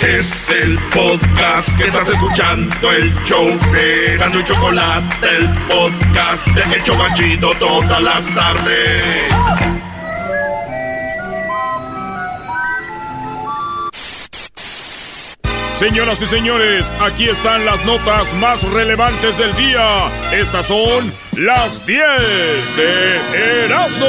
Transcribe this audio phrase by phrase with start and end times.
[0.00, 6.76] Es el podcast que estás escuchando, el show de Gano y Chocolate, el podcast de
[6.76, 9.32] Hecho Banchito todas las tardes.
[15.72, 20.08] Señoras y señores, aquí están las notas más relevantes del día.
[20.32, 24.06] Estas son las 10 de Erasmo.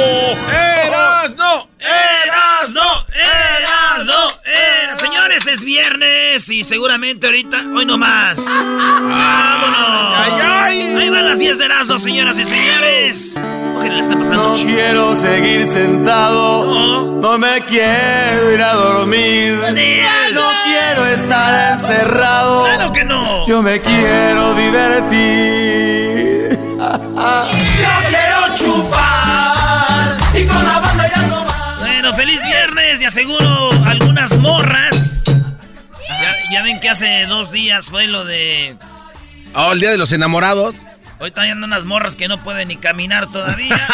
[0.50, 1.68] ¡Erasno!
[1.78, 3.06] ¡Erasno!
[3.12, 4.22] ¡Erasno!
[4.42, 4.77] ¡Erasno!
[5.28, 8.42] Señores, es viernes y seguramente ahorita, hoy no más.
[8.46, 10.16] ¡Vámonos!
[10.16, 10.80] ¡Ay, ay!
[10.96, 13.36] Ahí van las 10 de Erasmo, señoras y señores.
[13.78, 17.20] Oye, le está pasando No quiero seguir sentado, No.
[17.20, 19.58] no me quiero ir a dormir.
[20.32, 23.46] No quiero estar encerrado, ¡Claro que no!
[23.46, 26.58] yo me quiero divertir.
[26.58, 31.80] Yo quiero chupar y con la banda ya no más.
[31.80, 34.97] Bueno, feliz viernes y aseguro algunas morras.
[36.50, 38.76] Ya, ven que hace dos días fue lo de...
[39.54, 40.76] Oh, el día de los enamorados.
[41.20, 43.76] Hoy están andan unas morras que no pueden ni caminar todavía.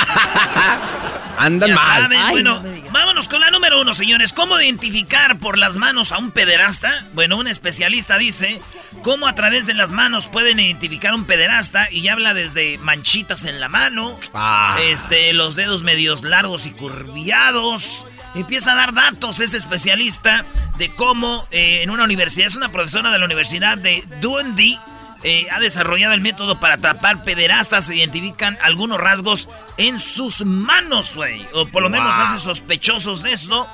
[1.39, 2.03] Andan Ya mal.
[2.03, 4.33] saben, Ay, bueno, no vámonos con la número uno, señores.
[4.33, 7.05] ¿Cómo identificar por las manos a un pederasta?
[7.13, 8.61] Bueno, un especialista dice
[9.03, 13.59] cómo a través de las manos pueden identificar un pederasta y habla desde manchitas en
[13.59, 14.77] la mano, Ah.
[14.83, 18.07] este, los dedos medios largos y curviados.
[18.37, 20.45] Empieza a dar datos este especialista
[20.79, 24.79] de cómo eh, en una universidad, es una profesora de la Universidad de Dundee,
[25.25, 27.87] eh, ha desarrollado el método para atrapar pederastas.
[27.87, 31.45] Se identifican algunos rasgos en sus manos, güey.
[31.55, 32.25] O por lo menos Wow.
[32.27, 33.67] hace sospechosos de esto.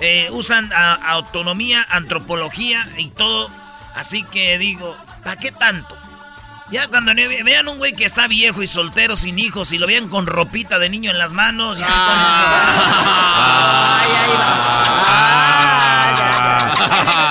[0.00, 3.50] Eh, usan a- autonomía, antropología y todo.
[3.96, 5.96] Así que digo, ¿para qué tanto?
[6.70, 10.08] Ya cuando vean un güey que está viejo y soltero, sin hijos, y lo vean
[10.08, 14.02] con ropita de niño en las manos, ya Ah.
[14.04, 14.28] Ay, ahí
[17.16, 17.27] con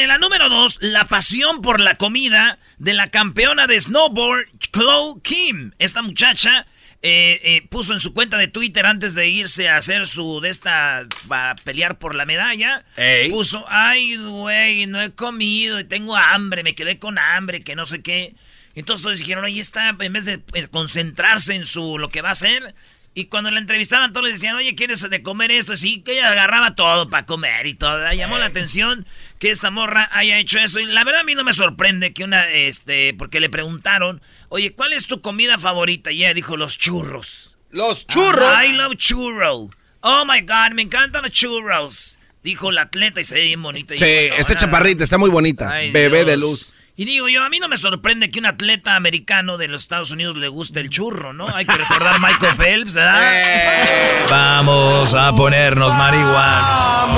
[0.00, 5.20] En la número dos, la pasión por la comida de la campeona de snowboard, Chloe
[5.22, 5.72] Kim.
[5.78, 6.66] Esta muchacha
[7.02, 10.48] eh, eh, puso en su cuenta de Twitter antes de irse a hacer su de
[10.48, 12.84] esta para pelear por la medalla.
[12.96, 13.30] Ey.
[13.30, 17.84] Puso, ay, güey, no he comido y tengo hambre, me quedé con hambre, que no
[17.84, 18.34] sé qué.
[18.74, 22.32] Entonces dijeron, ahí está, en vez de eh, concentrarse en su lo que va a
[22.32, 22.74] hacer.
[23.16, 25.76] Y cuando la entrevistaban, todos le decían, oye, ¿quieres de comer esto?
[25.76, 28.12] Sí, que ella agarraba todo para comer y todo.
[28.12, 29.06] Llamó la atención
[29.38, 30.80] que esta morra haya hecho eso.
[30.80, 34.72] Y la verdad a mí no me sorprende que una, este, porque le preguntaron, oye,
[34.72, 36.10] ¿cuál es tu comida favorita?
[36.10, 37.54] Y ella dijo, los churros.
[37.70, 38.52] Los churros.
[38.64, 39.70] I love churro.
[40.00, 42.18] Oh my God, me encantan los churros.
[42.42, 43.94] Dijo la atleta y se ve bien bonita.
[43.96, 45.70] Sí, esta chaparrita está muy bonita.
[45.70, 46.26] Ay, Bebé Dios.
[46.26, 46.73] de luz.
[46.96, 50.12] Y digo yo, a mí no me sorprende que un atleta americano de los Estados
[50.12, 51.48] Unidos le guste el churro, ¿no?
[51.48, 53.32] Hay que recordar a Michael Phelps, ¿verdad?
[53.34, 54.26] Eh.
[54.30, 57.16] Vamos a ponernos marihuana.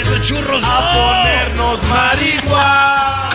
[0.00, 3.30] Esos churros a Ponernos marihuana.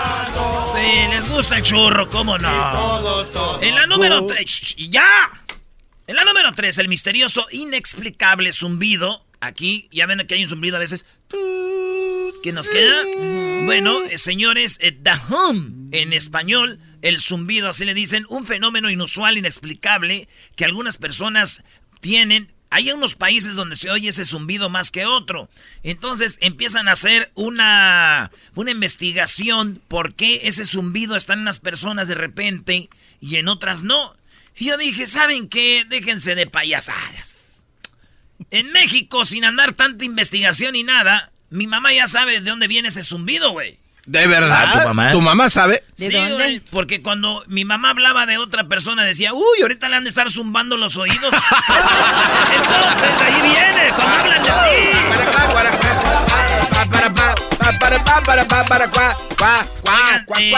[0.73, 3.59] Sí, les gusta el churro, ¿cómo no?
[3.61, 5.07] En la número 3, ¡ya!
[6.07, 9.23] En la número 3, el misterioso, inexplicable zumbido.
[9.41, 11.05] Aquí, ya ven que hay un zumbido a veces.
[12.43, 13.03] ¿Qué nos queda?
[13.65, 18.89] Bueno, eh, señores, eh, the hum, en español, el zumbido, así le dicen, un fenómeno
[18.89, 21.63] inusual, inexplicable, que algunas personas
[22.01, 22.51] tienen.
[22.69, 25.49] Hay unos países donde se oye ese zumbido más que otro.
[25.83, 32.07] Entonces empiezan a hacer una, una investigación por qué ese zumbido está en unas personas
[32.07, 32.89] de repente
[33.19, 34.15] y en otras no.
[34.55, 35.85] Y yo dije, ¿saben qué?
[35.87, 37.65] Déjense de payasadas.
[38.51, 42.89] En México, sin andar tanta investigación y nada, mi mamá ya sabe de dónde viene
[42.89, 43.77] ese zumbido, güey.
[44.05, 44.65] ¿De verdad?
[44.67, 45.11] Ah, ¿tu mamá?
[45.11, 45.83] ¿Tu mamá sabe?
[45.97, 46.33] ¿De sí, dónde?
[46.33, 50.09] güey, porque cuando mi mamá hablaba de otra persona decía, uy, ahorita le han de
[50.09, 51.31] estar zumbando los oídos.
[52.55, 55.19] Entonces, ahí viene, cuando hablan de ti.
[59.85, 60.53] Oigan, eh,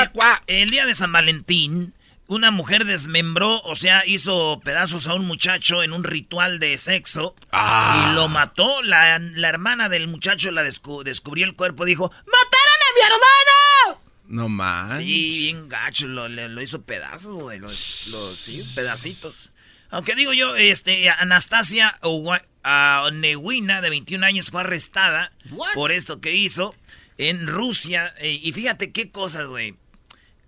[0.47, 1.93] el día de San Valentín,
[2.35, 7.35] una mujer desmembró, o sea, hizo pedazos a un muchacho en un ritual de sexo
[7.51, 8.09] Ah.
[8.11, 8.81] y lo mató.
[8.83, 14.01] La, la hermana del muchacho la descu- descubrió el cuerpo, dijo, ¡mataron a mi hermano!
[14.27, 14.97] No más.
[14.99, 17.59] Sí, bien gacho, lo, lo hizo pedazos, güey.
[17.59, 19.49] Lo, lo- sí, pedacitos.
[19.89, 25.33] Aunque digo yo, este, Anastasia Owa- ah, Onewina, de 21 años, fue arrestada
[25.73, 26.73] por esto que hizo
[27.17, 28.13] en Rusia.
[28.19, 29.75] eh, y fíjate qué cosas, güey.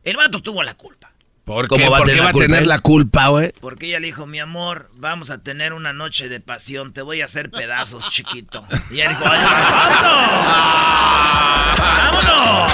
[0.06, 1.03] El vato tuvo la culpa.
[1.46, 1.90] ¿Por ¿Cómo qué?
[1.90, 3.52] va a ¿Por qué tener va la a culpa tener la culpa, güey?
[3.60, 7.20] Porque ella le dijo, mi amor, vamos a tener una noche de pasión, te voy
[7.22, 8.66] a hacer pedazos, chiquito.
[8.92, 11.80] Y ella dijo, "Ay, ¡vámonos!
[11.80, 12.74] ¡Vámonos!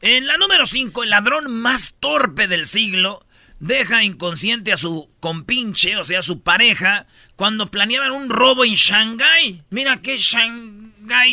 [0.00, 3.24] En la número 5, el ladrón más torpe del siglo
[3.58, 7.06] deja inconsciente a su compinche, o sea, a su pareja,
[7.36, 9.62] cuando planeaban un robo en Shanghái.
[9.70, 10.83] Mira qué Shanghái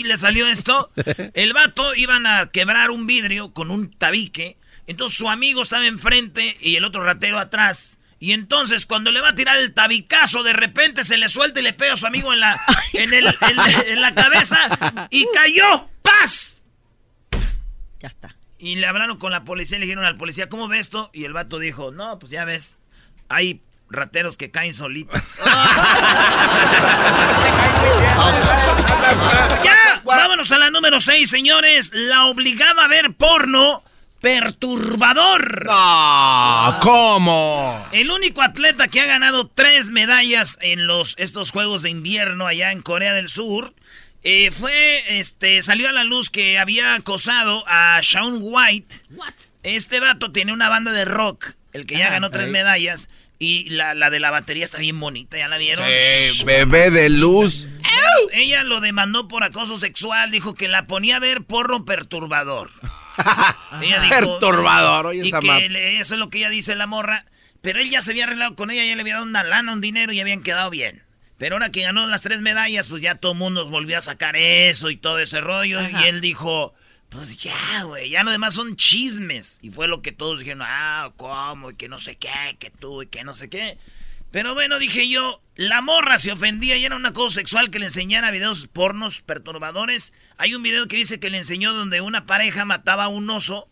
[0.03, 0.91] le salió esto.
[1.33, 4.57] El vato iban a quebrar un vidrio con un tabique.
[4.87, 7.97] Entonces su amigo estaba enfrente y el otro ratero atrás.
[8.19, 11.63] Y entonces cuando le va a tirar el tabicazo, de repente se le suelta y
[11.63, 12.59] le pega a su amigo en la,
[12.93, 15.87] en el- en- en la cabeza y cayó.
[16.01, 16.63] ¡Paz!
[17.99, 18.35] Ya está.
[18.57, 21.09] Y le hablaron con la policía le dijeron al policía, ¿cómo ves esto?
[21.13, 22.77] Y el vato dijo, no, pues ya ves,
[23.29, 25.21] hay rateros que caen solitos.
[29.63, 30.01] ¡Ya!
[30.03, 31.91] Vámonos a la número 6, señores.
[31.93, 33.83] La obligaba a ver porno
[34.21, 35.65] perturbador.
[35.65, 37.87] No, ¿cómo?
[37.91, 42.71] El único atleta que ha ganado tres medallas en los, estos Juegos de Invierno allá
[42.71, 43.73] en Corea del Sur
[44.23, 48.95] eh, fue, este, salió a la luz que había acosado a Shaun White.
[49.63, 53.09] Este vato tiene una banda de rock, el que ya Ah, ganó tres medallas.
[53.43, 55.83] Y la, la de la batería está bien bonita, ¿ya la vieron?
[55.87, 57.67] Sí, bebé de luz.
[58.33, 62.69] Ella lo demandó por acoso sexual, dijo que la ponía a ver porno perturbador.
[63.81, 64.09] Ella dijo-
[64.39, 67.25] Perturbador, oye y esa que le- eso es lo que ella dice la morra.
[67.61, 69.81] Pero él ya se había arreglado con ella, ya le había dado una lana, un
[69.81, 71.01] dinero y habían quedado bien.
[71.39, 74.35] Pero ahora que ganó las tres medallas, pues ya todo el mundo volvió a sacar
[74.35, 75.79] eso y todo ese rollo.
[75.79, 76.05] Ajá.
[76.05, 76.75] Y él dijo,
[77.11, 79.59] pues ya, güey, ya lo demás son chismes.
[79.61, 81.71] Y fue lo que todos dijeron, ah, ¿cómo?
[81.71, 83.77] Y que no sé qué, que tú y que no sé qué.
[84.31, 87.87] Pero bueno, dije yo, la morra se ofendía y era un acoso sexual que le
[87.87, 90.13] enseñara videos pornos perturbadores.
[90.37, 93.67] Hay un video que dice que le enseñó donde una pareja mataba a un oso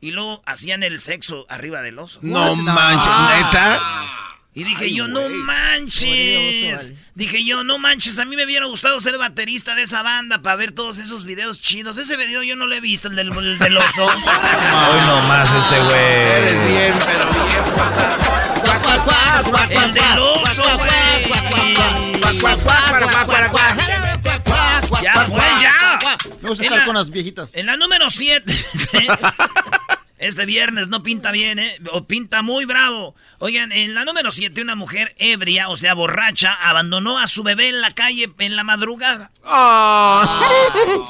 [0.00, 2.20] y luego hacían el sexo arriba del oso.
[2.22, 4.17] No manches, neta.
[4.58, 5.14] Y dije Ay, yo, güey.
[5.14, 6.94] no manches.
[7.14, 10.56] Dije yo, no manches, a mí me hubiera gustado ser baterista de esa banda para
[10.56, 11.96] ver todos esos videos chidos.
[11.96, 14.06] Ese video yo no lo he visto, el del, el del oso.
[14.06, 15.94] Hoy nomás este güey.
[15.96, 17.30] Eres bien, pero
[19.68, 19.84] bien.
[19.84, 20.90] el del oso, güey.
[25.02, 26.16] Ya, pues, ya.
[26.42, 27.54] Me gusta En estar la- con las viejitas.
[27.54, 28.52] En la número 7.
[30.18, 31.78] Este viernes no pinta bien, ¿eh?
[31.92, 33.14] O pinta muy bravo.
[33.38, 37.68] Oigan, en la número 7, una mujer ebria, o sea, borracha, abandonó a su bebé
[37.68, 39.30] en la calle en la madrugada.
[39.44, 40.48] Ah.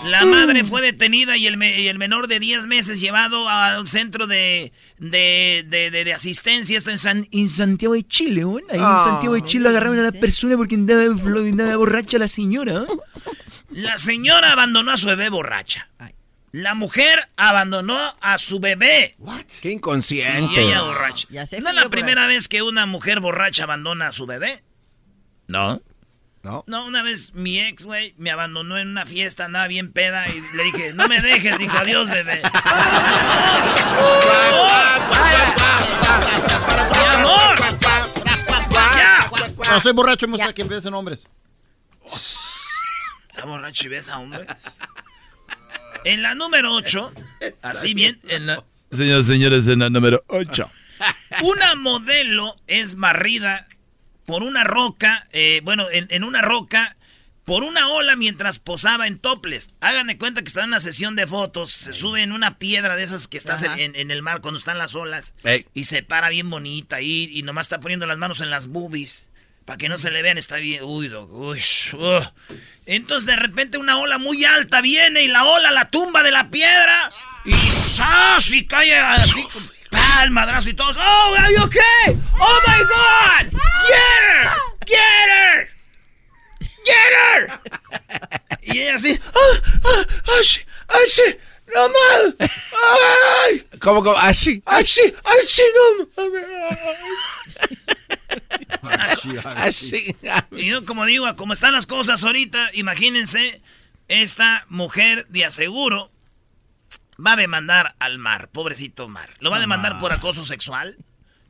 [0.05, 3.87] La madre fue detenida y el, me- y el menor de 10 meses llevado al
[3.87, 6.77] centro de, de, de- de- de asistencia.
[6.77, 8.57] Esto en, San- en Santiago de Chile, ¿no?
[8.59, 9.01] Ahí en Ah.
[9.05, 12.85] Santiago de Chile agarraron a la persona porque andaba, andaba borracha la señora.
[13.71, 15.89] La señora abandonó a su bebé borracha.
[16.53, 19.17] La mujer abandonó a su bebé.
[19.61, 20.61] Qué Y inconsciente.
[20.63, 21.27] ella borracha.
[21.31, 24.63] Ya se ¿No es la primera vez que una mujer borracha abandona a su bebé?
[25.47, 25.83] ¿No?
[26.43, 26.65] ¿No?
[26.67, 30.41] No, una vez mi ex, güey, me abandonó en una fiesta, andaba bien peda y
[30.57, 32.41] le dije, no me dejes, dijo, adiós, bebé.
[36.93, 37.59] ¡Mi amor!
[38.97, 39.21] ¡Ya!
[39.57, 41.29] Cuando soy borracho me gusta que besen hombres.
[43.31, 44.47] Está borracho y besa, hombre.
[46.05, 47.13] En la número 8,
[47.63, 48.65] así bien, en la...
[48.91, 50.71] Señores, señores, en la número 8.
[51.43, 53.67] Una modelo es barrida
[54.27, 56.97] por una roca, eh, bueno, en, en una roca,
[57.45, 59.71] por una ola mientras posaba en toples.
[59.81, 62.97] Hagan de cuenta que está en una sesión de fotos, se sube en una piedra
[62.97, 65.67] de esas que estás en, en- en el mar cuando están las olas, Ey.
[65.75, 69.28] y se para bien bonita ahí, y nomás está poniendo las manos en las boobies.
[69.69, 70.83] Para que no se le vean, está bien.
[70.83, 71.63] Uy, doc, uy.
[72.87, 76.49] Entonces de repente una ola muy alta viene y la ola la tumba de la
[76.49, 77.13] piedra.
[77.45, 78.51] Y ¡zas!
[78.51, 79.47] Y cae así.
[79.91, 80.25] ¡pah!
[80.25, 80.97] El madrazo y todos.
[80.97, 82.19] ¡Oh, are you okay?
[82.41, 83.61] ¡Oh my god!
[83.87, 84.49] ¡Get her!
[84.87, 85.69] ¡Get her!
[86.87, 87.61] ¡Get her!
[88.63, 89.21] Y ella así.
[89.23, 89.61] ¡Ah!
[89.85, 90.07] ¡Ah!
[90.29, 90.43] ¡Ah!
[90.89, 90.99] ¡Ah!
[91.75, 92.37] ¡No mal!
[92.41, 93.67] ¡Ay!
[93.81, 94.17] ¿Cómo, cómo?
[94.17, 94.63] Así.
[94.65, 95.03] ¡Ay, sí!
[95.25, 95.63] ¡Ay, sí!
[95.77, 96.29] ¡No
[99.57, 100.17] Así.
[100.53, 103.61] Y yo, como digo, como están las cosas ahorita, imagínense,
[104.09, 106.11] esta mujer de aseguro
[107.25, 109.31] va a demandar al mar, pobrecito mar.
[109.41, 110.97] Lo va a demandar por acoso sexual.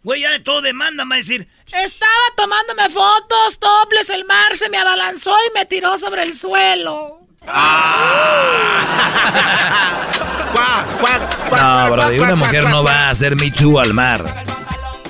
[0.02, 4.70] Güey, ya de todo demanda, va a decir, estaba tomándome fotos, toples, el mar se
[4.70, 7.27] me abalanzó y me tiró sobre el suelo.
[11.00, 14.44] Cuac, No, cuac, bro, cuac, una mujer no va a hacer Me Too al mar.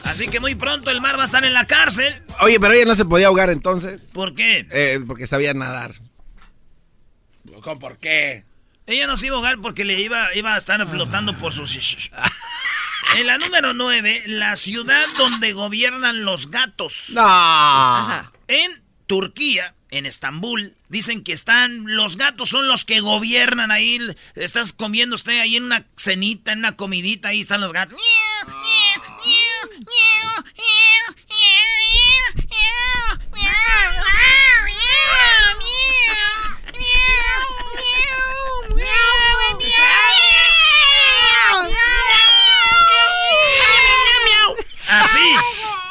[0.05, 2.23] Así que muy pronto el mar va a estar en la cárcel.
[2.41, 4.09] Oye, pero ella no se podía ahogar entonces.
[4.13, 4.67] ¿Por qué?
[4.71, 5.95] Eh, porque sabía nadar.
[7.63, 8.45] ¿Cómo por qué?
[8.87, 12.11] Ella no se iba a ahogar porque le iba, iba a estar flotando por sus...
[13.17, 17.11] En la número 9, la ciudad donde gobiernan los gatos.
[17.15, 17.23] No.
[17.25, 18.33] Ajá.
[18.49, 18.71] En
[19.07, 20.75] Turquía, en Estambul.
[20.88, 23.99] Dicen que están, los gatos son los que gobiernan ahí.
[24.35, 27.99] Estás comiendo usted ahí en una cenita, en una comidita, ahí están los gatos.
[44.90, 45.35] Así,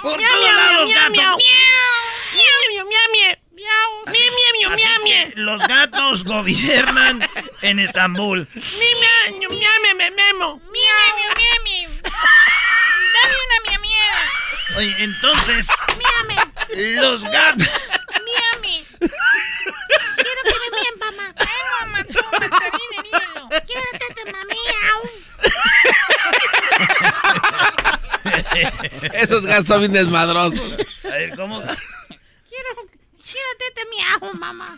[0.02, 1.44] por todos lados los gatos
[6.24, 7.28] gobiernan
[7.62, 8.48] en Estambul.
[8.54, 8.62] Mi
[9.02, 10.62] miau, miau, me memo.
[10.72, 11.92] Miau, miau, miau.
[13.14, 14.16] Dame una mia mia.
[14.78, 15.68] Oye, entonces,
[16.76, 17.68] los gatos...
[18.28, 18.86] Miami.
[19.00, 21.26] Quiero que me mien, mamá.
[21.38, 23.44] Ay, mamá, toma, termine, dímelo.
[23.66, 25.00] Quiero tete, mamiau.
[29.14, 30.86] Esos gatos son bien desmadrosos.
[31.06, 31.64] A ver, ¿cómo?
[33.56, 34.78] Quiero, quiero tete, miau, mamá.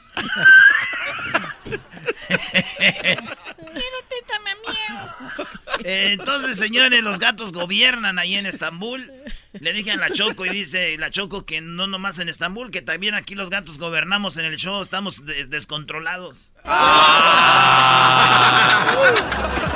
[3.58, 5.48] Quiero tete, miau.
[5.84, 9.12] Eh, entonces, señores, los gatos gobiernan ahí en Estambul.
[9.54, 12.82] Le dije a la Choco y dice la Choco que no nomás en Estambul, que
[12.82, 16.36] también aquí los gatos gobernamos en el show, estamos de- descontrolados.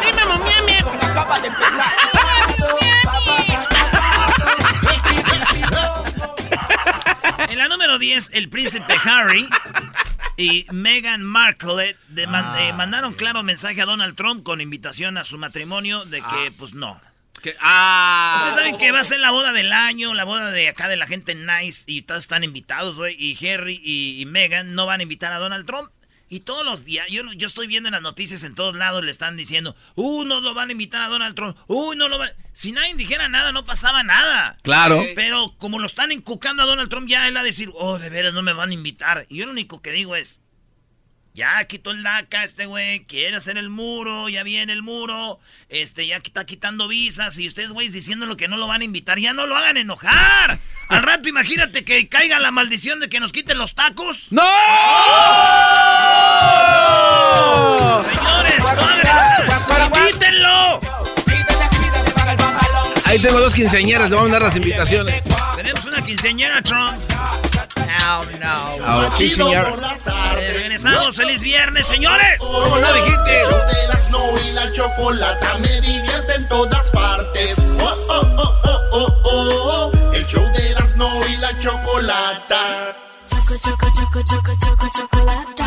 [0.01, 0.77] Dime, mamiame.
[1.09, 1.49] Acaba de
[7.63, 9.47] la número 10, el príncipe Harry
[10.35, 15.23] y Meghan Markle de man- eh, mandaron claro mensaje a Donald Trump con invitación a
[15.23, 16.99] su matrimonio de que, pues no.
[17.41, 18.35] Que- ah.
[18.39, 20.97] Ustedes saben que va a ser la boda del año, la boda de acá de
[20.97, 23.15] la gente nice y todos están invitados, güey.
[23.17, 25.89] Y Harry y, y Meghan no van a invitar a Donald Trump.
[26.33, 29.11] Y todos los días, yo, yo estoy viendo en las noticias en todos lados, le
[29.11, 32.31] están diciendo, uh, no lo van a invitar a Donald Trump, uh, no lo van...
[32.53, 34.57] Si nadie dijera nada, no pasaba nada.
[34.63, 35.05] Claro.
[35.13, 38.09] Pero como lo están encucando a Donald Trump, ya él va a decir, oh, de
[38.09, 39.27] veras no me van a invitar.
[39.29, 40.41] Y yo lo único que digo es,
[41.33, 46.05] ya quitó el DACA este güey, quiere hacer el muro, ya viene el muro, este,
[46.07, 49.33] ya está quitando visas y ustedes, güeyes, diciéndolo que no lo van a invitar, ya
[49.33, 50.59] no lo hagan enojar.
[50.89, 54.27] Al rato imagínate que caiga la maldición de que nos quiten los tacos.
[54.31, 54.41] ¡No!
[58.03, 60.79] Señores, no hagan- ¡Quítenlo!
[63.05, 65.23] Ahí tengo dos quinceañeras, le vamos a dar las invitaciones.
[65.55, 66.93] Tenemos una quinceañera, Trump.
[68.05, 68.85] Oh, no.
[68.85, 69.79] Ah, sí, Chido señor.
[70.37, 70.53] Eh.
[70.59, 72.39] Regresamos, feliz viernes, señores.
[72.39, 73.41] ¿Cómo no dijiste?
[73.41, 77.55] El show de Erasmo y la chocolata me divierte en todas partes.
[77.79, 80.11] Oh, oh, oh, oh, oh, oh, oh.
[80.13, 82.95] El show de Erasmo y la chocolata.
[83.27, 85.62] Choco, choco, choco, choco, choco, chocolata.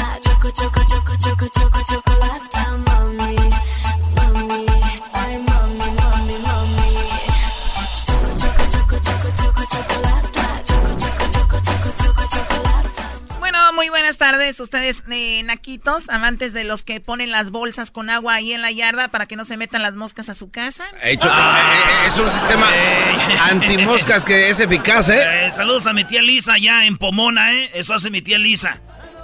[14.33, 18.61] Tardes, ustedes eh, naquitos, amantes de los que ponen las bolsas con agua ahí en
[18.61, 20.83] la yarda para que no se metan las moscas a su casa.
[21.05, 22.67] Hecho, eh, eh, es un sistema
[23.51, 25.47] antimoscas que es eficaz, ¿eh?
[25.47, 27.71] Eh, saludos a mi tía Lisa allá en Pomona, ¿eh?
[27.75, 28.81] Eso hace mi tía Lisa.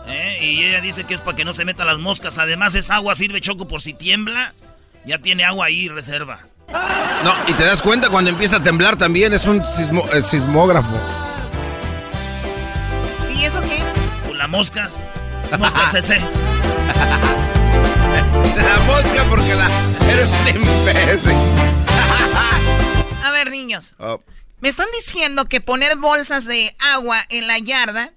[0.06, 0.38] ¿eh?
[0.40, 2.38] Y ella dice que es para que no se metan las moscas.
[2.38, 4.54] Además, es agua, sirve choco por si tiembla.
[5.04, 6.40] Ya tiene agua ahí, reserva.
[7.24, 10.96] No, y te das cuenta cuando empieza a temblar también, es un sismo- eh, sismógrafo.
[14.52, 14.60] Con
[15.50, 15.90] la mosca.
[15.90, 16.18] CC.
[18.56, 19.68] La mosca porque la...
[20.12, 21.36] Eres un imbécil.
[23.24, 24.22] A ver, niños, Oh,
[24.60, 28.12] me están diciendo que poner bolsas de agua en la yarda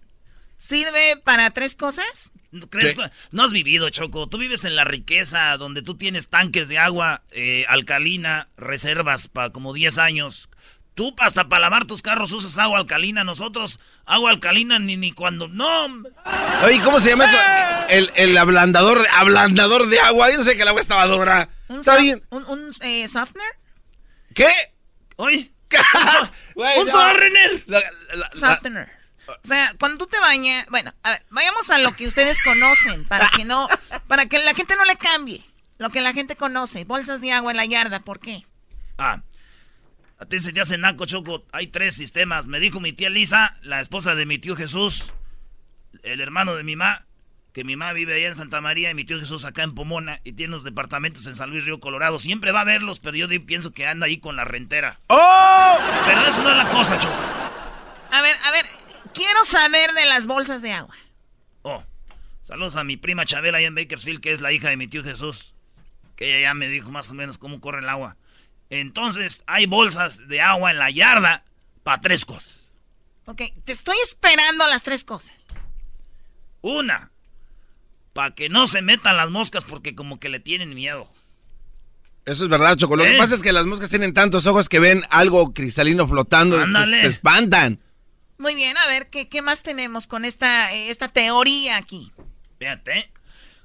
[0.57, 2.33] sirve para tres cosas.
[2.69, 3.03] ¿Crees ¿Qué?
[3.03, 4.27] que- No has vivido, Choco.
[4.27, 9.51] Tú vives en la riqueza, donde tú tienes tanques de agua eh, alcalina, reservas para
[9.51, 10.49] como 10 años.
[10.95, 13.23] Tú hasta para lavar tus carros usas agua alcalina.
[13.23, 15.47] Nosotros, agua alcalina ni, ni cuando...
[15.49, 15.85] No,
[16.63, 17.37] Oye, ¿cómo se llama eso?
[17.89, 20.31] El, el ablandador, de- ablandador de agua.
[20.31, 21.49] Yo no sé que el agua estaba dura.
[21.67, 22.23] ¿Un Está soft- bien.
[22.29, 23.47] ¿Un, un, eh, softener?
[24.33, 24.47] ¿Qué?
[25.17, 25.51] oye,
[26.55, 26.91] un no.
[26.91, 27.63] Softener.
[27.67, 28.89] La- la- la- Softener.
[29.27, 33.05] O sea, cuando tú te bañas, bueno, a ver, vayamos a lo que ustedes conocen
[33.05, 33.67] para que no,
[34.07, 35.43] para que la gente no le cambie.
[35.77, 38.45] Lo que la gente conoce, bolsas de agua en la yarda, ¿por qué?
[38.97, 39.21] Ah,
[40.17, 41.45] a ti se te hace naco, Choco.
[41.51, 42.47] Hay tres sistemas.
[42.47, 45.11] Me dijo mi tía Lisa, la esposa de mi tío Jesús,
[46.03, 47.05] el hermano de mi mamá,
[47.51, 50.21] que mi mamá vive allá en Santa María y mi tío Jesús acá en Pomona
[50.23, 52.19] y tiene unos departamentos en San Luis Río Colorado.
[52.19, 54.99] Siempre va a verlos, pero yo pienso que anda ahí con la rentera.
[55.07, 55.77] ¡Oh!
[56.05, 57.15] Pero eso no es la cosa, Choco.
[58.11, 58.65] A ver, a ver,
[59.13, 60.95] quiero saber de las bolsas de agua.
[61.61, 61.83] Oh,
[62.41, 65.03] saludos a mi prima Chabela allá en Bakersfield, que es la hija de mi tío
[65.03, 65.53] Jesús.
[66.15, 68.15] Que ella ya me dijo más o menos cómo corre el agua.
[68.69, 71.43] Entonces, hay bolsas de agua en la yarda
[71.83, 72.53] para tres cosas.
[73.25, 75.35] Ok, te estoy esperando las tres cosas.
[76.61, 77.11] Una,
[78.13, 81.07] para que no se metan las moscas porque como que le tienen miedo.
[82.25, 82.95] Eso es verdad, Choco.
[82.95, 86.57] Lo que pasa es que las moscas tienen tantos ojos que ven algo cristalino flotando.
[86.57, 87.79] Se, se espantan.
[88.37, 92.11] Muy bien, a ver, ¿qué, qué más tenemos con esta, eh, esta teoría aquí?
[92.59, 93.11] Fíjate.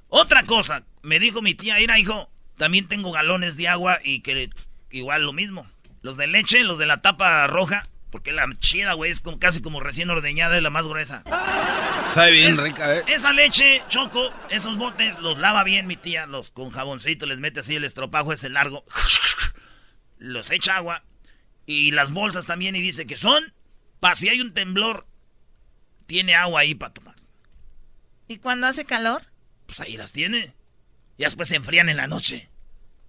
[0.07, 4.49] Otra cosa, me dijo mi tía, mira hijo, también tengo galones de agua y que
[4.91, 5.69] igual lo mismo.
[6.01, 9.61] Los de leche, los de la tapa roja, porque la chida, güey, es como, casi
[9.61, 11.23] como recién ordeñada, es la más gruesa.
[12.13, 13.03] Sabe bien Es- rica, ¿eh?
[13.07, 17.61] Esa leche, choco, esos botes los lava bien mi tía, los con jaboncito, les mete
[17.61, 18.83] así el estropajo ese largo,
[20.17, 21.03] los echa agua
[21.65, 23.53] y las bolsas también y dice que son,
[23.99, 25.07] para si hay un temblor,
[26.05, 27.15] tiene agua ahí para tomar.
[28.27, 29.23] ¿Y cuando hace calor?
[29.65, 30.53] Pues ahí las tiene.
[31.17, 32.49] Y después se enfrían en la noche.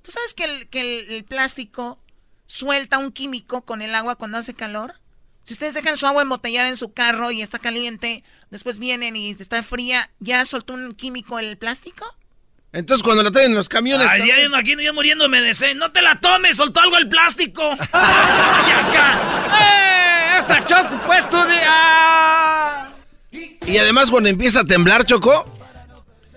[0.03, 1.99] ¿Tú sabes que el, que el, el plástico
[2.47, 4.95] suelta un químico con el agua cuando hace calor?
[5.45, 9.31] Si ustedes dejan su agua embotellada en su carro y está caliente, después vienen y
[9.31, 12.05] está fría, ¿ya soltó un químico el plástico?
[12.73, 14.09] Entonces cuando la traen en los camiones...
[14.09, 15.77] Ay, ya me imagino yo muriéndome de sed.
[15.77, 16.57] ¡No te la tomes!
[16.57, 17.63] ¡Soltó algo el plástico!
[17.79, 19.19] ¡Y acá!
[19.61, 20.39] ¡Eh!
[20.39, 21.59] ¡Esta choco puesto de...
[21.67, 22.89] ¡Ah!
[23.67, 25.45] Y además cuando empieza a temblar, Choco,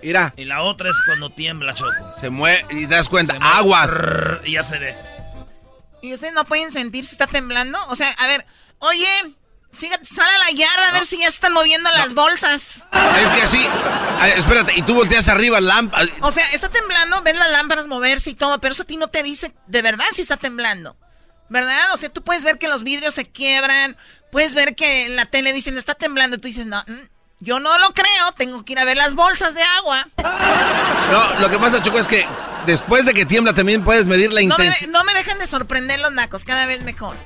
[0.06, 1.92] mira, Y la otra es cuando tiembla, Choco.
[2.18, 3.90] se mueve y te das cuenta, aguas.
[4.44, 4.96] Y ya se ve.
[6.02, 7.78] ¿Y ustedes no pueden sentir si está temblando?
[7.88, 8.46] O sea, a ver,
[8.78, 9.08] oye,
[9.72, 12.86] fíjate, sale a la yarda a ver si ya se están moviendo las bolsas.
[13.20, 13.66] Es que así,
[14.36, 16.06] espérate, y tú volteas arriba, lámpara.
[16.22, 19.08] O sea, está temblando, ves las lámparas moverse y todo, pero eso a ti no
[19.08, 20.96] te dice de verdad si está temblando.
[21.48, 21.94] ¿Verdad?
[21.94, 23.96] O sea, tú puedes ver que los vidrios se quiebran,
[24.32, 27.60] puedes ver que en la tele dicen está temblando, y tú dices, no, mm, yo
[27.60, 30.06] no lo creo, tengo que ir a ver las bolsas de agua.
[31.10, 32.26] No, lo que pasa, Choco, es que
[32.66, 34.90] después de que tiembla también puedes medir la No me, intensidad.
[34.90, 37.16] no me dejan de sorprender los nacos, cada vez mejor.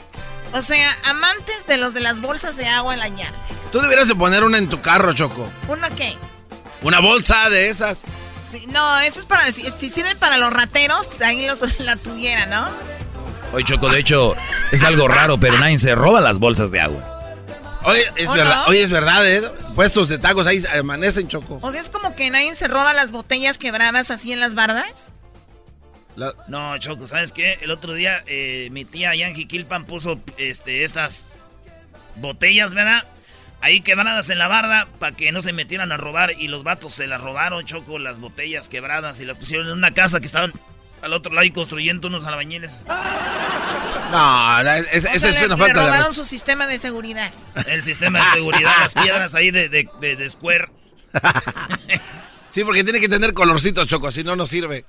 [0.53, 3.39] O sea, amantes de los de las bolsas de agua en la yarda.
[3.71, 5.51] Tú deberías de poner una en tu carro, Choco.
[5.69, 6.19] ¿Una qué?
[6.83, 8.03] Una bolsa de esas.
[8.51, 12.47] Sí, no, eso es para, si, si sirve para los rateros, ahí los, la tuviera,
[12.47, 12.69] ¿no?
[13.53, 14.35] Oye, Choco, de hecho,
[14.73, 17.20] es algo raro, pero nadie se roba las bolsas de agua.
[17.85, 18.71] Oye, es ¿O verdad, no?
[18.71, 19.43] oye, es verdad, ¿eh?
[19.75, 21.59] Puestos de tacos ahí amanecen, Choco.
[21.63, 25.13] O sea, es como que nadie se roba las botellas quebradas así en las bardas.
[26.17, 27.55] La- No, Choco, ¿sabes qué?
[27.63, 31.25] El otro día eh, mi tía Yanji Kilpan puso este, estas
[32.17, 33.05] botellas, ¿verdad?
[33.63, 36.95] Ahí quebradas en la barda para que no se metieran a robar y los vatos
[36.95, 40.53] se las robaron, Choco, las botellas quebradas y las pusieron en una casa que estaban
[41.03, 42.73] al otro lado y construyendo unos albañiles.
[44.11, 45.87] No, no, es- es- O esa sea, es le, una le falta de...
[45.87, 47.33] robaron su sistema de seguridad.
[47.67, 50.69] El sistema de seguridad, las piedras ahí de, de, de- de Square.
[52.49, 54.85] Sí, porque tiene que tener colorcito, Choco, si no, no sirve.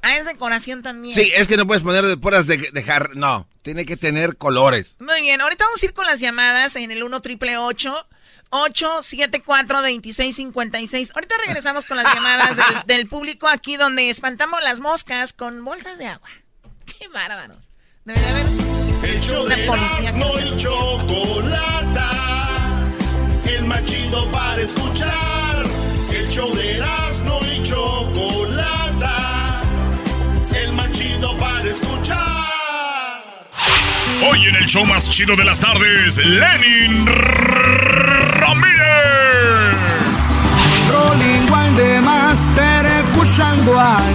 [0.00, 1.14] Ah, es decoración también.
[1.14, 3.10] Sí, es que no puedes poner de puras de dejar...
[3.14, 4.96] No, tiene que tener colores.
[5.00, 8.13] Muy bien, ahorita vamos a ir con las llamadas en el 1 triple 874
[9.82, 15.64] 2656 Ahorita regresamos con las llamadas del, del público aquí donde espantamos las moscas con
[15.64, 16.28] bolsas de agua.
[16.98, 17.64] Qué bárbaros.
[18.04, 18.46] Debería haber
[19.08, 22.10] El show una de policía se- y Chocolata.
[23.46, 25.64] El más chido para escuchar.
[26.12, 28.33] El show de Erasmo y Chocolata.
[34.22, 37.06] Hoy en el show más chido de las tardes, Lenin
[38.38, 38.64] Ramírez.
[40.90, 44.14] Rolling One de Master escuchando al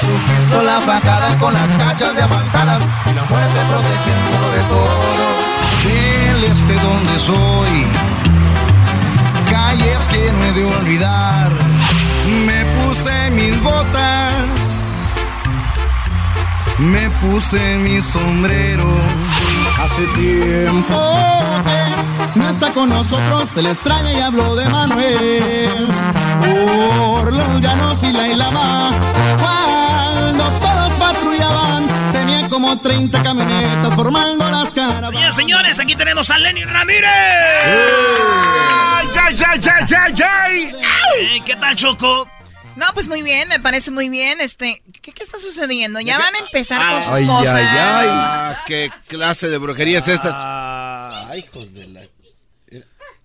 [0.00, 5.16] su pistola fajada con las cachas diamantadas y la muerte protegiendo de todo.
[5.84, 7.86] Del este donde soy,
[9.50, 11.35] calles que no he de olvidar.
[16.78, 18.84] Me puse mi sombrero
[19.80, 20.94] hace tiempo
[21.64, 25.88] que no está con nosotros, se les extraña y hablo de Manuel.
[26.40, 28.90] Por los llanos y la ilama,
[29.38, 35.10] cuando todos patrullaban, tenía como 30 camionetas formando las caravanas.
[35.10, 37.10] Señores, señores, aquí tenemos a Lenin Ramírez.
[37.64, 41.40] ¡Ay, ay, ay, ay, ay, ay!
[41.40, 42.28] ¿Qué tal, Choco?
[42.76, 44.40] No, pues muy bien, me parece muy bien.
[44.40, 45.98] Este, ¿qué, qué está sucediendo?
[46.00, 47.54] Ya van a empezar con sus Ay, ay, cosas.
[47.54, 48.08] ay.
[48.10, 51.28] Ah, ¿Qué clase de brujería es esta?
[51.30, 52.02] Ay, hijos de la...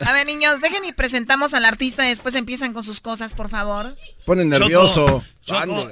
[0.04, 3.50] A ver, niños, dejen y presentamos al artista y después empiezan con sus cosas, por
[3.50, 3.96] favor.
[4.26, 5.24] Pone nervioso.
[5.46, 5.90] Choco.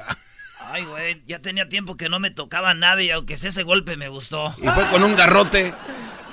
[0.71, 3.97] Ay, güey, ya tenía tiempo que no me tocaba nada y aunque sea ese golpe
[3.97, 4.55] me gustó.
[4.61, 5.73] Y fue con un garrote.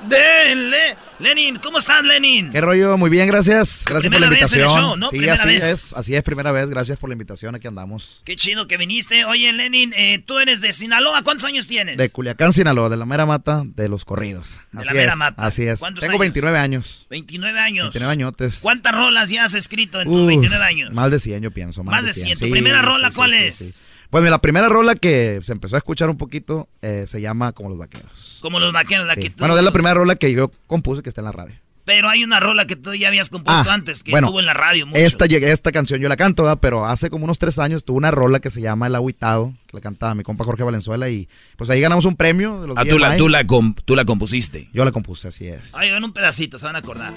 [0.09, 0.97] Denle.
[1.19, 2.51] Lenin, ¿cómo estás, Lenin?
[2.51, 2.97] ¿Qué rollo?
[2.99, 3.85] Muy bien, gracias.
[3.87, 4.83] Gracias por la Primera vez en el invitación.
[4.85, 5.11] show, ¿no?
[5.11, 5.65] Sí, Primera así vez.
[5.65, 6.69] es, así es, primera vez.
[6.69, 8.21] Gracias por la invitación, aquí andamos.
[8.25, 9.25] Qué chido que viniste.
[9.25, 11.23] Oye, Lenin, eh, tú eres de Sinaloa.
[11.23, 11.97] ¿Cuántos años tienes?
[11.97, 14.51] De Culiacán, Sinaloa, de la mera mata de los corridos.
[14.73, 15.47] De así la mera es, mata.
[15.47, 15.81] Así es.
[15.81, 16.21] ¿Cuántos Tengo años?
[16.21, 17.07] 29 años.
[17.11, 17.85] 29 años.
[17.87, 18.59] 29 añotes.
[18.61, 20.93] ¿Cuántas rolas ya has escrito en tus Uf, 29 años?
[20.93, 21.83] Más de 100, yo pienso.
[21.83, 22.39] Más, Más de 100.
[22.39, 23.81] ¿Tu Sí, primera rola sí, cuál sí, es?
[24.11, 27.53] Pues mira, la primera rola que se empezó a escuchar un poquito eh, se llama
[27.53, 28.38] Como los Vaqueros.
[28.42, 29.21] Como los vaqueros, la Sí.
[29.23, 29.37] que tú...
[29.40, 31.55] Bueno, es la primera rola que yo compuse que está en la radio.
[31.85, 34.47] Pero hay una rola que tú ya habías compuesto Ah, antes, que bueno, estuvo en
[34.47, 34.99] la radio mucho.
[34.99, 36.59] Esta, llegué- esta canción yo la canto, ¿verdad?
[36.61, 39.77] pero hace como unos tres años tuve una rola que se llama El Agüitado, que
[39.77, 42.85] la cantaba mi compa Jorge Valenzuela y pues ahí ganamos un premio de los Ah,
[42.88, 44.69] tú la, tú, la com- tú la compusiste.
[44.73, 45.75] Yo la compuse, así es.
[45.77, 47.12] Oigan, un pedacito, se van a acordar.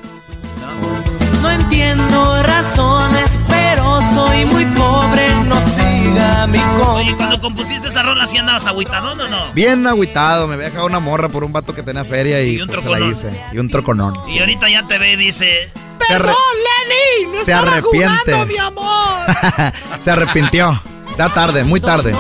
[1.42, 5.26] No entiendo razones, pero soy muy pobre.
[5.46, 5.56] No
[6.10, 6.60] siga mi
[6.94, 9.52] Oye, cuando compusiste esa rola, ¿sí andabas agüitadón o no?
[9.54, 12.62] Bien agüitado, me había dejado una morra por un vato que tenía feria y, Y
[12.62, 13.46] un pues, se la hice.
[13.54, 14.14] Y un troconón.
[14.28, 15.72] Y ahorita ya te ve y dice...
[16.10, 17.32] Arre- Lenny!
[17.38, 18.32] ¡No Se estaba arrepiente.
[18.34, 19.74] jugando, mi amor!
[20.00, 20.82] se arrepintió.
[21.18, 22.16] Da tarde, muy tarde.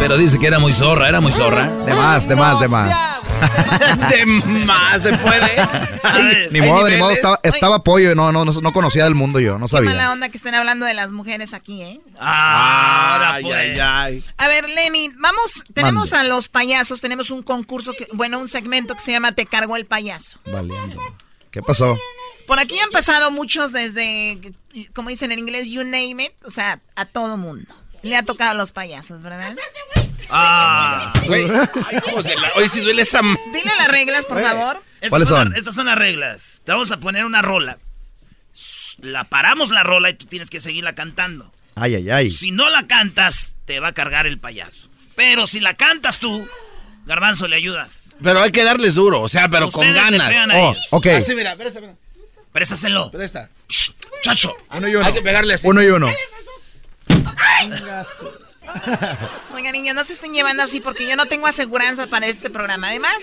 [0.00, 1.68] Pero dice que era muy zorra, era muy zorra.
[1.86, 2.90] De más, de más, de más.
[4.10, 5.50] De más se puede.
[6.50, 7.16] Ni modo, ni modo, niveles.
[7.16, 9.90] estaba, estaba pollo y no, no, no, no conocía del mundo yo, no Qué mala
[10.02, 10.12] sabía.
[10.12, 12.00] onda que estén hablando de las mujeres aquí, ¿eh?
[12.18, 14.24] Ah, Ay, ay, ay.
[14.36, 16.26] A ver, Lenny, vamos, tenemos Mande.
[16.26, 19.76] a los payasos, tenemos un concurso, que, bueno, un segmento que se llama Te cargo
[19.76, 20.38] el payaso.
[20.46, 21.00] Valiendo.
[21.50, 21.96] ¿Qué pasó?
[22.46, 24.38] Por aquí han pasado muchos desde,
[24.92, 27.74] como dicen en inglés, you name it, o sea, a todo mundo.
[28.04, 29.56] Le ha tocado a los payasos, ¿verdad?
[30.30, 31.12] Ah.
[31.26, 31.44] Güey,
[32.56, 33.20] Oye, si duele esa...
[33.20, 34.82] m- Dile las reglas, por favor.
[34.96, 35.48] Estas ¿Cuáles son?
[35.50, 36.62] las- estas son las reglas.
[36.64, 37.78] Te vamos a poner una rola.
[38.98, 41.52] La paramos la rola y tú tienes que seguirla cantando.
[41.74, 42.30] Ay, ay, ay.
[42.30, 44.88] Si no la cantas, te va a cargar el payaso.
[45.16, 46.46] Pero si la cantas tú,
[47.06, 48.10] Garbanzo, le ayudas.
[48.22, 50.54] Pero hay que darles duro, o sea, pero con Ustedes ganas.
[50.90, 51.06] Oh, ok.
[51.06, 51.94] Así, mira, presta, mira.
[52.52, 53.10] Préstaselo.
[53.10, 53.50] Presta.
[53.68, 53.90] Shh,
[54.22, 54.56] chacho.
[54.70, 55.04] Uno y uno.
[55.06, 55.66] Hay que pegarle así.
[55.66, 56.08] Uno y uno.
[59.54, 62.88] Oiga, niños, no se estén llevando así porque yo no tengo aseguranza para este programa.
[62.88, 63.14] Además,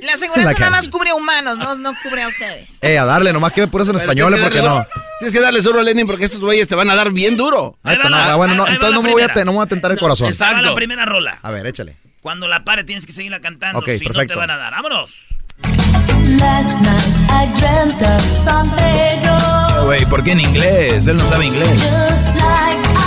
[0.00, 2.68] la aseguranza La nada más cubre a humanos, no, no cubre a ustedes.
[2.80, 4.74] Eh, a darle, nomás que puras en español, porque darle no.
[4.76, 4.86] duro.
[5.18, 7.78] Tienes que darles duro a Lenin porque estos güeyes te van a dar bien duro.
[7.82, 9.68] Ahí está, la- no, bueno, no, entonces no me, voy a no me voy a
[9.68, 10.28] tentar el corazón.
[10.28, 10.62] Exacto.
[10.62, 11.38] la primera rola.
[11.42, 11.96] A ver, échale.
[12.20, 14.38] Cuando la pare tienes que seguirla cantando, Ok, si no te perfecto.
[14.38, 14.72] van a dar.
[14.72, 15.28] ¡Vámonos!
[15.62, 19.84] Last night I dreamt of San Pedro.
[19.84, 21.06] Güey, ¿por qué en inglés?
[21.06, 21.68] Él no sabe inglés.
[21.70, 23.03] Just like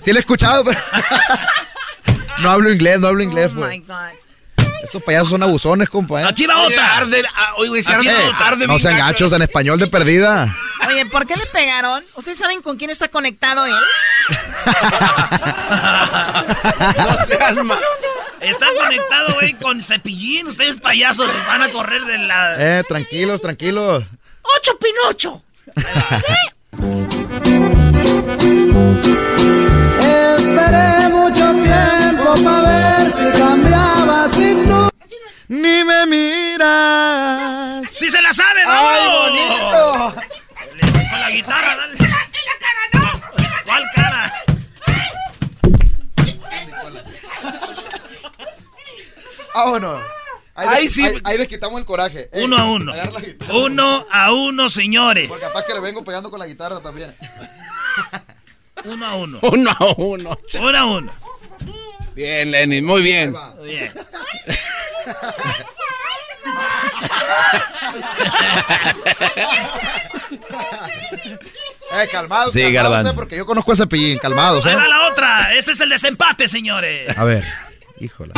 [0.00, 0.80] Sí lo he escuchado, pero...
[2.40, 3.86] no hablo inglés, no hablo inglés, Oh my pues.
[3.86, 4.18] God.
[4.82, 6.22] Estos payasos son abusones, compa.
[6.22, 6.26] ¿eh?
[6.28, 6.96] Aquí va otra.
[6.96, 8.48] arde, ah, oye, güey, se arde, va otra.
[8.48, 9.26] arde No sean gacho.
[9.26, 10.52] gachos en español de perdida.
[10.88, 12.02] Oye, ¿por qué le pegaron?
[12.16, 13.72] ¿Ustedes saben con quién está conectado él?
[16.98, 17.56] No seas
[18.40, 20.48] Está conectado, güey, con cepillín.
[20.48, 22.54] Ustedes payasos les van a correr de la...
[22.78, 24.04] Eh, tranquilos, tranquilos.
[24.58, 25.42] ¡Ocho Pinocho!
[30.00, 32.60] Esperé mucho tiempo para
[33.00, 34.88] ver si cambiabas y tú.
[35.48, 37.90] Ni me miras.
[37.90, 40.14] ¡Sí se la sabe, ¡Ay, vámonos!
[40.14, 40.22] bonito!
[40.74, 42.11] Le- la guitarra, dale.
[49.54, 50.00] Vámonos.
[50.54, 51.02] Ahí, de- sí.
[51.04, 52.28] ahí, ahí desquitamos el coraje.
[52.32, 52.92] Uno a uno.
[53.52, 55.28] Uno a uno, señores.
[55.28, 57.14] Porque capaz que le vengo pegando con la guitarra también.
[58.84, 59.38] Uno a uno.
[59.42, 60.38] Uno a uno.
[60.60, 61.12] Uno a uno.
[62.14, 63.32] Bien, Lenin, muy bien.
[63.58, 63.92] Muy Bien.
[71.94, 74.18] Eh, calmados, Sí, eh, porque yo conozco ese pillín.
[74.18, 74.76] Calmados, Ahí eh.
[74.76, 75.54] va la otra.
[75.54, 77.16] Este es el desempate, señores.
[77.16, 77.44] A ver.
[78.00, 78.32] Híjola.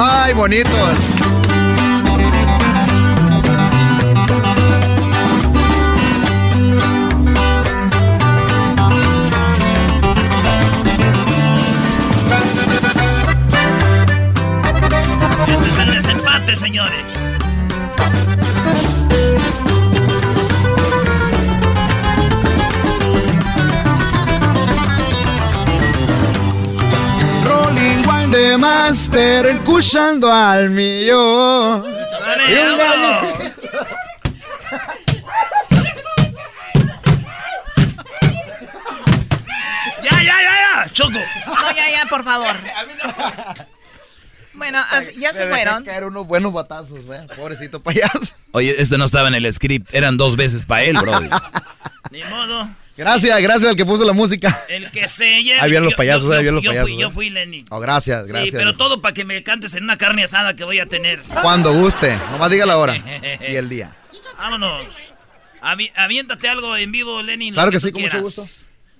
[0.00, 0.70] Ay, bonito.
[15.48, 17.07] Este es el desempate, señores.
[28.38, 31.84] De Master, escuchando al millón.
[40.02, 40.92] Ya, ya, ya, ya.
[40.92, 41.10] Choco.
[41.46, 42.56] No, ya, ya, por favor.
[44.54, 45.84] Bueno, así- ya se fueron.
[45.84, 47.28] caer unos buenos batazos, eh.
[47.36, 48.32] Pobrecito payaso.
[48.50, 49.88] Oye, esto no estaba en el script.
[49.94, 51.20] Eran dos veces para él, bro.
[52.10, 52.68] Ni modo.
[52.98, 54.64] Gracias, gracias al que puso la música.
[54.68, 55.60] El que se lleve.
[55.60, 57.12] Ahí vienen los yo- payasos, yo- ahí vienen los yo payasos, Fui, yo eh.
[57.12, 57.64] fui, Lenny.
[57.70, 58.50] Oh, gracias, gracias.
[58.50, 61.20] Sí, pero todo para que me cantes en una carne asada que voy a tener.
[61.42, 63.94] Cuando guste, nomás diga la hora y el día.
[64.38, 65.14] Vámonos.
[65.62, 67.52] Avi- aviéntate algo en vivo, Lenny.
[67.52, 68.42] Claro que sí, con mucho gusto.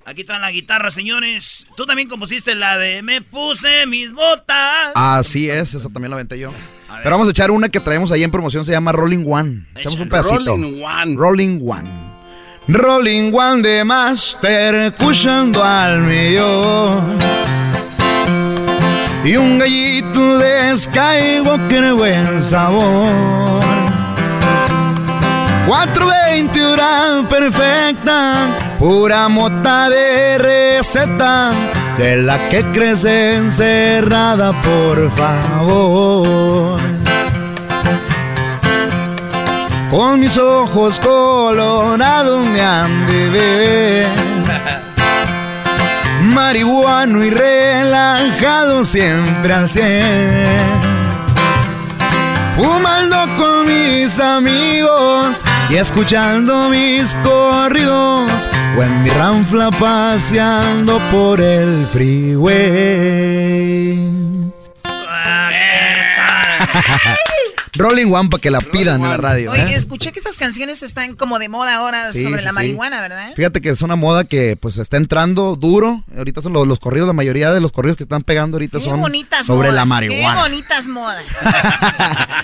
[0.04, 1.66] Aquí traen la guitarra, señores.
[1.76, 4.92] Tú también compusiste la de Me puse mis botas.
[4.94, 6.50] Así es, esa también la aventé yo.
[7.02, 9.66] Pero vamos a echar una que traemos ahí en promoción, se llama Rolling One.
[9.76, 10.38] Echamos un pedacito.
[10.56, 11.14] Rolling One.
[11.16, 12.07] Rolling One.
[12.70, 17.16] Rolling One de Master, escuchando al millón.
[19.24, 23.62] Y un gallito de Skywalker, buen sabor.
[25.66, 28.34] 420 hora perfecta,
[28.78, 31.52] pura mota de receta,
[31.96, 36.97] de la que crece encerrada, por favor.
[39.90, 44.06] Con mis ojos colorados me han de ver.
[46.34, 49.80] Marihuano y relajado siempre así.
[52.54, 58.48] Fumando con mis amigos y escuchando mis corridos.
[58.76, 63.38] O en mi ranfla paseando por el freeway.
[67.78, 69.50] Rolling One para que la pidan en la radio.
[69.52, 69.74] Oye, ¿eh?
[69.74, 72.54] escuché que estas canciones están como de moda ahora Sí, sobre sí, la sí.
[72.54, 73.32] marihuana, ¿verdad?
[73.36, 76.04] Fíjate que es una moda que pues está entrando duro.
[76.16, 78.84] Ahorita son los, los corridos, la mayoría de los corridos que están pegando ahorita Qué
[78.84, 79.74] son bonitas sobre modas.
[79.74, 80.40] la Qué marihuana.
[80.42, 81.24] bonitas modas.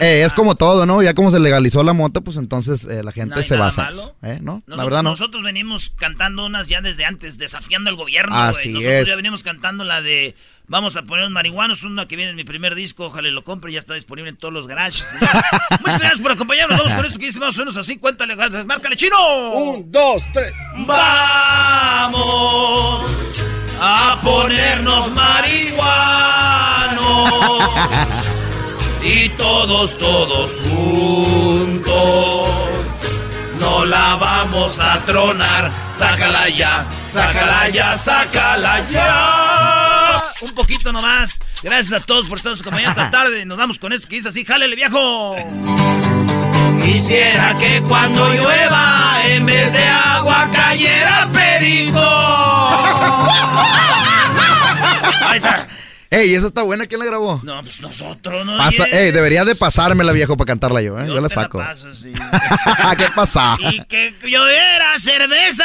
[0.00, 1.00] Eh, es como todo, ¿no?
[1.02, 3.90] Ya como se legalizó la mota, pues entonces eh, la gente No se basa.
[4.22, 4.38] ¿eh?
[4.42, 4.62] ¿No?
[4.66, 5.10] la Nosotros, verdad no.
[5.10, 8.74] nosotros venimos cantando unas ya desde antes, desafiando al gobierno, Así güey.
[8.74, 9.08] Nosotros es.
[9.08, 10.34] ya venimos cantando la de
[10.70, 13.72] Vamos a poner un marihuanos, una que viene en mi primer disco, ojalá lo compre,
[13.72, 15.04] ya está disponible en todos los garages.
[15.80, 18.96] Muchas gracias por acompañarnos, vamos con esto que dice más o menos así, cuéntale, márcale
[18.96, 19.16] chino.
[19.50, 20.52] Un, dos, tres.
[20.86, 22.22] Vamos
[23.80, 25.80] a ponernos marihuanos
[29.02, 32.48] y todos, todos juntos.
[33.58, 39.79] No la vamos a tronar, sácala ya, sácala ya, sácala ya.
[40.42, 41.38] Un poquito nomás.
[41.62, 43.44] Gracias a todos por estar acompañando esta tarde.
[43.44, 45.36] Nos vamos con esto que dice así, jálele viejo.
[46.84, 52.00] Quisiera que cuando llueva en vez de agua cayera perico.
[55.22, 55.68] Ahí está.
[56.12, 57.40] Ey, esa está buena, ¿quién la grabó?
[57.44, 58.56] No, pues nosotros, ¿no?
[58.58, 61.04] Pasa, ey, debería de pasármela, viejo, para cantarla yo, ¿eh?
[61.06, 61.58] Yo, la te la saco.
[61.58, 62.10] paso, sí.
[62.98, 63.56] ¿Qué pasa?
[63.60, 65.64] y que lloviera cerveza.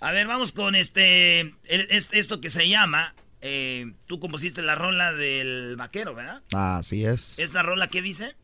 [0.00, 3.14] A ver, vamos con este, el- este- esto que se llama.
[3.42, 6.42] Eh, tú compusiste la rola del vaquero, ¿verdad?
[6.52, 7.38] Así es.
[7.38, 8.34] ¿Esta rola qué dice?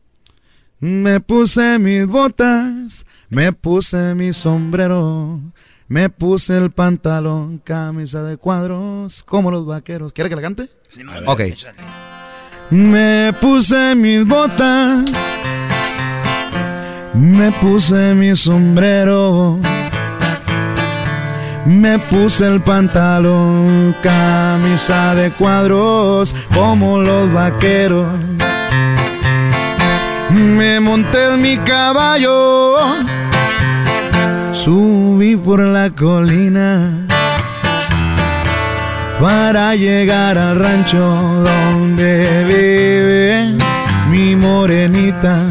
[0.79, 5.41] Me puse mis botas, me puse mi sombrero,
[5.87, 10.13] me puse el pantalón, camisa de cuadros, como los vaqueros.
[10.13, 10.69] ¿Quiere que la cante?
[10.89, 11.41] Sí, ok.
[12.69, 15.09] Me puse mis botas,
[17.15, 19.59] me puse mi sombrero,
[21.77, 28.07] me puse el pantalón, camisa de cuadros, como los vaqueros.
[30.29, 32.77] Me monté en mi caballo,
[34.51, 37.07] subí por la colina
[39.19, 43.57] para llegar al rancho donde vive
[44.09, 45.43] mi morenita.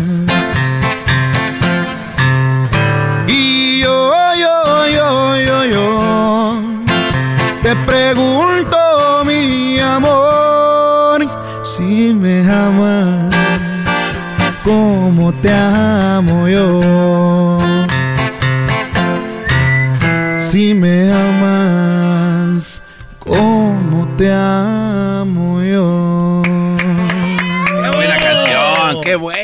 [7.84, 11.26] Pregunto, mi amor,
[11.64, 13.34] si me amas
[14.64, 17.58] como te amo yo.
[20.40, 22.82] Si me amas
[23.18, 26.42] como te amo yo.
[26.44, 29.35] Qué buena canción, qué buena.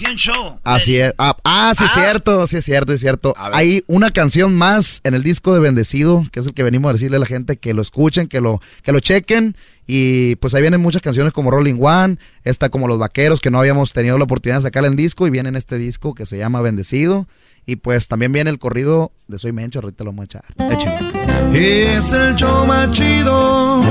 [0.00, 0.58] Versión show.
[0.64, 1.12] Así es.
[1.18, 2.00] Ah, ah, sí es Ah.
[2.00, 3.34] cierto, sí es cierto, es cierto.
[3.38, 6.92] Hay una canción más en el disco de Bendecido, que es el que venimos a
[6.92, 9.56] decirle a la gente que lo escuchen, que lo, que lo chequen.
[9.86, 13.58] Y pues ahí vienen muchas canciones como Rolling One, esta como Los Vaqueros, que no
[13.60, 16.36] habíamos tenido la oportunidad de sacarla en disco, y viene en este disco que se
[16.38, 17.26] llama Bendecido.
[17.66, 20.44] Y pues también viene el corrido de Soy Mencho, ahorita lo vamos a echar.
[20.72, 21.52] Échenlo.
[21.54, 23.82] Es el show más chido.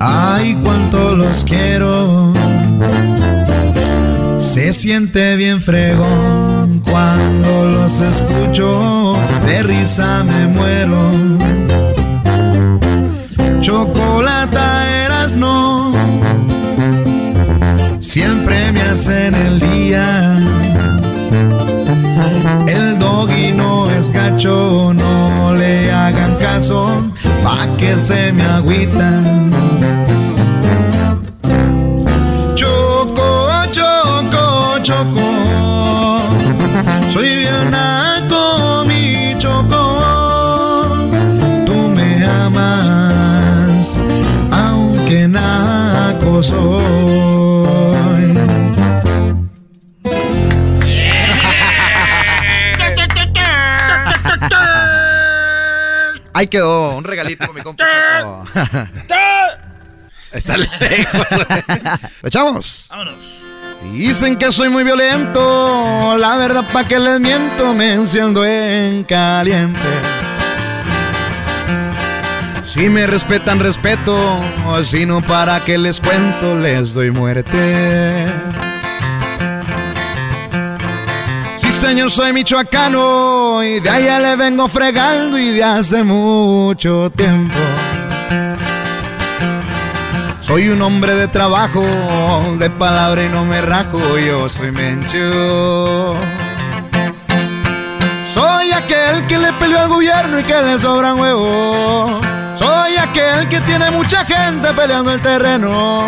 [0.00, 2.32] Ay, cuánto los quiero.
[4.46, 9.14] Se siente bien fregón cuando los escucho.
[9.44, 11.10] De risa me muero.
[13.60, 15.92] Chocolata eras no.
[17.98, 20.38] Siempre me hacen el día.
[22.68, 26.88] El doggy no es gacho, no le hagan caso,
[27.42, 29.50] pa' que se me agüitan.
[34.86, 36.20] chocó.
[37.12, 41.08] Soy bien naco, mi chocó.
[41.66, 43.98] Tú me amas,
[44.52, 46.76] aunque naco soy.
[56.32, 57.84] Ahí quedó, un regalito para mi compa.
[60.32, 61.26] Está lejos.
[62.22, 62.86] Echamos?
[62.90, 63.45] Vámonos.
[63.92, 69.80] Dicen que soy muy violento, la verdad pa' que les miento, me enciendo en caliente.
[72.64, 74.38] Si me respetan, respeto,
[74.82, 78.26] si no, para que les cuento, les doy muerte.
[81.56, 87.54] Sí, señor, soy michoacano y de allá le vengo fregando y de hace mucho tiempo.
[90.46, 91.82] Soy un hombre de trabajo,
[92.60, 96.14] de palabra y no me rajo, yo soy mencho.
[98.32, 102.24] Soy aquel que le peleó al gobierno y que le sobran huevos.
[102.54, 106.04] Soy aquel que tiene mucha gente peleando el terreno.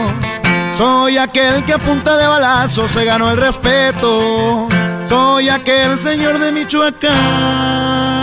[0.77, 4.68] Soy aquel que a punta de balazo se ganó el respeto.
[5.09, 8.17] Soy aquel señor de Michoacán.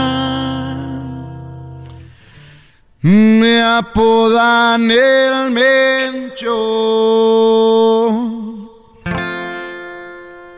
[3.08, 6.50] Me apodan el Mencho.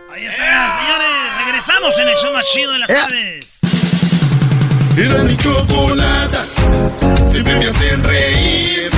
[0.09, 1.43] Ahí está, señores.
[1.43, 3.59] Regresamos en el show más chido de las tardes.
[4.95, 6.45] Era mi chocolata,
[7.29, 8.91] siempre me hacen reír.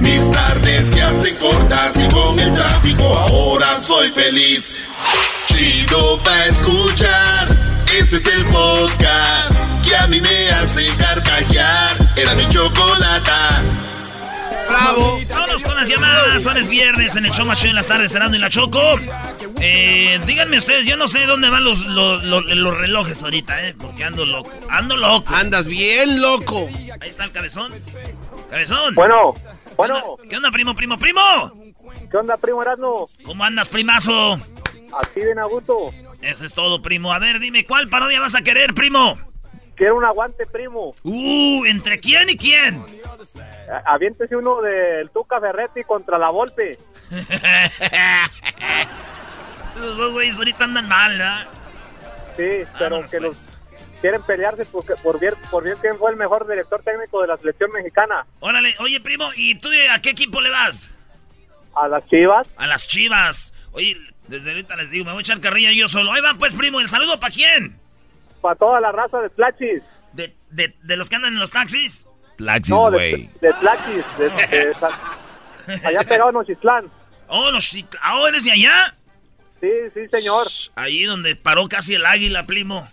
[0.00, 4.72] Mis tardes se hacen cortas y con el tráfico ahora soy feliz.
[5.46, 7.48] Chido pa' escuchar,
[7.98, 11.49] este es el podcast que a mí me hace carcajear.
[12.38, 13.62] Chocolata.
[14.68, 15.18] Bravo.
[15.28, 16.46] Vámonos con las llamadas.
[16.46, 18.80] Hoy es viernes en el show más en las tardes, Cerrando y la Choco.
[19.60, 23.74] Eh, díganme ustedes, yo no sé dónde van los, los, los- los relojes ahorita, ¿eh?
[23.78, 24.50] Porque ando loco.
[24.68, 25.34] Ando loco.
[25.34, 26.68] Andas bien loco.
[27.00, 27.72] Ahí está el cabezón.
[28.50, 28.94] Cabezón.
[28.94, 29.34] Bueno,
[29.76, 30.00] bueno.
[30.28, 31.20] ¿Qué onda, primo, primo, primo?
[32.10, 33.08] ¿Qué onda, primo Erasmo?
[33.24, 34.34] ¿Cómo andas, primazo?
[34.34, 35.92] Aquí bien a gusto.
[36.22, 37.12] Eso es todo, primo.
[37.12, 39.18] A ver, dime, ¿cuál parodia vas a querer, primo?
[39.80, 40.94] Quiero un aguante, primo.
[41.04, 42.84] Uh, ¿entre quién y quién?
[43.72, 46.76] A- Aviéntese uno del Tuca Ferretti contra la Volpe.
[49.76, 51.46] Esos dos güeyes ahorita andan mal, ¿verdad?
[52.36, 53.22] Sí, pero Vámonos, que pues.
[53.22, 53.38] los
[54.02, 57.38] quieren pelearse porque, por, bien, por bien quién fue el mejor director técnico de la
[57.38, 58.26] selección mexicana.
[58.40, 60.90] Órale, oye, primo, ¿y tú a qué equipo le das?
[61.74, 62.46] A las Chivas.
[62.58, 63.54] A las chivas.
[63.72, 63.96] Oye,
[64.28, 66.12] desde ahorita les digo, me voy a echar carrilla yo solo.
[66.12, 67.79] Ahí va, pues, primo, ¿el saludo para quién?
[68.40, 69.82] Para toda la raza de Tlachis.
[70.12, 72.06] ¿De, de, de los que andan en los taxis?
[72.68, 73.28] No, güey.
[73.40, 74.04] de, de Tlachis.
[74.18, 74.74] de-
[75.78, 76.90] de allá pegado en Ochitlán.
[77.28, 78.94] Oh, los, ah, oh, ¿eres de allá?
[79.60, 80.46] Sí, sí, señor.
[80.74, 82.88] Ahí donde paró casi el águila, primo.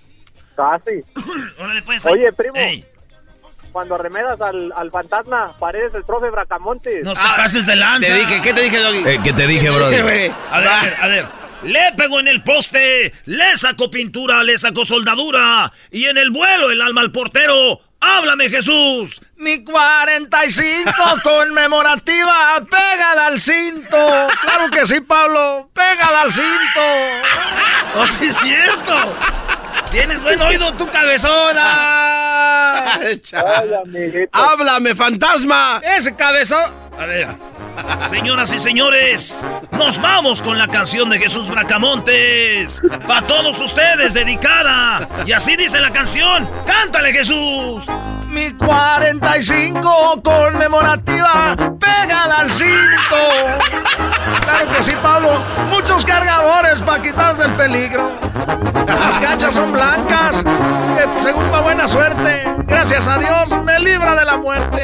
[0.56, 1.02] Casi.
[1.60, 2.06] Órale, pues.
[2.06, 2.56] Oye, primo.
[2.56, 2.86] Ey,
[3.72, 7.04] Cuando arremedas al, al fantasma, pareces el profe Bracamontes.
[7.06, 8.10] no te pases de lanza.
[8.10, 9.08] Te dije, ¿qué te dije, Doggy?
[9.08, 10.04] Eh, ¿Qué te dije, brother?
[10.04, 10.30] güey?
[10.52, 11.26] A ver, a ver, a ver.
[11.63, 15.72] Le pegó en el poste, le sacó pintura, le sacó soldadura.
[15.91, 17.82] Y en el vuelo el alma al portero.
[18.00, 19.20] ¡Háblame, Jesús!
[19.38, 20.91] Mi 45
[21.24, 23.98] conmemorativa, pégala al cinto.
[24.41, 26.82] Claro que sí, Pablo, pégala al cinto.
[27.96, 29.15] ¡Oh, sí es cierto!
[29.89, 32.84] ¡Tienes buen oído, tu cabezona!
[33.02, 33.22] Ay.
[34.32, 35.82] ¡Háblame, fantasma!
[35.84, 36.72] Ese cabezón.
[37.00, 37.28] A ver,
[38.10, 42.82] señoras y señores, nos vamos con la canción de Jesús Bracamontes.
[43.08, 45.08] Para todos ustedes, dedicada.
[45.26, 46.48] Y así dice la canción.
[46.66, 47.84] ¡Cántale, Jesús!
[48.28, 53.18] Mi 45 conmemorativa, pégala al cinto.
[54.42, 55.44] Claro que sí, Pablo.
[55.70, 58.12] Muchos cargadores para quitarse del peligro.
[58.88, 64.26] Las canchas son blancas, que según pa' buena suerte, gracias a Dios, me libra de
[64.26, 64.82] la muerte.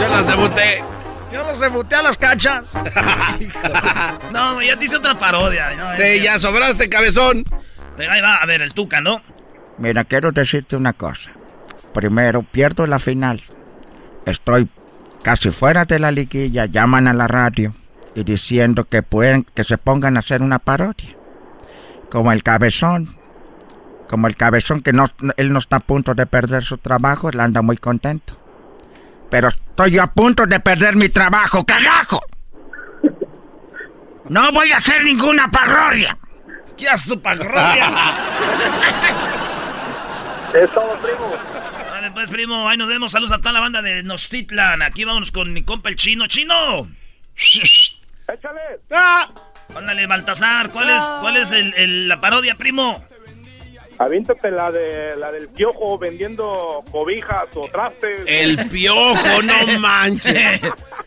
[0.00, 0.95] Yo las debuté.
[1.36, 2.72] Yo los debuté a las canchas.
[4.32, 5.74] No, ya te hice otra parodia.
[5.74, 5.94] ¿no?
[5.94, 7.44] Sí, ya sobraste, cabezón.
[7.96, 9.20] Pero ahí va, a ver, el Tuca, ¿no?
[9.76, 11.32] Mira, quiero decirte una cosa.
[11.92, 13.42] Primero, pierdo la final.
[14.24, 14.68] Estoy
[15.22, 16.64] casi fuera de la liguilla.
[16.66, 17.74] Llaman a la radio
[18.14, 21.16] y diciendo que pueden que se pongan a hacer una parodia.
[22.10, 23.14] Como el cabezón.
[24.08, 25.06] Como el cabezón que no,
[25.36, 28.38] él no está a punto de perder su trabajo, él anda muy contento.
[29.30, 32.20] Pero estoy yo a punto de perder mi trabajo, cagajo.
[34.28, 36.16] No voy a hacer ninguna parodia.
[36.76, 37.90] ¿Qué haces tu parodia?
[40.54, 41.30] Es todo, primo.
[41.90, 43.12] Vale, pues, primo, ahí nos vemos.
[43.12, 44.80] Saludos a toda la banda de Nostitlan.
[44.80, 46.26] Aquí vámonos con mi compa el chino.
[46.28, 46.88] ¡Chino!
[47.36, 48.60] Échale.
[48.90, 49.28] ¡Ah!
[49.76, 53.04] Ándale, Baltasar, ¿cuál es, cuál es el- el- la parodia, primo?
[53.98, 58.20] Aviéntate la, de, la del piojo vendiendo cobijas o trastes.
[58.26, 60.60] El piojo, no manches.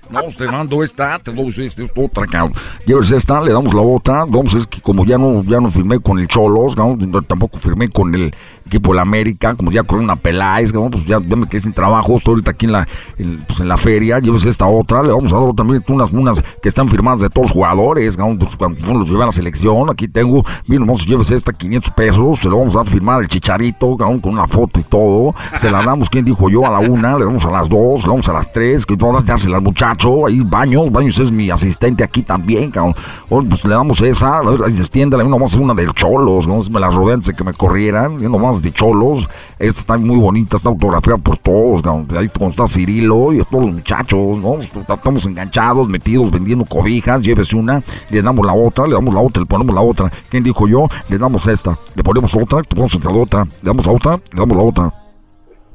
[0.09, 2.53] No, te mando esta, te doy esta, esta otra, cabrón.
[2.85, 4.25] Lleves esta, le damos la otra.
[4.27, 7.89] Vamos, es que como ya no, ya no firmé con el Cholos, cabrón, tampoco firmé
[7.89, 8.33] con el
[8.65, 11.61] equipo de la América, como ya con una Peláez, cabrón, pues ya, ya me quedé
[11.61, 12.87] sin trabajo, estoy ahorita aquí en la,
[13.17, 16.41] en, pues en la feria, lleves esta otra, le vamos a dar también unas, unas
[16.61, 19.89] que están firmadas de todos los jugadores, cabrón, pues cuando los llevan a la selección,
[19.89, 23.95] aquí tengo, miren, vamos, lleves esta 500 pesos, se lo vamos a firmar el chicharito,
[23.97, 26.65] cabrón, con una foto y todo, se la damos, ¿quién dijo yo?
[26.65, 29.25] A la una, le damos a las dos, le damos a las tres, que todas
[29.25, 32.95] darse al muchacho, ahí baños, baños es mi asistente aquí también, cabrón,
[33.27, 36.47] pues le damos esa, a ver, ahí extiéndela, no vamos a hacer una del cholos,
[36.47, 39.27] no me la robé antes de que me corrieran, nomás de cholos,
[39.57, 43.65] esta está muy bonita, está autografiada por todos, cabrón, ahí como está Cirilo y todos
[43.65, 44.61] los muchachos, ¿no?
[44.61, 49.41] Estamos enganchados, metidos, vendiendo cobijas, llévese una, le damos la otra, le damos la otra,
[49.41, 50.87] le ponemos la otra, ¿quién dijo yo?
[51.09, 54.63] Le damos esta, le ponemos otra, otra, otra, le damos a otra, le damos la
[54.63, 54.93] otra.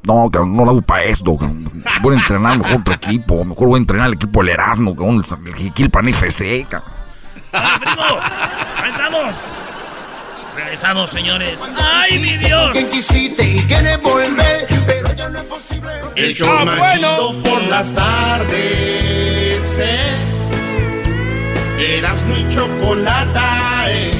[0.03, 1.69] No, cabrón, no lo hago para esto, cabrón.
[2.01, 3.43] Voy a entrenar mejor otro equipo.
[3.43, 6.91] Mejor voy a entrenar el equipo del Erasmo, cabrón, el Jiquilpan FC, cabrón.
[7.53, 9.35] ¡Ahí estamos!
[10.55, 11.61] Regresamos, señores.
[11.81, 12.71] ¡Ay, mi Dios!
[12.71, 15.89] Que quisiste y quieres volver, pero ya no es posible.
[16.15, 16.93] El show Ah, más bueno.
[17.17, 20.51] chido por las tardes es
[21.97, 24.14] Erasmo y Chocolata es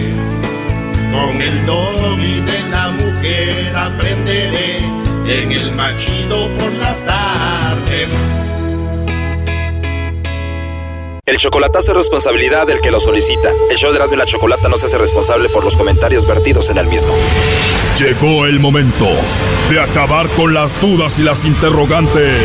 [1.15, 4.79] Con el doggy de la mujer aprenderé
[5.27, 8.09] En el más chido por las tardes
[11.25, 13.49] El chocolatazo es responsabilidad del que lo solicita.
[13.71, 16.69] El show de Erasmo y la Chocolata no se hace responsable por los comentarios vertidos
[16.69, 17.13] en el mismo.
[17.97, 19.07] Llegó el momento
[19.69, 22.41] de acabar con las dudas y las interrogantes.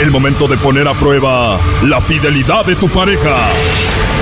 [0.00, 3.48] El momento de poner a prueba la fidelidad de tu pareja.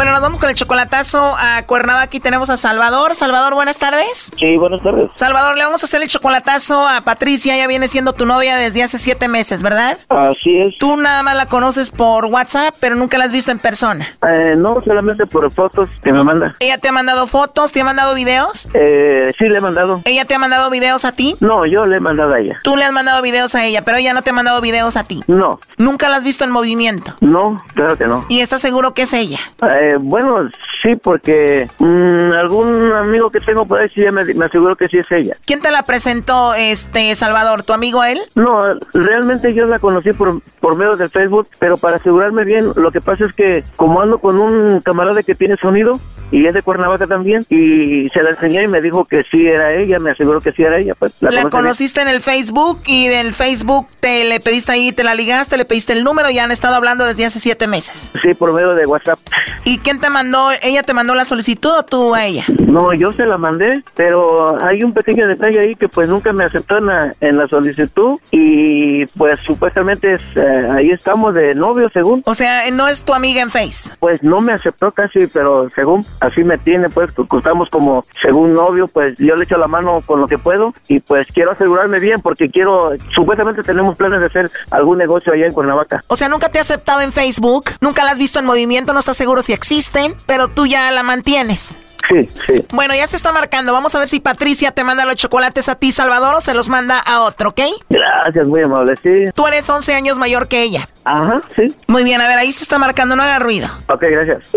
[0.00, 2.04] Bueno, nos vamos con el chocolatazo a Cuernavaca.
[2.04, 3.14] Aquí tenemos a Salvador.
[3.14, 4.32] Salvador, buenas tardes.
[4.34, 5.10] Sí, buenas tardes.
[5.12, 7.54] Salvador, le vamos a hacer el chocolatazo a Patricia.
[7.54, 9.98] Ella viene siendo tu novia desde hace siete meses, ¿verdad?
[10.08, 10.78] Así es.
[10.78, 14.06] Tú nada más la conoces por WhatsApp, pero nunca la has visto en persona.
[14.26, 16.56] Eh, no, solamente por fotos que me manda.
[16.60, 17.70] ¿Ella te ha mandado fotos?
[17.70, 18.70] ¿Te ha mandado videos?
[18.72, 20.00] Eh, sí, le he mandado.
[20.06, 21.36] ¿Ella te ha mandado videos a ti?
[21.40, 22.58] No, yo le he mandado a ella.
[22.64, 25.04] Tú le has mandado videos a ella, pero ella no te ha mandado videos a
[25.04, 25.22] ti.
[25.26, 27.14] No, ¿Nunca la has visto en movimiento?
[27.20, 28.24] no, claro que no.
[28.30, 29.38] ¿Y estás seguro que es ella?
[29.60, 30.48] Eh, bueno,
[30.82, 34.98] sí, porque mm, algún amigo que tengo por ahí sí me, me aseguró que sí
[34.98, 35.36] es ella.
[35.46, 37.62] ¿Quién te la presentó, este, Salvador?
[37.62, 38.18] ¿Tu amigo él?
[38.34, 38.60] No,
[38.92, 43.00] realmente yo la conocí por, por medio del Facebook, pero para asegurarme bien, lo que
[43.00, 46.00] pasa es que como ando con un camarada que tiene sonido
[46.32, 49.74] y es de Cuernavaca también, y se la enseñé y me dijo que sí era
[49.74, 50.94] ella, me aseguró que sí era ella.
[50.96, 51.50] Pues, La, bien.
[51.50, 55.64] conociste en el Facebook y del Facebook te le pediste ahí, te la ligaste, le
[55.64, 58.12] pediste el número y han estado hablando desde hace siete meses.
[58.22, 59.18] Sí, por medio de WhatsApp.
[59.64, 60.50] ¿Y quién te mandó?
[60.62, 62.44] ¿Ella te mandó la solicitud o tú a ella?
[62.66, 66.44] No, yo se la mandé, pero hay un pequeño detalle ahí que pues nunca me
[66.44, 71.90] aceptó en la, en la solicitud y pues supuestamente es, eh, ahí estamos de novio
[71.92, 72.22] según.
[72.26, 73.90] O sea, no es tu amiga en Face.
[73.98, 78.88] Pues no me aceptó casi, pero según así me tiene, pues estamos como según novio,
[78.88, 82.20] pues yo le echo la mano con lo que puedo y pues quiero asegurarme bien
[82.20, 86.02] porque quiero, supuestamente tenemos planes de hacer algún negocio allá en Cuernavaca.
[86.08, 89.00] O sea, nunca te ha aceptado en Facebook, nunca la has visto en movimiento, no
[89.00, 91.76] estás seguro si existen, pero tú ya la mantienes.
[92.08, 92.66] Sí, sí.
[92.72, 93.74] Bueno, ya se está marcando.
[93.74, 96.70] Vamos a ver si Patricia te manda los chocolates a ti, Salvador, o se los
[96.70, 97.60] manda a otro, ¿ok?
[97.90, 99.26] Gracias, muy amable, sí.
[99.34, 100.88] Tú eres 11 años mayor que ella.
[101.04, 101.74] Ajá, sí.
[101.88, 103.68] Muy bien, a ver, ahí se está marcando, no haga ruido.
[103.88, 104.48] Ok, gracias.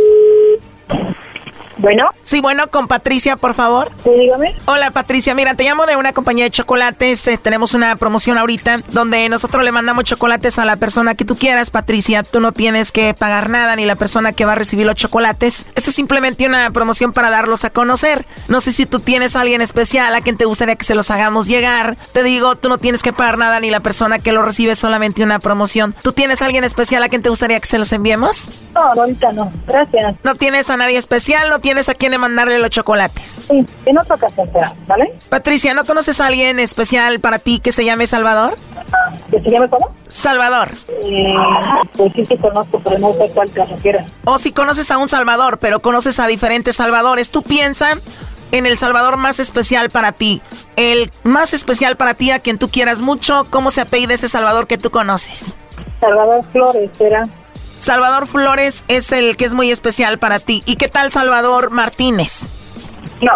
[1.78, 2.10] Bueno.
[2.22, 3.92] Sí, bueno, con Patricia, por favor.
[4.04, 4.56] Sí, dígame.
[4.66, 5.34] Hola, Patricia.
[5.34, 7.28] Mira, te llamo de una compañía de chocolates.
[7.28, 11.36] Eh, tenemos una promoción ahorita donde nosotros le mandamos chocolates a la persona que tú
[11.36, 12.24] quieras, Patricia.
[12.24, 15.66] Tú no tienes que pagar nada ni la persona que va a recibir los chocolates.
[15.76, 18.26] Esto es simplemente una promoción para darlos a conocer.
[18.48, 21.12] No sé si tú tienes a alguien especial a quien te gustaría que se los
[21.12, 21.98] hagamos llegar.
[22.14, 25.24] Te digo, tú no tienes que pagar nada ni la persona que lo recibe solamente
[25.24, 25.96] una promoción.
[26.02, 28.52] ¿Tú tienes a alguien especial a quien te gustaría que se los enviemos?
[28.74, 29.52] No, ahorita no.
[29.68, 30.16] Gracias.
[30.24, 31.50] ¿No tienes a nadie especial?
[31.50, 33.42] ¿No tienes a quien mandarle los chocolates?
[33.48, 35.14] Sí, en otra ocasión será, ¿vale?
[35.30, 38.56] Patricia, ¿no conoces a alguien especial para ti que se llame Salvador?
[39.32, 39.92] ¿Que se llame cómo?
[40.10, 40.70] Salvador.
[41.04, 41.34] Eh,
[41.94, 44.04] pues sí, sí conozco, pero no sé cuál te refieres.
[44.26, 47.98] O si conoces a un Salvador, pero conoces a diferentes Salvadores, tú piensa
[48.52, 50.42] en el Salvador más especial para ti.
[50.76, 53.48] El más especial para ti, a quien tú quieras mucho.
[53.50, 55.54] ¿Cómo se apellida ese Salvador que tú conoces?
[56.02, 57.24] Salvador Flores, será.
[57.84, 60.64] Salvador Flores es el que es muy especial para ti.
[60.66, 62.48] ¿Y qué tal Salvador Martínez?
[63.22, 63.34] No.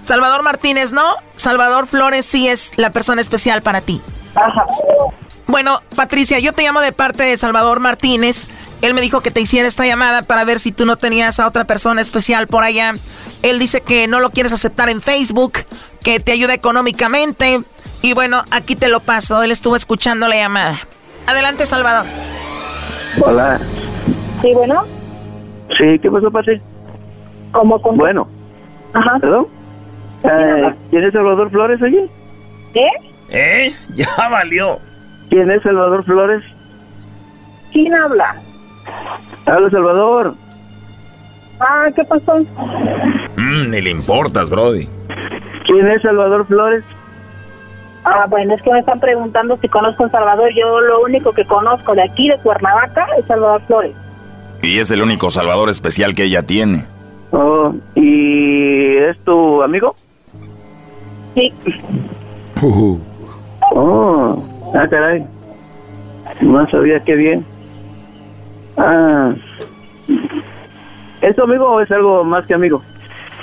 [0.00, 1.16] Salvador Martínez no.
[1.36, 4.02] Salvador Flores sí es la persona especial para ti.
[4.34, 4.66] Ajá.
[5.46, 8.48] Bueno, Patricia, yo te llamo de parte de Salvador Martínez
[8.82, 11.46] Él me dijo que te hiciera esta llamada para ver si tú no tenías a
[11.46, 12.92] otra persona especial por allá.
[13.40, 15.64] Él dice que no lo quieres aceptar en Facebook,
[16.02, 17.62] que te ayuda económicamente.
[18.02, 19.42] Y bueno, aquí te lo paso.
[19.42, 20.76] Él estuvo escuchando la llamada.
[21.26, 22.04] Adelante, Salvador.
[23.20, 23.58] Hola.
[24.42, 24.82] Sí, bueno.
[25.76, 26.60] Sí, ¿qué pasó, Pati?
[27.52, 28.28] ¿Cómo con Bueno.
[28.92, 29.18] Ajá.
[29.20, 29.46] ¿Perdón?
[30.24, 32.08] Eh, ¿Quién es Salvador Flores, oye?
[32.72, 32.88] ¿Qué?
[33.30, 33.72] ¿Eh?
[33.94, 34.78] Ya valió.
[35.30, 36.42] ¿Quién es Salvador Flores?
[37.72, 38.36] ¿Quién habla?
[39.46, 40.34] Habla Salvador.
[41.60, 42.40] Ah, ¿qué pasó?
[43.36, 44.88] Mm, ni le importas, Brody.
[45.66, 46.84] ¿Quién es Salvador Flores?
[48.04, 50.50] Ah, bueno, es que me están preguntando si conozco a Salvador.
[50.54, 53.96] Yo lo único que conozco de aquí, de Cuernavaca, es Salvador Flores.
[54.62, 56.84] Y es el único salvador especial que ella tiene.
[57.32, 59.94] Oh, ¿y es tu amigo?
[61.34, 61.52] Sí.
[63.72, 64.42] Oh,
[64.74, 65.26] ah, caray.
[66.40, 67.44] No sabía qué bien.
[68.76, 69.34] Ah.
[71.20, 72.82] ¿Es tu amigo o es algo más que amigo?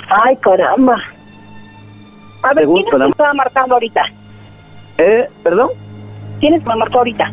[0.08, 0.96] Ay, caramba.
[2.42, 3.10] A ver, ¿quién es que Panamá.
[3.10, 4.02] está marcando ahorita?
[5.02, 5.28] ¿Eh?
[5.42, 5.70] ¿Perdón?
[6.40, 7.32] ¿Quién es marcó ahorita?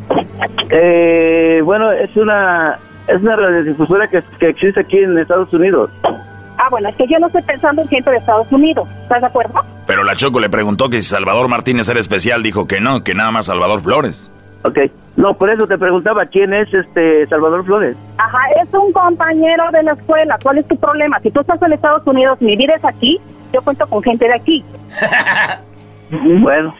[0.70, 5.90] Eh, bueno, es una es una radiodifusora que, que existe aquí en Estados Unidos.
[6.04, 8.88] Ah, bueno, es que yo no estoy pensando en gente de Estados Unidos.
[9.04, 9.62] ¿Estás de acuerdo?
[9.88, 13.14] Pero la Choco le preguntó que si Salvador Martínez era especial, dijo que no, que
[13.14, 14.32] nada más Salvador Flores.
[14.64, 14.80] Ok.
[15.16, 17.96] No, por eso te preguntaba quién es este Salvador Flores.
[18.18, 20.38] Ajá, es un compañero de la escuela.
[20.42, 21.20] ¿Cuál es tu problema?
[21.22, 23.20] Si tú estás en Estados Unidos y mi vida es aquí,
[23.54, 24.64] yo cuento con gente de aquí.
[26.12, 26.74] Bueno.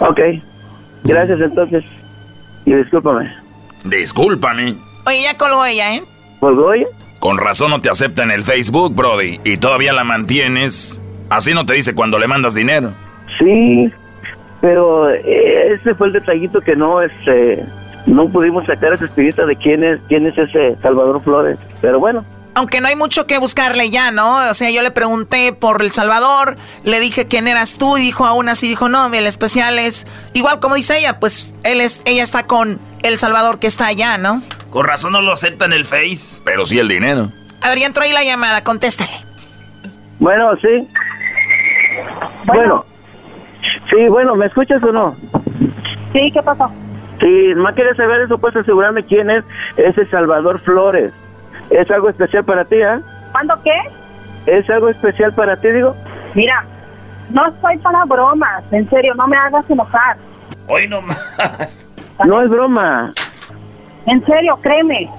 [0.00, 0.20] Ok.
[1.04, 1.84] Gracias entonces.
[2.64, 3.32] Y discúlpame.
[3.84, 4.76] Discúlpame.
[5.06, 6.02] Oye, ya colgó ella, ¿eh?
[6.40, 6.86] ¿Colgó ella?
[7.20, 11.00] Con razón no te acepta en el Facebook, Brody, y todavía la mantienes.
[11.30, 12.92] Así no te dice cuando le mandas dinero.
[13.38, 13.90] Sí,
[14.60, 17.64] pero eh, ese fue el detallito que no este
[18.06, 21.58] no pudimos sacar esa espirita de quién es quién es ese Salvador Flores.
[21.80, 22.24] Pero bueno,
[22.54, 24.48] Aunque no hay mucho que buscarle ya, ¿no?
[24.48, 28.24] O sea, yo le pregunté por El Salvador, le dije quién eras tú y dijo
[28.24, 32.22] aún así, dijo, no, el especial es, igual como dice ella, pues él es, ella
[32.22, 34.40] está con El Salvador que está allá, ¿no?
[34.70, 36.40] Con razón no lo acepta en el Face.
[36.44, 37.28] Pero sí el dinero.
[37.60, 39.12] A ver, ya entró ahí la llamada, contéstale.
[40.18, 40.88] bueno, sí.
[42.44, 42.84] Bueno.
[43.88, 45.16] Sí, bueno, ¿me escuchas o no?
[46.12, 46.70] Sí, ¿qué pasó?
[47.20, 49.44] Si más quieres saber eso, puedes asegurarme quién es
[49.76, 51.12] ese Salvador Flores.
[51.74, 53.00] ¿Es algo especial para ti, ah?
[53.32, 53.76] ¿Cuándo qué?
[54.46, 55.96] ¿Es algo especial para ti, digo?
[56.34, 56.64] Mira,
[57.30, 58.62] no estoy para bromas.
[58.70, 60.16] En serio, no me hagas enojar.
[60.68, 61.84] Hoy no más.
[62.24, 63.12] No es broma.
[64.06, 65.10] En serio, créeme.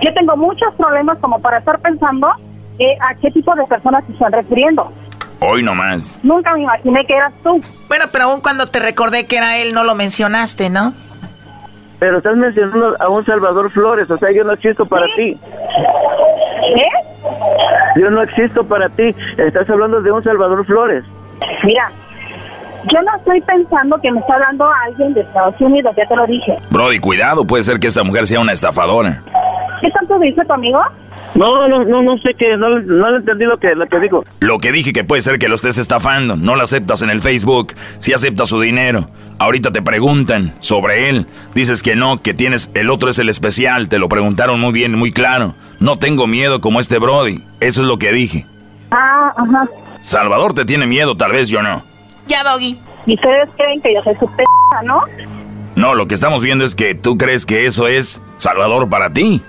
[0.00, 2.30] Yo tengo muchos problemas como para estar pensando
[2.78, 4.92] eh, a qué tipo de personas se están refiriendo.
[5.40, 6.20] Hoy nomás.
[6.22, 7.60] Nunca me imaginé que eras tú.
[7.88, 10.94] Bueno, pero aún cuando te recordé que era él, no lo mencionaste, ¿no?
[11.98, 15.36] Pero estás mencionando a un Salvador Flores, o sea, yo no existo para ti.
[16.74, 18.00] ¿Qué?
[18.00, 19.14] Yo no existo para ti.
[19.36, 21.04] Estás hablando de un Salvador Flores.
[21.64, 21.90] Mira,
[22.84, 26.16] yo no estoy pensando que me está hablando a alguien de Estados Unidos, ya te
[26.16, 26.56] lo dije.
[26.70, 29.22] Brody, cuidado, puede ser que esta mujer sea una estafadora.
[29.80, 30.80] ¿Qué tanto dice tu amigo?
[31.34, 34.24] No, no, no, no sé qué, no, no he entendido lo que, lo que digo.
[34.40, 36.36] Lo que dije que puede ser que lo estés estafando.
[36.36, 37.74] No lo aceptas en el Facebook.
[37.98, 39.06] Si aceptas su dinero.
[39.38, 41.26] Ahorita te preguntan sobre él.
[41.54, 42.70] Dices que no, que tienes.
[42.74, 43.88] El otro es el especial.
[43.88, 45.54] Te lo preguntaron muy bien, muy claro.
[45.78, 47.44] No tengo miedo como este Brody.
[47.60, 48.46] Eso es lo que dije.
[48.90, 49.68] Ah, ajá.
[50.00, 51.84] Salvador te tiene miedo, tal vez yo no.
[52.26, 52.78] Ya, Doggy.
[53.06, 54.44] Y ustedes creen que yo soy su p***,
[54.84, 55.02] ¿no?
[55.76, 59.42] No, lo que estamos viendo es que tú crees que eso es Salvador para ti.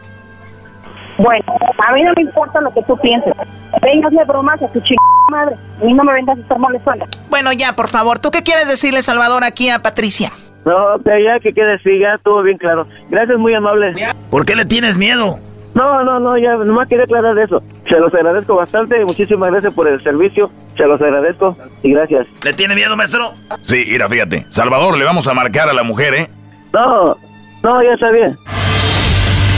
[1.20, 1.44] Bueno,
[1.86, 3.34] a mí no me importa lo que tú pienses.
[3.82, 5.00] Vengas de bromas a tu chingada
[5.32, 5.56] madre.
[5.82, 7.06] A mí no me vengas a estar molestando.
[7.30, 10.32] Bueno, ya, por favor, ¿tú qué quieres decirle, Salvador, aquí a Patricia?
[10.66, 12.88] No, ya que quede así, ya estuvo bien claro.
[13.10, 13.94] Gracias, muy amable.
[14.30, 15.40] ¿Por qué le tienes miedo?
[15.76, 17.62] No, no, no, ya nomás quería aclarar eso.
[17.88, 20.50] Se los agradezco bastante, muchísimas gracias por el servicio.
[20.78, 22.28] Se los agradezco y gracias.
[22.44, 23.34] ¿Le tiene miedo, maestro?
[23.62, 24.46] Sí, mira, fíjate.
[24.50, 26.30] Salvador, le vamos a marcar a la mujer, ¿eh?
[26.74, 27.16] No,
[27.64, 28.38] no, ya está bien.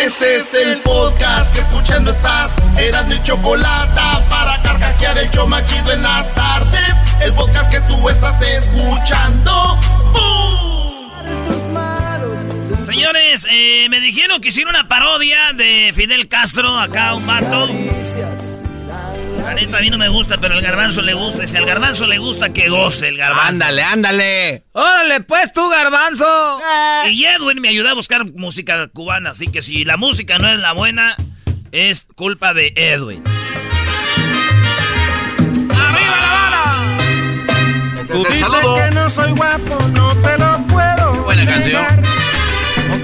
[0.00, 2.56] Este es el podcast que escuchando estás.
[2.78, 6.94] Eran mi chocolate para carcajear el yo machido en las tardes.
[7.20, 9.78] El podcast que tú estás escuchando.
[10.12, 11.10] ¡Bum!
[12.82, 17.68] Señores, eh, me dijeron que hicieron una parodia de Fidel Castro, acá un vato.
[19.50, 21.44] La neta, a mí no me gusta, pero al garbanzo le gusta.
[21.44, 23.48] Si al garbanzo le gusta, que goce el garbanzo.
[23.48, 24.62] Ándale, ándale.
[24.70, 26.60] Órale, pues tú, garbanzo.
[27.10, 30.60] Y Edwin me ayuda a buscar música cubana, así que si la música no es
[30.60, 31.16] la buena,
[31.72, 33.24] es culpa de Edwin.
[35.68, 38.06] ¡Arriba la bala!
[38.06, 38.76] Tú Dice saludo.
[38.76, 41.12] que no soy guapo, no te lo puedo.
[41.24, 41.86] Buena canción.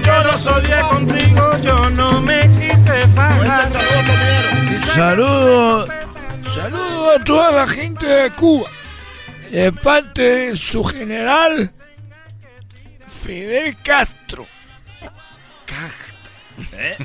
[0.01, 3.69] Yo lo soñé contigo, yo no me quise fajar.
[4.95, 5.87] Saludo,
[6.57, 8.69] saludo a toda la gente de Cuba,
[9.51, 11.71] de parte de su general
[13.05, 14.47] Fidel Castro.
[16.73, 16.97] ¿Eh?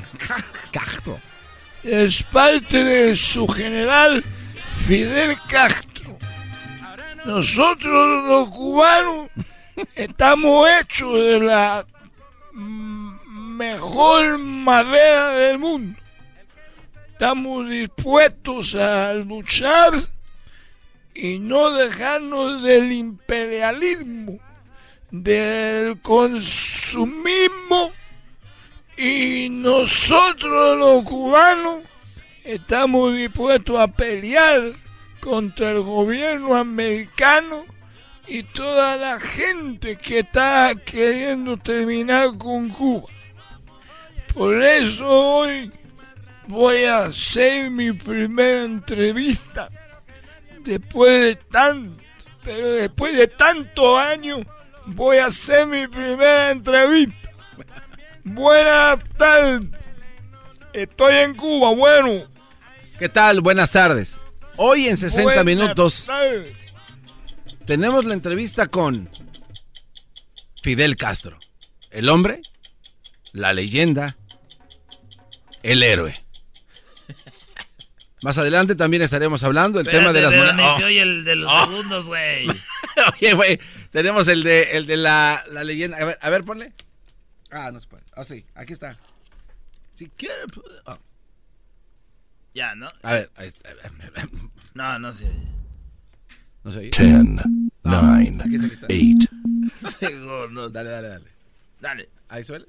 [0.71, 1.19] Castro.
[1.83, 4.23] Es parte de su general
[4.87, 6.17] Fidel Castro.
[7.25, 9.29] Nosotros los cubanos
[9.93, 11.85] estamos hechos de la
[12.53, 16.02] mejor madera del mundo.
[17.13, 19.93] Estamos dispuestos a luchar
[21.13, 24.39] y no dejarnos del imperialismo,
[25.11, 27.91] del consumismo
[28.97, 31.83] y nosotros los cubanos
[32.43, 34.73] estamos dispuestos a pelear
[35.21, 37.63] contra el gobierno americano
[38.25, 43.07] y toda la gente que está queriendo terminar con Cuba.
[44.33, 45.71] Por eso hoy
[46.47, 49.69] voy a hacer mi primera entrevista
[50.63, 52.01] después de tanto,
[52.43, 54.45] pero después de tantos años
[54.85, 57.29] voy a hacer mi primera entrevista.
[58.23, 59.67] Buenas tardes.
[60.73, 62.27] Estoy en Cuba, bueno.
[62.97, 63.41] ¿Qué tal?
[63.41, 64.23] Buenas tardes.
[64.55, 66.51] Hoy en 60 Buenas minutos tardes.
[67.65, 69.09] tenemos la entrevista con
[70.61, 71.37] Fidel Castro.
[71.91, 72.41] El hombre,
[73.33, 74.15] la leyenda,
[75.63, 76.22] el héroe.
[78.23, 80.83] Más adelante también estaremos hablando del tema de las Espérate, monedas.
[80.83, 81.65] oye el de los Oh.
[81.65, 82.47] segundos, güey.
[83.19, 83.59] Oye, güey,
[83.91, 85.97] tenemos el de, el de la, la leyenda.
[85.97, 86.73] A ver, a ver, ponle.
[87.51, 88.03] Ah, no se puede.
[88.15, 88.97] Ah, sí, aquí está.
[89.95, 90.43] Si quiere.
[90.47, 90.97] pu- ah.
[92.53, 92.89] Ya, ¿no?
[93.01, 93.69] A ver, ahí está.
[94.75, 95.27] No, no sé.
[96.63, 96.89] No se oye.
[96.91, 97.35] Ten,
[97.83, 98.85] nine, aquí está, aquí está.
[98.89, 99.29] eight.
[100.51, 101.25] No, dale, dale, dale.
[101.81, 102.09] Dale.
[102.29, 102.65] Ahí suele.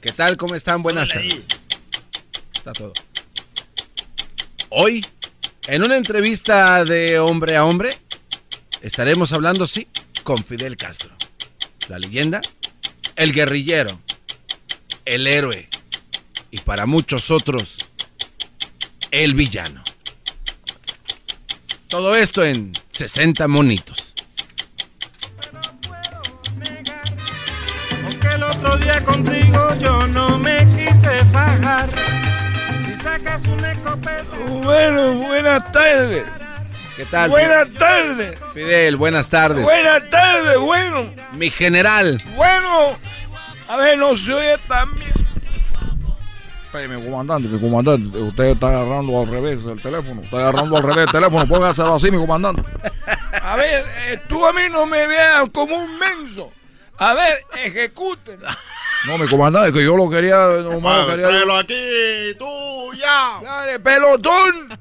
[0.00, 0.36] ¿Qué tal?
[0.36, 0.82] ¿Cómo están?
[0.82, 1.46] Buenas tardes.
[2.54, 2.92] Está todo.
[4.74, 5.04] Hoy,
[5.66, 7.98] en una entrevista de hombre a hombre,
[8.80, 9.86] estaremos hablando, sí,
[10.22, 11.10] con Fidel Castro.
[11.88, 12.40] La leyenda,
[13.16, 14.00] el guerrillero,
[15.04, 15.68] el héroe
[16.50, 17.86] y para muchos otros,
[19.10, 19.84] el villano.
[21.88, 24.14] Todo esto en 60 monitos.
[28.34, 30.92] El otro día contigo yo no me quise.
[33.02, 34.36] Sacas un escopeta.
[34.62, 36.24] Bueno, buenas tardes.
[36.96, 37.30] ¿Qué tal?
[37.30, 38.38] Buenas tardes.
[38.54, 39.64] Fidel, buenas tardes.
[39.64, 41.12] Buenas tardes, bueno.
[41.32, 42.22] Mi general.
[42.36, 42.96] Bueno.
[43.66, 45.12] A ver, no se oye tan bien.
[46.92, 50.22] mi comandante, mi comandante, usted está agarrando al revés el teléfono.
[50.22, 51.44] Está agarrando al revés el teléfono.
[51.48, 52.62] Póngaselo así, mi comandante.
[53.42, 56.52] A ver, eh, tú a mí no me veas como un menso.
[56.98, 58.38] A ver, ejecuten.
[59.06, 60.46] No, mi comandante, que yo lo quería.
[60.46, 63.40] Lo quería aquí, tú, ya.
[63.42, 64.78] Dale, pelotón.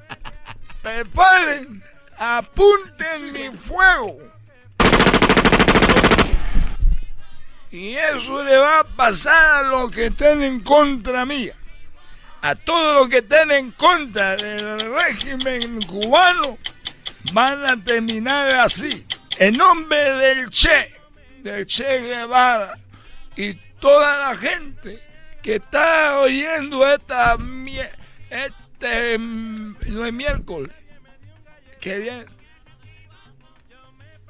[0.82, 1.84] Preparen.
[2.17, 4.19] Apunten mi fuego.
[7.72, 11.55] Y eso le va a pasar a los que estén en contra mía.
[12.43, 16.57] A todos los que estén en contra del régimen cubano
[17.34, 19.05] van a terminar así.
[19.38, 20.93] En nombre del Che,
[21.41, 22.78] del Che Guevara
[23.36, 24.99] y toda la gente
[25.41, 27.38] que está oyendo esta
[28.29, 30.71] este mm, no es miércoles.
[31.82, 32.25] ¿Qué bien?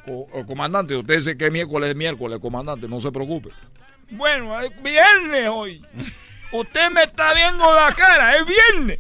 [0.06, 3.50] Co- comandante, usted dice que miércoles es miércoles, comandante, no se preocupe.
[4.10, 5.86] Bueno, es viernes hoy.
[6.52, 9.00] Usted me está viendo la cara, es viernes.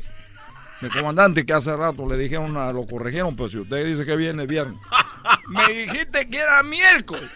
[0.79, 4.43] Mi comandante que hace rato le dijeron, lo corrigieron, pero si usted dice que viene,
[4.43, 4.79] es viernes.
[5.49, 7.29] Me dijiste que era miércoles.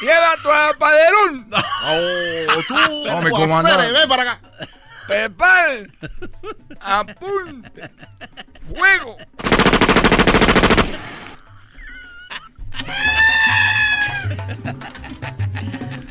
[0.00, 1.50] Lleva tu apaderón.
[1.84, 2.74] Oh, tú,
[3.06, 3.92] No, mi comandante.
[3.92, 4.40] Ven para acá.
[5.06, 5.90] Prepare.
[6.80, 7.90] Apunte.
[8.68, 9.16] Fuego.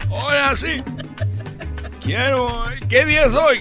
[0.10, 0.84] Ahora sí.
[2.02, 2.66] Quiero.
[2.90, 3.60] ¿Qué día es hoy?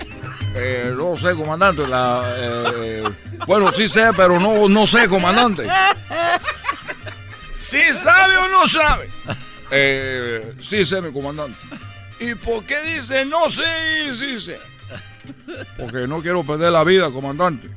[0.54, 1.86] Eh, no sé, comandante.
[1.86, 3.04] La, eh,
[3.46, 5.66] bueno, sí sé, pero no, no sé, comandante.
[7.56, 9.08] ¿Sí sabe o no sabe?
[9.76, 11.58] Eh, sí sé, mi comandante.
[12.20, 13.64] ¿Y por qué dice no sé
[14.08, 14.58] y sí sé?
[15.78, 17.68] Porque no quiero perder la vida, comandante.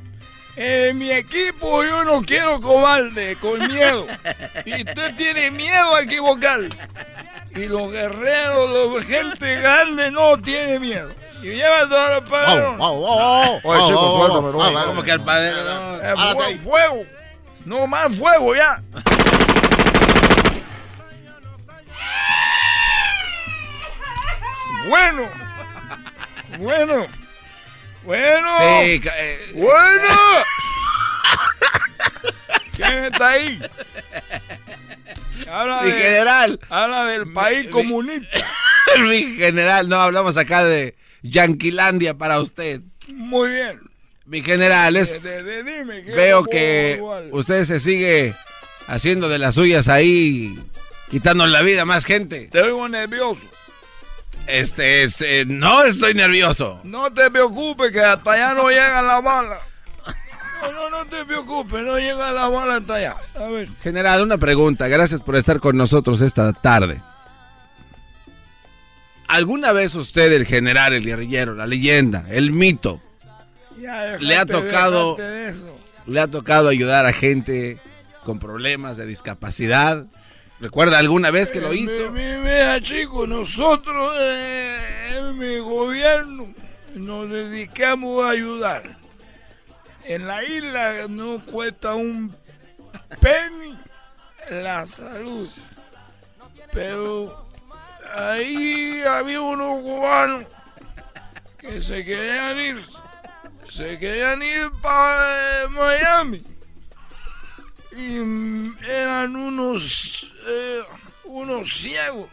[0.54, 4.06] En mi equipo yo no quiero cobarde, con miedo.
[4.64, 6.68] Y usted tiene miedo a equivocarse.
[7.54, 11.10] Y los guerreros, la gente grande no tiene miedo.
[11.42, 12.78] Y lleva todos los padrones.
[12.78, 13.72] Wow, wow, wow, wow.
[13.72, 14.72] Oye, chico, Wow, wow, suéltame, wow.
[14.72, 15.52] no, Ah, como que al padre.
[15.64, 16.16] no.
[16.32, 17.04] Fuego, fuego.
[17.64, 18.82] No más fuego ya.
[24.88, 25.28] Bueno.
[26.58, 27.06] Bueno.
[28.04, 28.48] Bueno.
[28.58, 30.08] Sí, eh, Bueno.
[32.74, 33.60] ¿Quién está ahí?
[35.50, 36.60] Habla Mi de- general.
[36.68, 38.28] Habla del país comunista.
[39.00, 42.80] Mi general, no hablamos acá de Yanquilandia para usted.
[43.08, 43.80] Muy bien.
[44.26, 47.24] Mi general, es, De- de- de- dime, ¿qué veo que ayudar?
[47.32, 48.34] usted se sigue
[48.86, 50.58] haciendo de las suyas ahí,
[51.10, 52.48] quitando la vida a más gente.
[52.52, 53.40] Te oigo nervioso.
[54.48, 56.80] Este, es, eh, no estoy nervioso.
[56.82, 59.58] No te preocupes que hasta allá no llegan las balas.
[60.62, 63.16] No, no, no te preocupes, no llegan las balas hasta allá.
[63.36, 63.68] A ver.
[63.82, 64.88] General, una pregunta.
[64.88, 67.00] Gracias por estar con nosotros esta tarde.
[69.28, 73.02] ¿Alguna vez usted, el general, el guerrillero, la leyenda, el mito,
[73.78, 75.18] Ya, le ha tocado,
[76.06, 77.78] le ha tocado ayudar a gente
[78.24, 80.06] con problemas de discapacidad?
[80.60, 82.10] ¿Recuerda alguna vez que lo Eh, hizo?
[82.10, 86.52] mi- mi- Mira, chicos, nosotros eh, en mi gobierno
[86.94, 88.82] nos dedicamos a ayudar.
[90.04, 92.34] En la isla no cuesta un
[93.20, 93.78] penny
[94.50, 95.48] la salud.
[96.72, 97.46] Pero
[98.14, 100.44] ahí había unos cubanos
[101.58, 102.84] que se querían ir.
[103.70, 106.42] Se querían ir para Miami.
[107.98, 110.82] Y mm, eran unos, eh,
[111.24, 112.28] unos ciegos.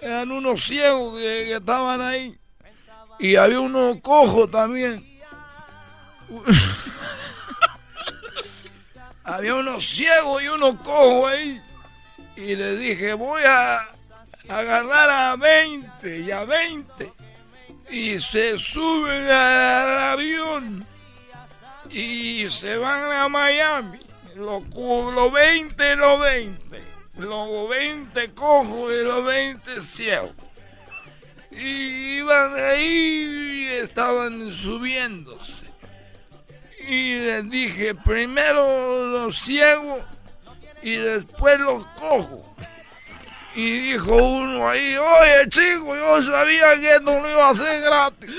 [0.00, 2.38] Eran unos ciegos que, estaban ahí.
[3.18, 5.20] Y había unos cojos también.
[9.24, 11.60] había unos ciegos y unos cojos ahí.
[12.36, 13.78] Y le dije, voy a
[14.48, 17.12] agarrar a 20 y a 20.
[17.90, 20.86] Y se suben al avión
[21.90, 24.01] y se van a Miami.
[24.36, 26.82] Los, los 20 y los 20.
[27.18, 30.32] Los 20 cojos y los 20 ciegos.
[31.50, 35.52] Y iban ahí y estaban subiéndose.
[36.88, 40.00] Y les dije, primero los ciegos
[40.82, 42.40] y después los cojos.
[43.54, 48.30] Y dijo uno ahí, oye chico, yo sabía que esto no iba a ser gratis.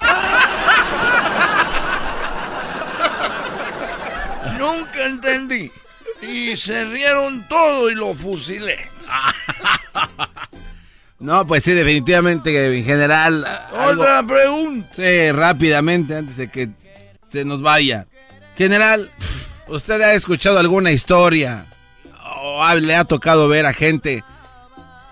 [4.62, 5.70] Nunca entendí.
[6.22, 8.78] Y se rieron todo y lo fusilé.
[11.18, 13.44] No, pues sí, definitivamente, en general.
[13.76, 14.88] algo- Otra pregunta.
[14.96, 16.70] Sí, rápidamente, antes de que
[17.28, 18.06] se nos vaya.
[18.58, 19.08] General,
[19.68, 21.66] ¿usted ha escuchado alguna historia
[22.42, 24.24] o ha- le ha tocado ver a gente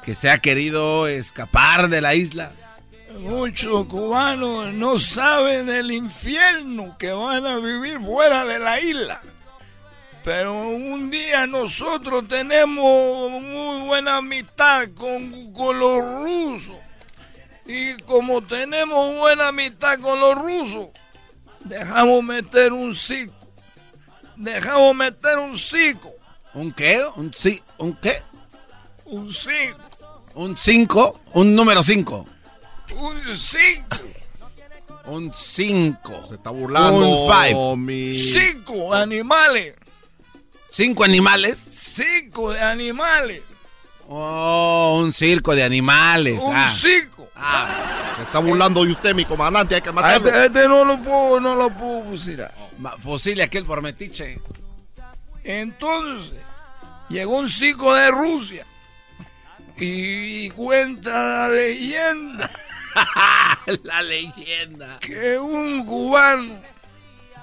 [0.04, 2.52] que se ha querido escapar de la isla?
[3.20, 9.20] Muchos cubanos no saben el infierno que van a vivir fuera de la isla.
[10.22, 16.76] Pero un día nosotros tenemos muy buena amistad con, con los rusos.
[17.66, 20.88] Y como tenemos buena amistad con los rusos,
[21.64, 23.34] dejamos meter un circo.
[24.36, 26.12] Dejamos meter un circo.
[26.54, 27.00] ¿Un qué?
[27.16, 28.22] ¿Un, ci- ¿Un qué?
[29.06, 29.80] Un circo.
[30.34, 31.20] ¿Un 5?
[31.34, 32.26] ¿Un número 5?
[32.96, 33.96] Un circo.
[35.06, 36.26] Un 5.
[36.28, 37.76] Se está burlando, Un 5.
[37.76, 39.74] mi- Cinco animales.
[40.70, 41.68] ¿Cinco animales?
[41.70, 43.42] Cinco de animales.
[44.08, 46.38] Oh, un circo de animales.
[46.40, 46.68] Un ah.
[46.68, 47.28] circo.
[48.16, 49.74] Se está burlando de usted, mi comandante.
[49.76, 50.26] Hay que A matarlo.
[50.28, 52.52] este, este no lo puedo, no lo puedo fusilar.
[52.78, 54.40] Ma- Fusile aquel por metiche.
[55.44, 56.38] Entonces,
[57.08, 58.66] llegó un circo de Rusia.
[59.76, 62.50] Y cuenta la leyenda
[63.84, 64.98] la leyenda.
[65.00, 66.60] que un cubano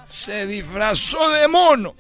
[0.07, 1.95] se disfrazó de mono.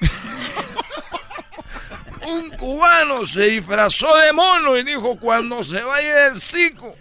[2.26, 6.94] un cubano se disfrazó de mono y dijo, cuando se vaya el circo,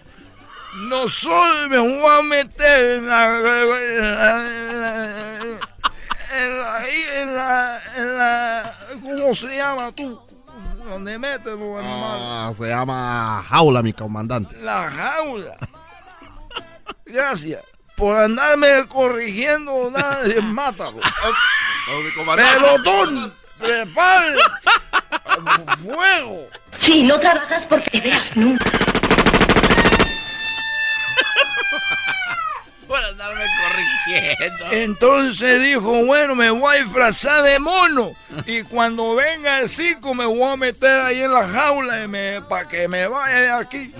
[0.76, 3.38] nosotros me voy a meter en la...
[3.38, 3.70] en
[6.60, 6.88] la-
[7.20, 10.22] en la- la- ¿Cómo se llama tú?
[10.86, 12.22] Donde metes los animales.
[12.24, 14.56] Ah, se llama jaula, mi comandante.
[14.62, 15.56] La jaula.
[17.06, 17.62] Gracias.
[17.96, 21.00] Por andarme corrigiendo, nadie mátalo.
[22.36, 24.36] Pelotón, prepare.
[25.84, 26.48] Fuego.
[26.82, 28.70] Si no trabajas porque veas nunca.
[32.88, 34.66] Por andarme corriendo.
[34.72, 38.14] Entonces dijo, bueno, me voy a disfrazar de mono.
[38.46, 42.08] Y cuando venga el circo me voy a meter ahí en la jaula
[42.48, 43.94] para que me vaya de aquí.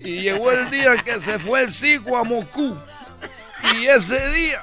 [0.00, 2.76] Y llegó el día que se fue el circo a Moscú.
[3.74, 4.62] Y ese día,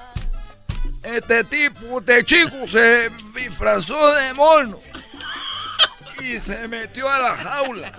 [1.03, 4.79] este tipo, este chico se disfrazó de mono.
[6.21, 7.91] Y se metió a la jaula.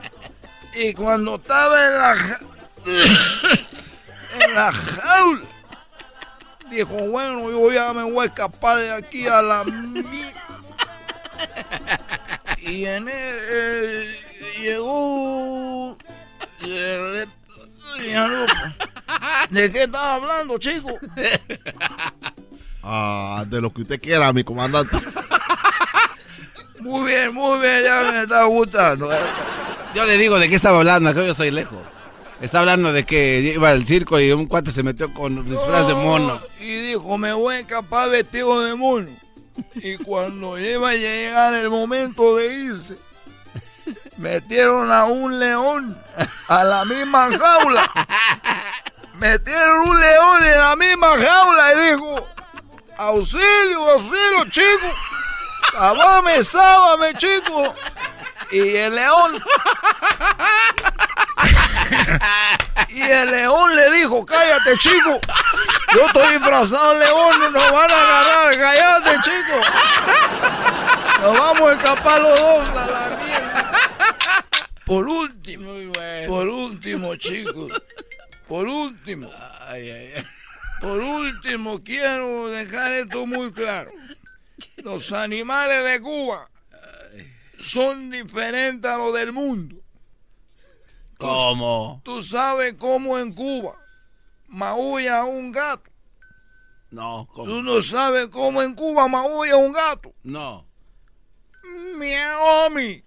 [0.74, 2.40] Y cuando estaba en la, ja-
[4.40, 5.44] en la jaula,
[6.70, 9.64] dijo, bueno, yo ya me voy a escapar de aquí a la...
[9.64, 10.32] mi-".
[12.58, 14.16] Y en el,
[14.58, 15.98] llegó...
[16.62, 18.46] ya no-
[19.50, 20.98] ¿De qué estaba hablando, chico?
[22.86, 24.96] Ah, de lo que usted quiera, mi comandante.
[26.80, 29.08] Muy bien, muy bien, ya me está gustando.
[29.94, 31.78] Yo le digo de qué estaba hablando, que yo soy lejos.
[32.42, 35.94] Está hablando de que iba al circo y un cuate se metió con disfraz de
[35.94, 36.38] mono.
[36.60, 39.08] Y dijo, me voy a escapar vestido de mono.
[39.76, 42.98] Y cuando iba a llegar el momento de irse,
[44.18, 45.96] metieron a un león
[46.48, 47.90] a la misma jaula.
[49.14, 52.28] Metieron un león en la misma jaula y dijo,
[52.96, 54.94] auxilio, auxilio, chico.
[55.72, 57.74] Sábame, sábame, chico.
[58.50, 59.42] Y el león.
[62.88, 65.20] Y el león le dijo, cállate, chico.
[65.92, 68.58] Yo estoy disfrazado de león, no nos van a agarrar.
[68.58, 69.60] Cállate, chico.
[71.20, 74.44] Nos vamos a escapar los dos a la mierda.
[74.84, 75.72] Por último,
[76.28, 77.72] por último, chicos.
[78.46, 79.30] Por último.
[80.84, 83.90] Por último, quiero dejar esto muy claro.
[84.76, 86.50] Los animales de Cuba
[87.58, 89.76] son diferentes a los del mundo.
[91.16, 92.02] ¿Cómo?
[92.04, 93.78] Tú sabes cómo en Cuba
[94.48, 95.90] maulla un gato.
[96.90, 97.46] No, ¿cómo?
[97.46, 100.12] Tú no sabes cómo en Cuba maulla un gato.
[100.22, 100.66] No.
[101.96, 103.02] Miami.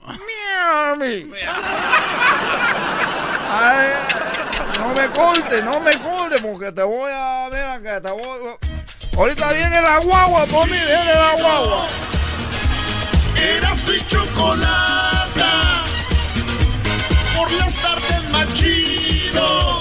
[0.00, 1.30] Miami.
[3.50, 3.90] Ay,
[4.78, 8.56] no me cortes, no me cortes porque te voy a ver acá, te voy
[9.16, 11.86] Ahorita viene la guagua, por mí viene la guagua.
[13.36, 15.82] Eras mi chocolata.
[17.36, 19.80] Por las tardes más chido.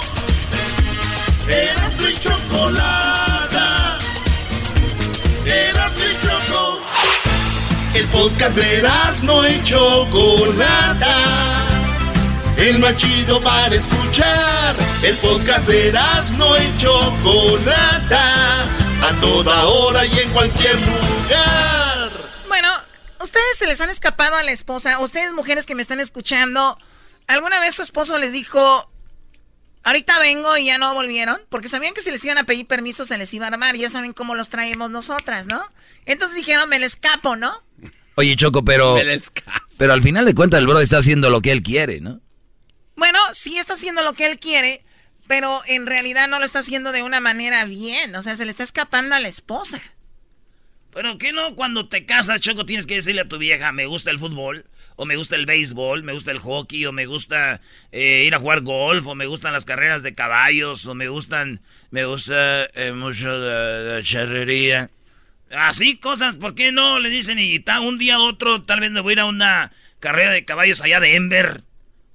[1.48, 3.98] Eras mi chocolata.
[5.46, 6.80] Eras mi choco.
[7.94, 11.57] El podcast de Erasmo y Chocolata.
[12.58, 14.76] El más chido para escuchar.
[15.04, 18.64] El podcast de Erasmo y Chocolata.
[18.64, 22.12] A toda hora y en cualquier lugar.
[22.48, 22.68] Bueno,
[23.22, 25.00] ustedes se les han escapado a la esposa.
[25.00, 26.80] Ustedes, mujeres que me están escuchando,
[27.28, 28.92] ¿alguna vez su esposo les dijo,
[29.84, 31.40] ahorita vengo y ya no volvieron?
[31.50, 33.76] Porque sabían que si les iban a pedir permiso se les iba a armar.
[33.76, 35.62] Ya saben cómo los traemos nosotras, ¿no?
[36.08, 37.64] Entonces dijeron, me le escapo, ¿no?
[38.16, 38.98] Oye, Choco, pero.
[39.78, 42.20] Pero al final de cuentas, el brother está haciendo lo que él quiere, ¿no?
[42.98, 44.84] Bueno, sí está haciendo lo que él quiere,
[45.28, 48.14] pero en realidad no lo está haciendo de una manera bien.
[48.16, 49.82] O sea, se le está escapando a la esposa.
[50.94, 54.10] Pero que no, cuando te casas, Choco, tienes que decirle a tu vieja, me gusta
[54.10, 58.24] el fútbol, o me gusta el béisbol, me gusta el hockey, o me gusta eh,
[58.26, 62.06] ir a jugar golf, o me gustan las carreras de caballos, o me gustan, me
[62.06, 64.90] gusta eh, mucho la, charrería.
[65.52, 66.98] Así cosas, ¿por qué no?
[67.00, 69.72] Le dicen, y ta- un día otro, tal vez me voy a ir a una
[70.00, 71.64] carrera de caballos allá de Denver.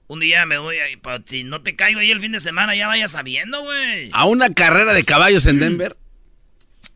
[0.08, 2.40] Un día me voy a ir, pa- si no te caigo ahí el fin de
[2.40, 4.10] semana, ya vayas sabiendo, güey.
[4.12, 5.96] ¿A una carrera de caballos en Denver?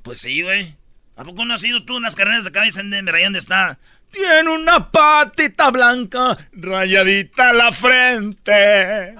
[0.02, 0.76] Pues sí, güey.
[1.16, 3.14] ¿A poco no has ido tú a unas carreras de caballos en Denver?
[3.16, 3.78] Ahí donde está.
[4.12, 9.14] Tiene una patita blanca, rayadita la frente.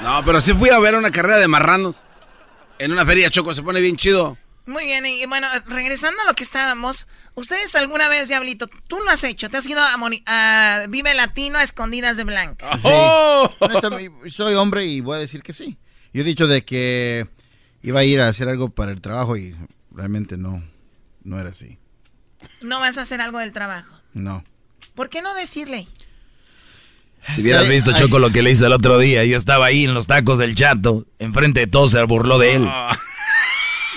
[0.00, 2.04] No, pero sí fui a ver una carrera de marranos.
[2.78, 4.38] En una feria, Choco, se pone bien chido.
[4.68, 9.10] Muy bien, y bueno, regresando a lo que estábamos, ¿ustedes alguna vez, Diablito, tú lo
[9.10, 9.48] has hecho?
[9.48, 12.76] ¿Te has ido a, Moni- a Vive Latino a escondidas de blanca?
[12.76, 12.82] Sí.
[12.92, 13.50] ¡Oh!
[14.28, 15.78] Soy hombre y voy a decir que sí.
[16.12, 17.26] Yo he dicho de que
[17.82, 19.56] iba a ir a hacer algo para el trabajo y
[19.90, 20.62] realmente no,
[21.24, 21.78] no era así.
[22.60, 23.94] ¿No vas a hacer algo del trabajo?
[24.12, 24.44] No.
[24.94, 25.88] ¿Por qué no decirle?
[27.34, 27.96] Si hubieras Ay, visto, ay.
[27.96, 29.24] Choco, lo que le hice el otro día.
[29.24, 31.06] Yo estaba ahí en los tacos del chato.
[31.18, 32.68] Enfrente de todos se burló de él.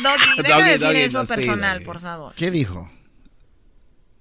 [0.04, 1.86] Doggy, deja de decir Doggy, eso no, sí, personal, Doggy.
[1.86, 2.34] por favor.
[2.36, 2.90] ¿Qué dijo?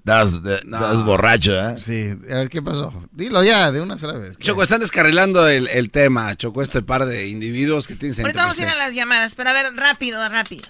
[0.00, 1.74] Estás, de- estás borracho, ¿eh?
[1.78, 2.92] Sí, a ver qué pasó.
[3.12, 4.38] Dilo ya, de una sola vez.
[4.38, 8.58] Choco, están descarrilando el, el tema, Choco, este par de individuos que tienes Ahorita vamos
[8.58, 10.64] a ir a las llamadas, pero a ver, rápido, rápido.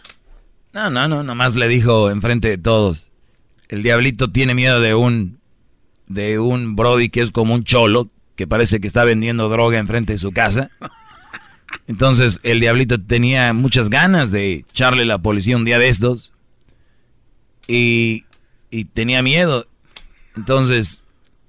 [0.72, 3.06] No, no, no, nomás le dijo enfrente de todos.
[3.68, 5.38] El diablito tiene miedo de un
[6.08, 10.14] de un brody que es como un cholo, que parece que está vendiendo droga enfrente
[10.14, 10.70] de su casa.
[11.91, 16.30] Entonces el diablito tenía muchas ganas de echarle la policía un día de estos.
[17.66, 18.26] Y,
[18.70, 19.66] y tenía miedo.
[20.36, 21.03] Entonces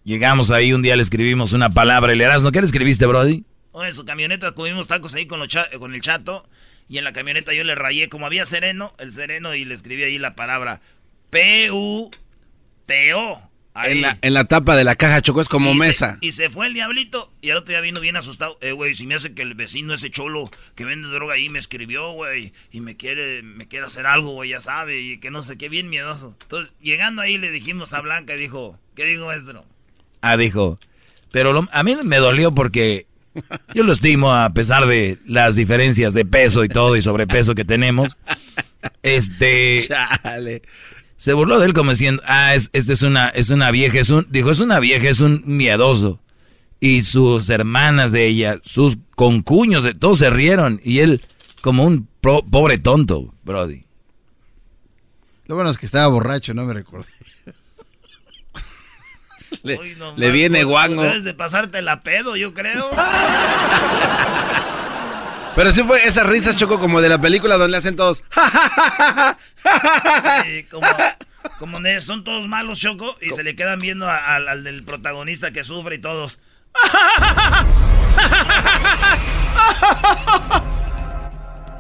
[0.04, 2.16] llegamos ahí, un día le escribimos una palabra.
[2.16, 2.52] ¿Le ¿no?
[2.52, 3.44] ¿Qué le escribiste, Brody?
[3.72, 6.50] Oh, en su camioneta comimos tacos ahí con, los con el chato.
[6.90, 10.02] Y en la camioneta yo le rayé, como había sereno, el sereno, y le escribí
[10.02, 10.82] ahí la palabra
[11.30, 12.12] P-U-T-O.
[13.74, 13.94] Ahí.
[13.94, 16.18] En la, en la tapa de la caja Choco es como Y se- mesa.
[16.20, 17.32] y se fue el diablito.
[17.42, 18.58] Y al otro día vino bien asustado.
[18.62, 21.60] Eh, güey, si me hace que el vecino ese cholo que vende droga ahí me
[21.60, 22.52] escribió, güey.
[22.72, 25.00] Y me quiere, me quiere hacer algo, güey, ya sabe.
[25.00, 26.36] Y que no sé qué, bien miedoso.
[26.42, 29.64] Entonces, llegando ahí le dijimos a Blanca y dijo, ¿qué dijo maestro?
[30.22, 30.78] Ah, dijo.
[31.32, 33.06] Pero lo- a mí me dolió porque
[33.74, 37.64] yo lo estimo a pesar de las diferencias de peso y todo y sobrepeso que
[37.64, 38.18] tenemos.
[39.02, 39.88] Este
[41.22, 44.10] se burló de él como diciendo, ah, es, este es una, es una vieja, es
[44.10, 46.20] un, dijo, es una vieja, es un miedoso.
[46.80, 50.82] Y sus hermanas de ella, sus concuños, de todos se rieron.
[50.84, 51.22] Y él,
[51.62, 53.86] como un pro- pobre tonto, Brody.
[55.46, 57.06] Lo bueno es que estaba borracho, no me recordé.
[59.62, 61.04] Le, Uy, no le más, viene guango.
[61.04, 62.90] Debes de pasarte la pedo, yo creo.
[65.56, 68.24] Pero sí fue esa risa Choco como de la película donde le hacen todos.
[70.44, 70.88] Sí, como,
[71.60, 75.96] como son todos malos, Choco, y se le quedan viendo al, del protagonista que sufre
[75.96, 76.40] y todos.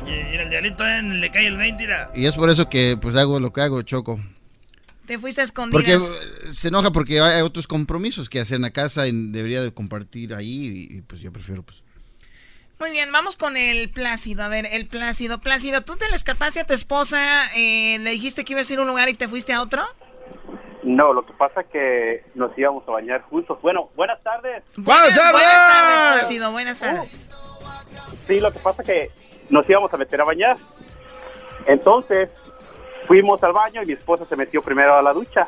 [0.05, 2.11] Y, y el diablito eh, le cae el 20, mira.
[2.15, 4.19] Y es por eso que pues hago lo que hago, Choco.
[5.05, 5.99] Te fuiste a Porque eh,
[6.53, 10.33] se enoja porque hay otros compromisos que hacer en la casa y debería de compartir
[10.33, 11.83] ahí y, pues yo prefiero pues
[12.81, 14.41] Muy bien, vamos con el Plácido.
[14.41, 15.39] A ver, el Plácido.
[15.39, 17.19] Plácido, ¿tú te le escapaste a tu esposa?
[17.55, 19.83] eh, ¿Le dijiste que ibas a ir a un lugar y te fuiste a otro?
[20.81, 23.61] No, lo que pasa es que nos íbamos a bañar juntos.
[23.61, 24.63] Bueno, buenas tardes.
[24.75, 26.51] Buenas, buenas tardes, Plácido.
[26.51, 27.29] Buenas tardes.
[28.25, 29.11] Sí, lo que pasa es que
[29.51, 30.57] nos íbamos a meter a bañar.
[31.67, 32.31] Entonces,
[33.05, 35.47] fuimos al baño y mi esposa se metió primero a la ducha.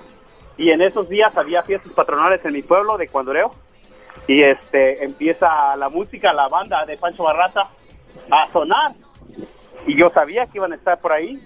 [0.55, 3.55] Y en esos días había fiestas patronales en mi pueblo de Cuandoreo.
[4.27, 7.67] Y este empieza la música, la banda de Pancho Barraza
[8.31, 8.93] a sonar.
[9.85, 11.37] Y yo sabía que iban a estar por ahí.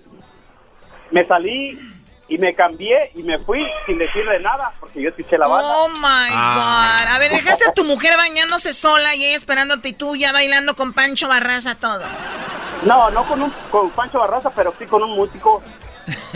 [1.12, 1.80] Me salí
[2.30, 5.68] y me cambié y me fui sin decirle nada porque yo escuché la banda.
[5.78, 7.00] Oh my Ah.
[7.06, 7.16] God.
[7.16, 10.76] A ver, dejaste a tu mujer bañándose sola y ella esperándote y tú ya bailando
[10.76, 12.04] con Pancho Barraza todo.
[12.84, 15.64] No, no con, un, con Pancho Barraza, pero sí con un músico.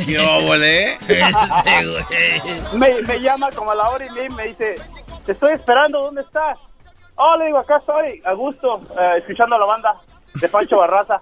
[0.05, 0.97] ¿Qué óvole?
[2.73, 4.75] me, me llama como a la hora y me dice,
[5.25, 6.57] te estoy esperando, ¿dónde estás?
[7.15, 9.95] Oh, le digo, acá estoy, a gusto, eh, escuchando la banda
[10.33, 11.21] de Pancho Barraza.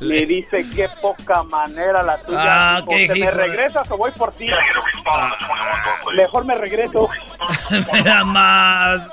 [0.00, 2.76] me dice, qué poca manera la tuya.
[2.76, 4.46] Ah, ¿Te me regresas o voy por ti?
[6.16, 7.08] Mejor me regreso.
[8.04, 9.10] Nada más.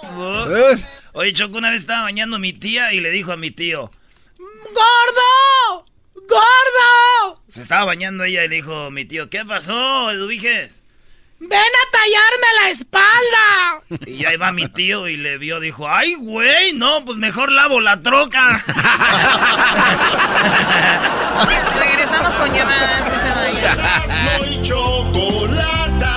[1.14, 3.92] Oye, Choco, una vez estaba bañando mi tía y le dijo a mi tío,
[4.38, 5.86] ¡Gordo!
[6.16, 7.42] ¡Gordo!
[7.50, 10.84] se estaba bañando ella y le dijo mi tío, ¿qué pasó, Eduviges?
[11.40, 13.84] ¡Ven a tallarme la espalda!
[14.08, 17.80] Y ahí va mi tío y le vio, dijo, ay, güey, no, pues mejor lavo
[17.80, 18.64] la troca.
[21.80, 23.30] Regresamos con llamadas, no se
[23.62, 23.80] vayan.
[24.52, 26.16] Y Chocolata,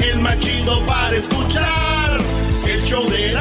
[0.00, 2.18] el más chido para escuchar.
[2.66, 3.35] El show de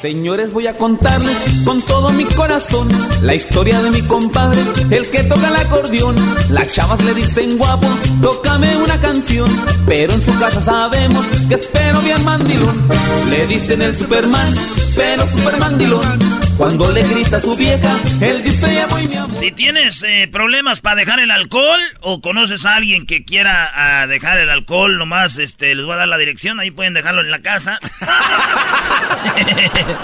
[0.00, 2.88] Señores, voy a contarles con todo mi corazón
[3.20, 6.16] la historia de mi compadre, el que toca el acordeón.
[6.48, 7.86] Las chavas le dicen guapo,
[8.22, 9.54] tócame una canción,
[9.86, 12.88] pero en su casa sabemos que espero bien mandilón.
[13.28, 14.54] Le dicen el Superman,
[14.96, 16.39] pero super mandilón.
[16.60, 19.34] Cuando le grita a su vieja, él dice ya voy mi amor.
[19.34, 24.06] Si tienes eh, problemas para dejar el alcohol o conoces a alguien que quiera ah,
[24.06, 27.30] dejar el alcohol, nomás este, les voy a dar la dirección, ahí pueden dejarlo en
[27.30, 27.78] la casa.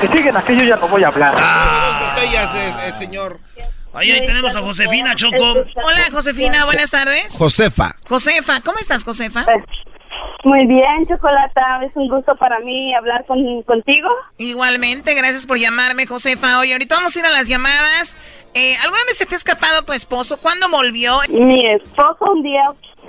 [0.00, 1.34] Si siguen aquí, yo ya no voy a hablar.
[2.14, 3.38] Botellas de, eh, señor.
[3.92, 5.52] Ahí, ahí tenemos a Josefina Choco.
[5.52, 7.34] Hola, Josefina, buenas tardes.
[7.36, 7.96] Josefa.
[8.08, 9.44] Josefa, ¿cómo estás, Josefa?
[10.44, 14.08] Muy bien, Chocolata, es un gusto para mí hablar con, contigo.
[14.38, 16.60] Igualmente, gracias por llamarme, Josefa.
[16.60, 18.16] Oye, ahorita vamos a ir a las llamadas.
[18.54, 20.38] Eh, ¿Alguna vez se te ha escapado tu esposo?
[20.40, 21.18] ¿Cuándo volvió?
[21.28, 22.62] Mi esposo un día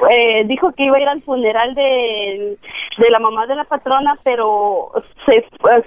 [0.10, 2.58] eh, dijo que iba a ir al funeral de,
[2.98, 4.92] de la mamá de la patrona, pero
[5.26, 5.84] se, pues,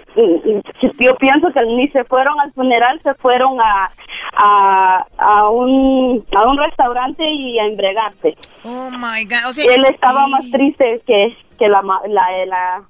[0.98, 3.90] yo pienso que ni se fueron al funeral, se fueron a,
[4.36, 8.36] a, a, un, a un restaurante y a embregarse.
[8.64, 9.48] Oh my God.
[9.48, 12.82] O sea, Él estaba más triste que, que la, la, la,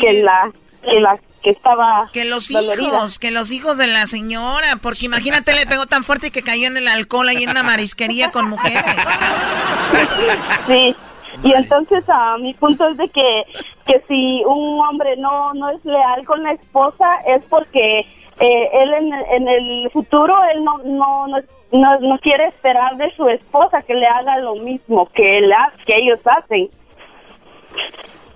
[0.00, 0.52] que la,
[0.82, 2.88] que la que estaba Que los dolorida.
[2.88, 6.66] hijos, que los hijos de la señora, porque imagínate, le pegó tan fuerte que cayó
[6.66, 8.82] en el alcohol ahí en una marisquería con mujeres.
[10.66, 10.96] Sí,
[11.44, 13.42] Y entonces a mi punto es de que,
[13.86, 18.92] que si un hombre no, no es leal con la esposa es porque eh, él
[18.94, 21.36] en, en el futuro él no, no, no,
[21.70, 25.52] no, no quiere esperar de su esposa que le haga lo mismo que, él,
[25.86, 26.68] que ellos hacen.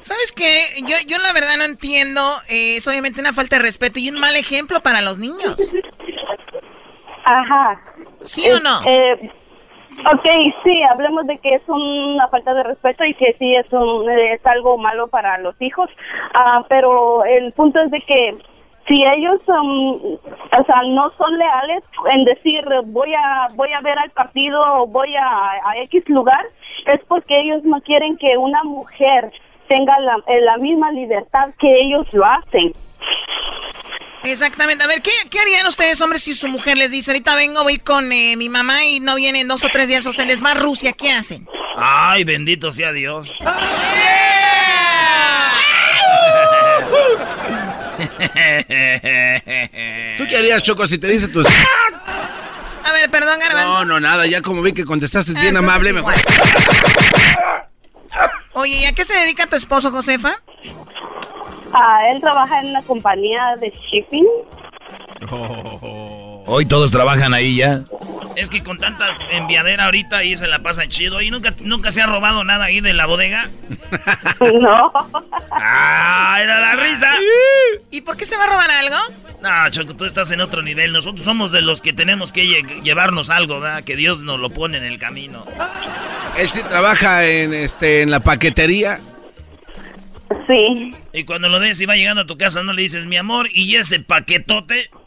[0.01, 0.63] ¿Sabes qué?
[0.83, 2.21] Yo, yo la verdad no entiendo.
[2.49, 5.57] eh, es obviamente una falta de respeto y un mal ejemplo para los niños.
[7.25, 7.81] Ajá.
[8.23, 8.81] ¿Sí o no?
[8.87, 9.31] Eh,
[10.13, 10.27] ok,
[10.65, 14.45] sí, hablemos de que es una falta de respeto y que sí es, un, es
[14.47, 15.89] algo malo para los hijos,
[16.35, 18.39] Ah, pero el punto es de que
[18.89, 23.99] si ellos um, o sea, no son leales en decir voy a voy a ver
[23.99, 26.45] al partido o voy a, a X lugar,
[26.87, 29.31] es porque ellos no quieren que una mujer
[29.71, 32.73] tenga la, eh, la misma libertad que ellos lo hacen.
[34.25, 34.83] Exactamente.
[34.83, 37.79] A ver, ¿qué, qué harían ustedes, hombres, si su mujer les dice, ahorita vengo, voy
[37.79, 40.51] con eh, mi mamá y no vienen dos o tres días o se les va
[40.51, 40.93] a Rusia?
[40.93, 41.49] ¿Qué hacen?
[41.77, 43.33] Ay, bendito sea Dios.
[50.19, 51.41] ¿Tú qué harías, Choco, si te dice tu...
[51.41, 53.69] A ver, perdón, Garbanzo.
[53.69, 57.70] No, no, nada, ya como vi que contestaste bien Ah, amable, entonces mejor...
[58.53, 60.43] Oye, ¿y a qué se dedica tu esposo, Josefa?
[61.73, 64.27] Ah, él trabaja en una compañía de shipping.
[66.47, 67.83] Hoy todos trabajan ahí ya.
[68.37, 71.21] Es que con tanta enviadera ahorita ahí se la pasan chido.
[71.21, 73.49] ¿Y nunca, nunca se ha robado nada ahí de la bodega?
[74.41, 74.91] No.
[75.51, 77.13] ¡Ah, era la risa!
[77.91, 78.97] ¿Y por qué se va a robar algo?
[79.43, 80.93] No, Choco, tú estás en otro nivel.
[80.93, 83.85] Nosotros somos de los que tenemos que lle- llevarnos algo, ¿verdad?
[83.85, 85.45] Que Dios nos lo pone en el camino.
[86.39, 88.99] Él sí trabaja en, este, en la paquetería.
[90.47, 90.95] Sí.
[91.13, 93.47] Y cuando lo ves y va llegando a tu casa, no le dices, mi amor,
[93.53, 94.91] ¿y ese paquetote?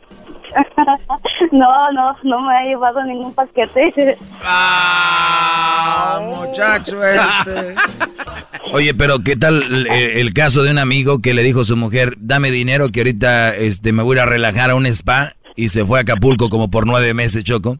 [1.52, 4.18] No, no, no me ha llevado ningún paquete.
[4.44, 7.76] Ah, muchacho este.
[8.74, 11.76] Oye, pero ¿qué tal el, el caso de un amigo que le dijo a su
[11.76, 15.34] mujer, dame dinero que ahorita este, me voy a ir a relajar a un spa
[15.56, 17.78] y se fue a Acapulco como por nueve meses, Choco?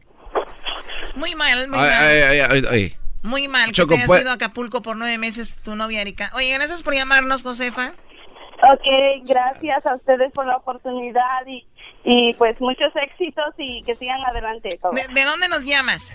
[1.16, 2.02] Muy mal, muy Ay, mal.
[2.02, 2.92] ay, ay, ay, ay.
[3.24, 6.02] Muy mal Choco, que te hayas pues- ido a Acapulco por nueve meses tu novia
[6.02, 6.30] Erika.
[6.36, 7.94] Oye, gracias por llamarnos, Josefa.
[8.72, 11.66] Ok, gracias a ustedes por la oportunidad y,
[12.04, 14.78] y pues muchos éxitos y que sigan adelante.
[14.80, 14.94] todos.
[14.94, 16.12] ¿De, de dónde nos llamas?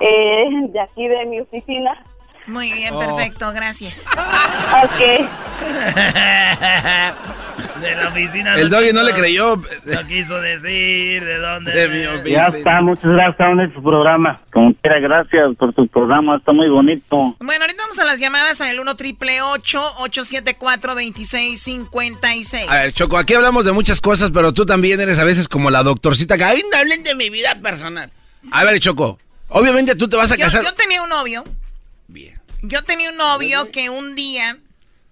[0.00, 2.02] Eh, de aquí de mi oficina.
[2.46, 2.98] Muy bien, Oh.
[3.00, 4.04] perfecto, gracias.
[4.84, 5.00] Ok.
[7.80, 8.54] De la oficina.
[8.54, 9.56] El doggy no le creyó.
[9.56, 11.72] No quiso decir de dónde.
[11.72, 12.48] De mi oficina.
[12.50, 14.40] Ya está, muchas gracias por su programa.
[14.52, 17.34] Como quiera, gracias por su programa, está muy bonito.
[17.40, 23.34] Bueno, ahorita vamos a las llamadas al 1 triple 874 2656 A ver, Choco, aquí
[23.34, 26.62] hablamos de muchas cosas, pero tú también eres a veces como la doctorcita que, ay,
[26.72, 28.10] no hablen de mi vida personal.
[28.52, 29.18] A ver, Choco,
[29.48, 30.64] obviamente tú te vas a Yo, casar.
[30.64, 31.44] yo tenía un novio.
[32.68, 34.58] Yo tenía un novio que un día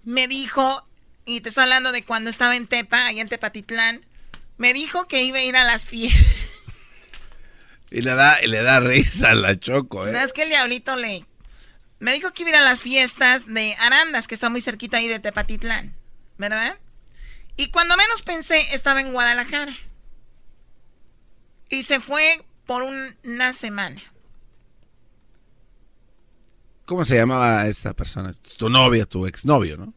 [0.04, 0.86] me dijo,
[1.24, 4.04] y te estoy hablando de cuando estaba en Tepa, allá en Tepatitlán,
[4.56, 6.26] me dijo que iba a ir a las fiestas.
[7.90, 10.12] Y le da, le da risa a la Choco, ¿eh?
[10.12, 11.24] No es que el diablito le...
[12.00, 14.96] Me dijo que iba a ir a las fiestas de Arandas, que está muy cerquita
[14.96, 15.94] ahí de Tepatitlán,
[16.36, 16.76] ¿verdad?
[17.56, 19.72] Y cuando menos pensé, estaba en Guadalajara.
[21.68, 24.02] Y se fue por un- una semana.
[26.86, 28.34] ¿Cómo se llamaba esta persona?
[28.58, 29.94] Tu novia, tu exnovio, ¿no?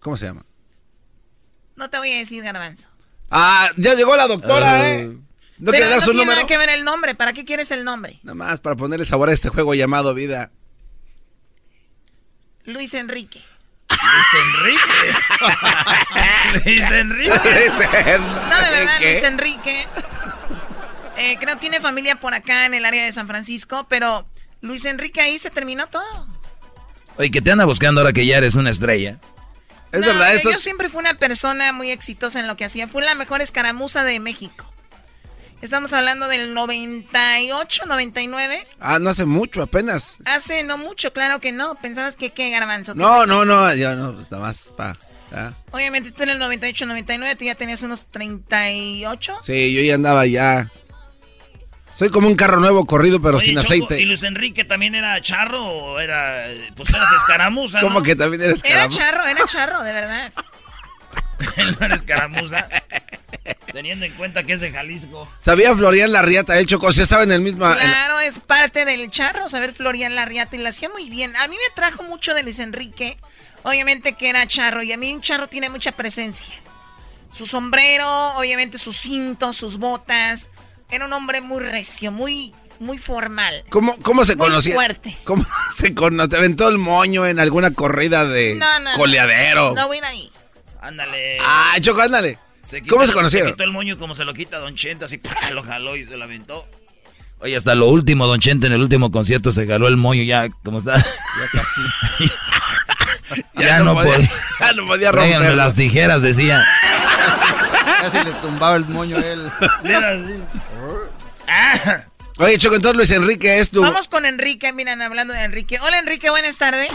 [0.00, 0.44] ¿Cómo se llama?
[1.76, 2.86] No te voy a decir, garbanzo.
[3.30, 5.06] Ah, ya llegó la doctora, ¿eh?
[5.06, 5.22] No
[5.58, 6.36] Pero quiere dar no su tiene número.
[6.36, 7.14] nada que ver el nombre.
[7.16, 8.20] ¿Para qué quieres el nombre?
[8.22, 10.52] Nada más para ponerle sabor a este juego llamado vida.
[12.64, 13.42] Luis Enrique.
[13.90, 15.18] Luis Enrique.
[16.64, 17.30] Luis Enrique.
[18.18, 19.86] No, de verdad, Luis Enrique.
[21.16, 24.26] Eh, creo que tiene familia por acá en el área de San Francisco, pero
[24.60, 26.26] Luis Enrique ahí se terminó todo.
[27.16, 29.18] Oye, que te anda buscando ahora que ya eres una estrella.
[29.92, 32.88] Es No, verdad, esto Yo siempre fui una persona muy exitosa en lo que hacía.
[32.88, 34.70] Fui la mejor escaramuza de México.
[35.60, 38.64] Estamos hablando del 98, 99.
[38.78, 40.18] Ah, no hace mucho, apenas.
[40.24, 41.74] Hace no mucho, claro que no.
[41.76, 42.92] Pensabas que qué, garbanzo.
[42.92, 44.92] ¿Qué No, no, no, yo no, pues nada más, pa.
[45.32, 45.54] ¿ah?
[45.72, 49.38] Obviamente tú en el 98, 99, tú ya tenías unos 38.
[49.42, 50.70] Sí, yo ya andaba ya.
[51.98, 54.00] Soy como un carro nuevo corrido, pero Oye, sin Choco, aceite.
[54.00, 56.44] ¿Y Luis Enrique también era charro o era.
[56.76, 57.80] Pues eras escaramuza?
[57.80, 58.02] ¿Cómo ¿no?
[58.04, 59.00] que también eres Era escaramuza?
[59.00, 60.32] charro, era charro, de verdad.
[61.56, 62.68] Él no era escaramuza.
[63.72, 65.28] Teniendo en cuenta que es de Jalisco.
[65.40, 67.64] Sabía Florian Larriata, el Choco, si estaba en el mismo...
[67.64, 71.34] Claro, es parte del charro, saber Florian Larriata y lo hacía muy bien.
[71.34, 73.18] A mí me trajo mucho de Luis Enrique,
[73.64, 76.54] obviamente que era charro, y a mí un charro tiene mucha presencia.
[77.32, 80.48] Su sombrero, obviamente sus cintos, sus botas.
[80.90, 83.64] Era un hombre muy recio, muy, muy formal.
[83.68, 84.74] ¿Cómo, cómo se Muy conocía?
[84.74, 85.16] fuerte.
[85.24, 85.44] ¿Cómo
[85.76, 86.28] se conoció?
[86.30, 88.96] ¿Te aventó el moño en alguna corrida de No, no, no.
[88.96, 89.74] coleadero?
[89.74, 90.32] No voy a ir ahí.
[90.80, 91.38] Ándale.
[91.40, 92.38] Ah, Choco, ándale.
[92.64, 93.48] Se ¿Cómo se conocieron?
[93.48, 95.50] Se quitó el moño como se lo quita Don Chente, así ¡pah!
[95.50, 96.66] lo jaló y se lo aventó.
[97.40, 100.48] Oye, hasta lo último, Don Chente, en el último concierto se galó el moño ya,
[100.64, 101.04] como está.
[103.56, 104.18] Ya, no, podía.
[104.60, 105.54] Ya no podía romperlo.
[105.54, 106.64] las tijeras, decía.
[108.10, 109.50] Casi le tumbaba el moño a él.
[112.40, 113.82] Oye, Choco, entonces Luis Enrique es tu...
[113.82, 115.76] Vamos con Enrique, miren, hablando de Enrique.
[115.84, 116.88] Hola, Enrique, buenas tardes.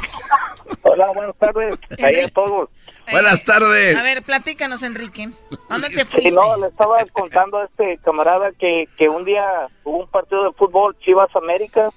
[0.84, 1.76] Hola, buenas tardes.
[2.02, 2.70] Ahí a todos.
[3.12, 3.96] Buenas tardes.
[3.96, 5.30] A ver, platícanos, Enrique.
[5.70, 6.32] ¿A ¿Dónde te Sí, fuiste?
[6.32, 9.44] no, le estaba contando a este camarada que, que un día
[9.84, 11.90] hubo un partido de fútbol Chivas América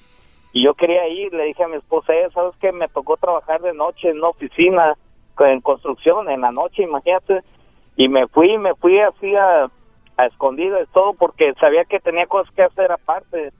[0.52, 1.32] y yo quería ir.
[1.32, 2.72] Le dije a mi esposa, "Eh, ¿sabes qué?
[2.72, 4.94] Me tocó trabajar de noche en una oficina
[5.38, 7.42] en construcción en la noche, imagínate.
[7.96, 9.70] Y me fui, me fui así a,
[10.16, 13.52] a escondidas y todo porque sabía que tenía cosas que hacer aparte.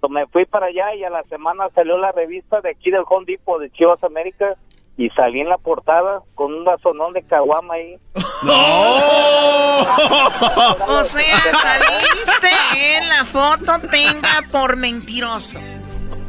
[0.00, 3.04] So, me fui para allá y a la semana salió la revista de aquí del
[3.08, 4.56] Home Depot de Chivas América
[4.96, 7.96] y salí en la portada con un vasonón de caguama ahí.
[10.88, 12.48] O sea, saliste
[12.96, 15.58] en la foto, tenga por mentiroso.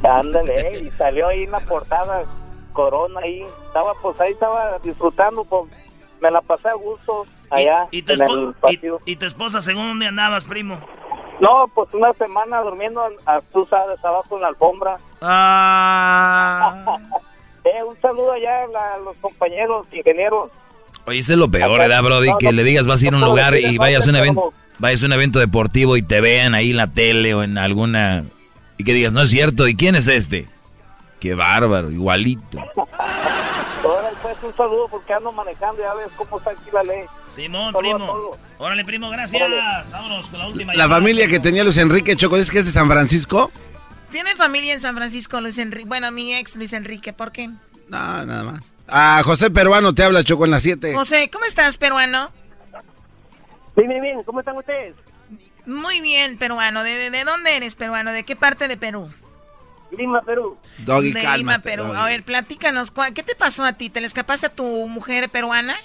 [0.04, 2.24] Ándale, y salió ahí en la portada,
[2.74, 3.46] Corona ahí.
[3.68, 5.70] Estaba, pues ahí estaba disfrutando, pues
[6.24, 9.00] me la pasé a gusto allá ¿Y tu, en el espo- patio.
[9.06, 10.80] y, y tu esposa, según dónde andabas, primo?
[11.40, 14.98] No, pues una semana durmiendo, a, tú sabes, abajo en la alfombra.
[15.22, 16.98] Ah.
[17.66, 20.50] eh, un saludo allá a, la- a los compañeros ingenieros.
[21.06, 22.30] Oye, eso es lo peor, ¿verdad, Brody?
[22.30, 24.10] No, que no, le digas vas a ir a un no lugar y vayas a
[24.10, 27.44] un evento, vayas a un evento deportivo y te vean ahí en la tele o
[27.44, 28.24] en alguna
[28.78, 30.48] y que digas, no es cierto, ¿y quién es este?
[31.24, 32.60] Qué bárbaro, igualito.
[33.82, 37.06] Ahora pues un saludo porque ando manejando, ya ves cómo está aquí la ley.
[37.34, 38.32] Simón, primo.
[38.58, 39.42] Órale, primo, gracias.
[39.42, 39.90] Órale.
[39.90, 42.66] Vámonos con la última La llamada, familia que tenía Luis Enrique, Choco, ¿es que es
[42.66, 43.54] de San Francisco?
[44.12, 45.88] ¿Tiene familia en San Francisco, Luis Enrique?
[45.88, 47.48] Bueno, mi ex, Luis Enrique, ¿por qué?
[47.48, 48.74] No, nada más.
[48.90, 50.94] Ah, José Peruano te habla, Choco, en las 7.
[50.94, 52.32] José, ¿cómo estás, peruano?
[53.78, 54.94] Bien, bien, bien, ¿cómo están ustedes?
[55.66, 56.84] Muy bien, peruano.
[56.84, 58.12] ¿De, de, de dónde eres, peruano?
[58.12, 59.10] ¿De qué parte de Perú?
[59.98, 60.58] Lima, Perú.
[60.80, 61.84] Doggy, de cálmate, Lima, Perú.
[61.86, 61.98] Doggy.
[62.00, 63.90] A ver, platícanos, ¿cuál- ¿qué te pasó a ti?
[63.90, 65.76] ¿Te le escapaste a tu mujer peruana?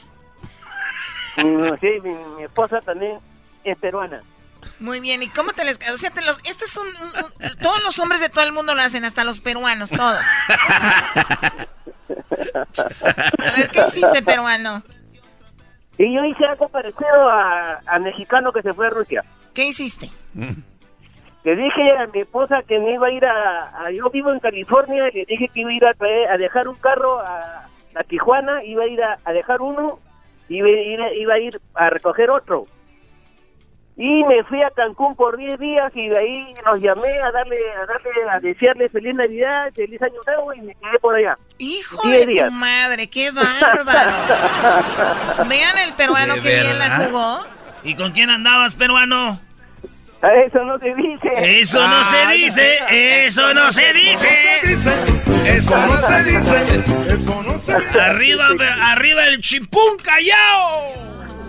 [1.37, 3.19] Mm, sí, mi, mi esposa también
[3.65, 4.23] es peruana.
[4.81, 5.79] Muy bien, ¿y cómo te les...
[5.93, 6.37] O sea, te los...
[6.45, 6.93] este es un, un-
[7.51, 10.19] un- Todos los hombres de todo el mundo lo hacen, hasta los peruanos, todos.
[12.09, 14.83] A ver, ¿qué hiciste, peruano?
[15.99, 19.25] Y yo hice algo parecido a, a mexicano que se fue a Rusia.
[19.55, 20.11] ¿Qué hiciste?
[21.49, 24.39] Le dije a mi esposa que me iba a ir a, a- yo vivo en
[24.39, 27.67] California y le dije que iba a ir a, traer- a dejar un carro a,
[27.95, 29.99] a Tijuana, iba a ir a, a dejar uno
[30.51, 32.67] y iba, a ir- iba a ir a recoger otro.
[33.97, 37.57] Y me fui a Cancún por 10 días y de ahí los llamé a darle,
[37.73, 41.39] a darle, a desearle feliz Navidad, feliz Año Nuevo y me quedé por allá.
[41.57, 42.49] Hijo 10 de días.
[42.49, 44.13] tu madre, qué bárbaro.
[45.49, 47.41] Vean el peruano ¿De que bien la jugó.
[47.85, 49.41] ¿Y con quién andabas, peruano?
[50.21, 51.61] Eso no se dice.
[51.61, 52.79] Eso no se dice,
[53.27, 54.29] eso no se dice.
[55.47, 57.15] Eso no se dice.
[57.15, 58.01] Eso no se dice.
[58.01, 58.49] Arriba,
[58.83, 61.08] arriba el chimpún callao.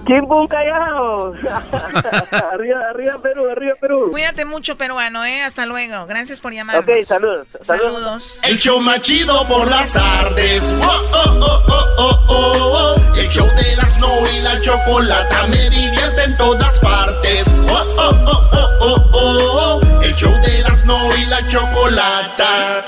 [0.10, 1.34] Chimpún callao.
[2.54, 4.08] arriba, arriba Perú, arriba Perú.
[4.10, 5.44] Cuídate mucho, peruano, ¿eh?
[5.44, 6.08] Hasta luego.
[6.08, 6.84] Gracias por llamarnos.
[6.84, 7.48] Ok, saludos.
[7.62, 8.40] Saludos.
[8.44, 10.64] El show más chido por las tardes.
[10.82, 13.20] Oh, oh, oh, oh, oh, oh, oh.
[13.20, 17.46] El show de Erasmo y la chocolata me divierte en todas partes.
[17.70, 20.02] Oh, oh, oh, oh, oh, oh, oh.
[20.02, 22.84] El show de Erasmo y la chocolata.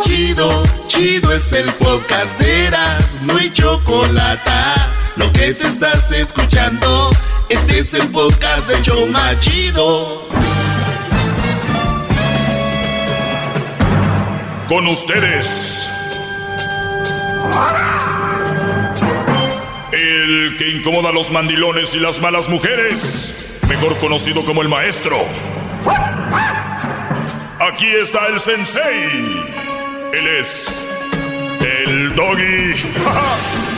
[0.00, 5.01] Chido, chido es el podcast de Erasmo y chocolata.
[5.16, 7.10] Lo que te estás escuchando,
[7.50, 10.26] este es el podcast de Choma Chido.
[14.68, 15.86] Con ustedes.
[19.92, 23.60] El que incomoda a los mandilones y las malas mujeres.
[23.68, 25.18] Mejor conocido como el maestro.
[27.60, 29.44] Aquí está el sensei.
[30.14, 30.88] Él es.
[31.60, 32.72] El doggy.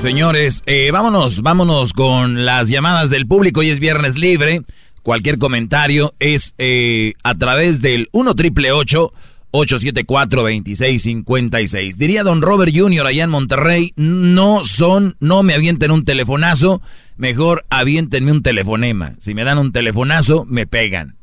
[0.00, 3.60] Señores, eh, vámonos, vámonos con las llamadas del público.
[3.60, 4.62] Hoy es viernes libre.
[5.02, 11.98] Cualquier comentario es eh, a través del 1 triple 874 2656.
[11.98, 13.06] Diría don Robert Jr.
[13.06, 16.80] allá en Monterrey, no son, no me avienten un telefonazo,
[17.16, 19.14] mejor avientenme un telefonema.
[19.18, 21.16] Si me dan un telefonazo, me pegan.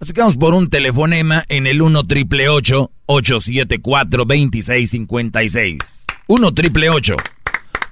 [0.00, 6.04] Así que vamos por un telefonema en el 1 triple 874 2656.
[6.26, 6.90] 1 triple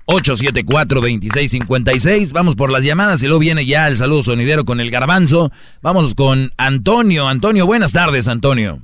[0.07, 2.33] 874-2656.
[2.33, 5.51] Vamos por las llamadas y luego viene ya el saludo sonidero con el garbanzo.
[5.83, 7.29] Vamos con Antonio.
[7.29, 8.79] Antonio, buenas tardes, Antonio.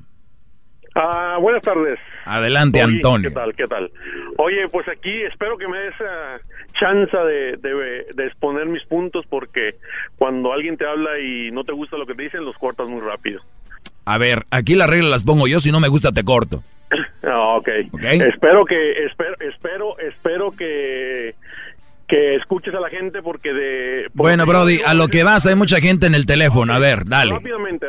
[0.94, 1.98] Ah, buenas tardes.
[2.26, 3.30] Adelante, Oye, Antonio.
[3.30, 3.54] ¿Qué tal?
[3.54, 3.90] ¿Qué tal?
[4.36, 6.36] Oye, pues aquí espero que me des ah,
[6.78, 9.76] chance de, de, de exponer mis puntos porque
[10.16, 13.00] cuando alguien te habla y no te gusta lo que te dicen, los cortas muy
[13.00, 13.40] rápido.
[14.04, 16.62] A ver, aquí las reglas las pongo yo, si no me gusta te corto.
[17.24, 17.68] Ah, ok.
[18.02, 21.34] Espero que, espero, espero, espero que,
[22.08, 24.02] que escuches a la gente porque de...
[24.04, 26.72] porque Bueno, Brody, a lo que vas, hay mucha gente en el teléfono.
[26.72, 27.34] A ver, dale.
[27.34, 27.86] Rápidamente,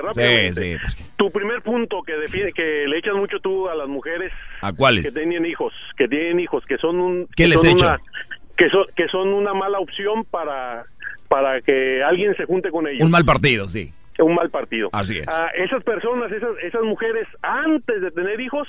[0.53, 0.77] sí.
[1.17, 4.31] Tu primer punto que define, que le echas mucho tú a las mujeres
[4.61, 5.03] ¿A cuáles?
[5.05, 7.27] que tienen hijos, que tienen hijos, que son un...
[7.35, 7.85] ¿Qué que les son echo?
[7.87, 7.99] una-
[8.55, 10.85] que, son, que son una mala opción para,
[11.27, 13.03] para que alguien se junte con ellos.
[13.03, 13.91] Un mal partido, sí.
[14.19, 14.89] Un mal partido.
[14.93, 15.27] Así es.
[15.27, 18.67] Ah, esas personas, esas, esas mujeres, antes de tener hijos,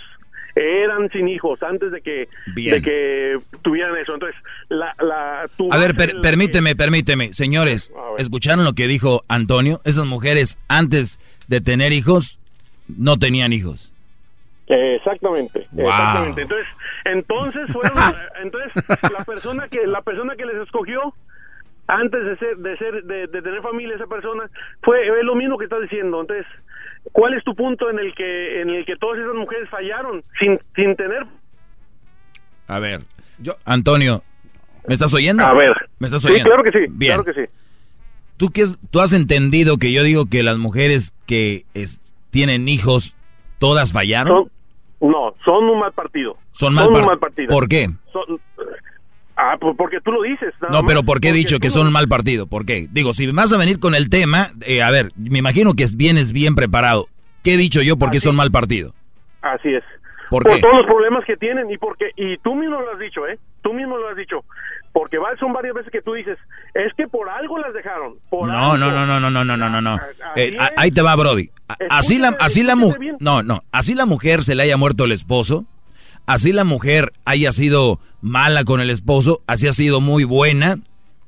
[0.56, 4.14] eran sin hijos, antes de que, de que tuvieran eso.
[4.14, 7.32] Entonces, la, la, tu A ver, per- permíteme, permíteme.
[7.32, 9.80] Señores, ¿escucharon lo que dijo Antonio?
[9.84, 11.18] Esas mujeres antes
[11.48, 12.38] de tener hijos
[12.88, 13.90] no tenían hijos.
[14.66, 15.88] Exactamente, Wow.
[15.88, 16.42] exactamente.
[16.42, 16.66] Entonces,
[17.04, 17.92] entonces fueron,
[18.42, 18.72] entonces
[19.12, 21.14] la persona que la persona que les escogió
[21.86, 24.48] antes de ser de ser de, de tener familia esa persona
[24.82, 26.20] fue es lo mismo que estás diciendo.
[26.22, 26.46] Entonces,
[27.12, 30.58] ¿cuál es tu punto en el que en el que todas esas mujeres fallaron sin
[30.74, 31.24] sin tener
[32.66, 33.02] A ver,
[33.64, 34.22] Antonio,
[34.88, 35.44] ¿me estás oyendo?
[35.44, 35.72] A ver.
[35.98, 36.44] ¿Me estás Sí, oyendo?
[36.50, 37.12] claro que sí, Bien.
[37.20, 37.50] claro que sí.
[38.36, 42.00] ¿Tú, qué es- ¿Tú has entendido que yo digo que las mujeres que es-
[42.30, 43.14] tienen hijos,
[43.58, 44.50] todas fallaron?
[45.00, 46.36] No, son un mal partido.
[46.52, 47.48] Son mal un par- mal partido.
[47.50, 47.90] ¿Por qué?
[48.12, 48.40] Son-
[49.36, 50.54] Ah, pues porque tú lo dices.
[50.70, 52.46] No, pero ¿por qué he dicho que son un mal partido?
[52.46, 52.86] ¿Por qué?
[52.90, 56.32] Digo, si vas a venir con el tema, eh, a ver, me imagino que vienes
[56.32, 57.06] bien preparado.
[57.42, 58.94] ¿Qué he dicho yo por qué son mal partido?
[59.42, 59.82] Así es.
[60.30, 63.26] ¿Por, ¿Por todos los problemas que tienen y porque y tú mismo lo has dicho,
[63.26, 63.38] ¿eh?
[63.62, 64.44] Tú mismo lo has dicho.
[64.92, 66.38] Porque son varias veces que tú dices,
[66.72, 68.14] es que por algo las dejaron.
[68.30, 69.94] No, no, no, no, no, no, no, no, no.
[69.94, 71.50] Ah, ah, eh, ahí te va, Brody.
[71.90, 75.12] Así la, así la mujer, no, no, así la mujer se le haya muerto el
[75.12, 75.64] esposo
[76.26, 80.78] así la mujer haya sido mala con el esposo, así ha sido muy buena.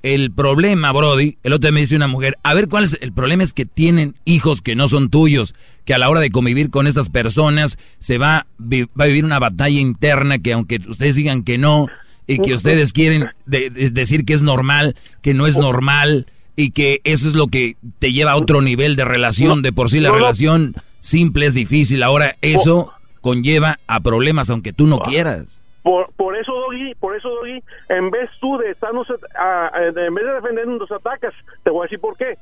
[0.03, 3.13] El problema, Brody, el otro día me dice una mujer, a ver cuál es el
[3.13, 5.55] problema es que tienen hijos que no son tuyos,
[5.85, 9.41] que a la hora de convivir con estas personas se va, va a vivir una
[9.41, 11.89] batalla interna que aunque ustedes digan que no
[12.29, 16.71] y que ustedes quieren de- de- decir que es normal, que no es normal y
[16.71, 19.99] que eso es lo que te lleva a otro nivel de relación, de por sí
[19.99, 22.93] la relación simple es difícil, ahora eso
[23.27, 25.61] conlleva a problemas aunque tú no quieras.
[25.83, 29.07] Por, por eso, Doggy, por eso, Doggy, en vez tú de estarnos,
[29.39, 31.33] a- a- en vez de defendernos, nos atacas.
[31.65, 32.39] Te voy a decir por qué.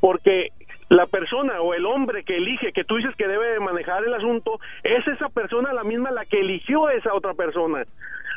[0.00, 0.48] Porque
[0.88, 4.14] la persona o el hombre que elige, que tú dices que debe de manejar el
[4.14, 7.84] asunto, es esa persona la misma la que eligió a esa otra persona.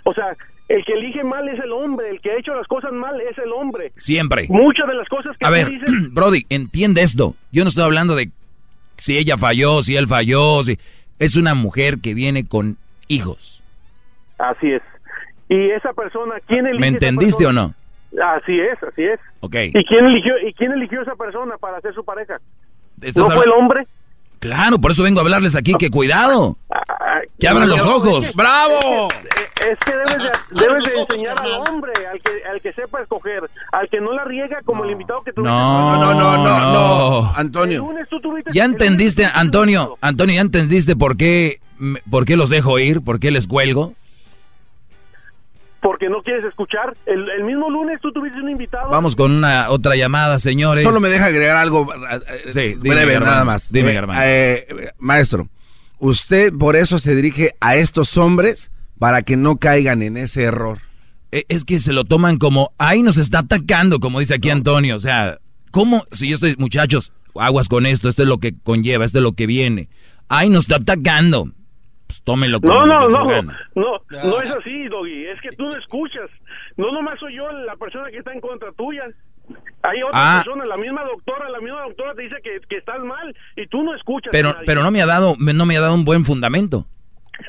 [0.03, 0.35] O sea,
[0.69, 3.37] el que elige mal es el hombre, el que ha hecho las cosas mal es
[3.37, 3.91] el hombre.
[3.97, 4.45] Siempre.
[4.49, 7.35] Muchas de las cosas que A ver, dices Brody, entiende esto.
[7.51, 8.29] Yo no estoy hablando de
[8.97, 10.77] si ella falló, si él falló, si
[11.19, 12.77] es una mujer que viene con
[13.07, 13.63] hijos.
[14.37, 14.81] Así es.
[15.49, 17.73] Y esa persona, ¿quién elige ¿Me entendiste o no?
[18.21, 19.19] Así es, así es.
[19.39, 19.55] Ok.
[19.73, 22.39] ¿Y quién eligió y quién eligió a esa persona para ser su pareja?
[23.15, 23.87] ¿No fue el hombre?
[24.43, 26.57] Claro, por eso vengo a hablarles aquí que cuidado.
[27.39, 28.35] Que abran los ojos.
[28.35, 29.07] ¡Bravo!
[29.07, 30.31] Es, que debes de,
[30.65, 34.25] debes de enseñar al hombre, al que, al que sepa escoger, al que no la
[34.25, 35.49] riega como el invitado que tuviste.
[35.49, 37.33] No, no, no, no, no.
[37.37, 37.89] Antonio.
[38.53, 41.61] Ya entendiste, Antonio, Antonio, ya entendiste por qué,
[42.09, 43.93] por qué los dejo ir, por qué les cuelgo.
[45.83, 46.95] Porque no quieres escuchar.
[47.05, 48.89] El, el mismo lunes tú tuviste un invitado.
[48.89, 50.83] Vamos con una otra llamada, señores.
[50.83, 53.29] Solo me deja agregar algo eh, Sí, dime, breve, Germán.
[53.29, 53.71] nada más.
[53.71, 54.17] Dime, Eh, Germán.
[54.23, 55.49] eh, maestro,
[55.99, 60.79] usted por eso se dirige a estos hombres para que no caigan en ese error.
[61.31, 64.95] E- Es que se lo toman como, ahí nos está atacando, como dice aquí Antonio.
[64.95, 65.37] O sea,
[65.71, 66.03] ¿cómo?
[66.11, 69.33] Si yo estoy, muchachos, aguas con esto, esto es lo que conlleva, esto es lo
[69.33, 69.89] que viene.
[70.29, 71.49] Ahí nos está atacando.
[72.13, 73.41] Pues tómenlo como No, no, no,
[73.73, 75.25] no, no es así, Doggy.
[75.25, 76.29] Es que tú no escuchas.
[76.77, 79.03] No nomás soy yo la persona que está en contra tuya.
[79.81, 80.41] Hay otra Ah.
[80.43, 83.81] persona, la misma doctora, la misma doctora te dice que, que estás mal y tú
[83.81, 84.29] no escuchas.
[84.31, 86.85] Pero, pero no me ha dado, no me ha dado un buen fundamento.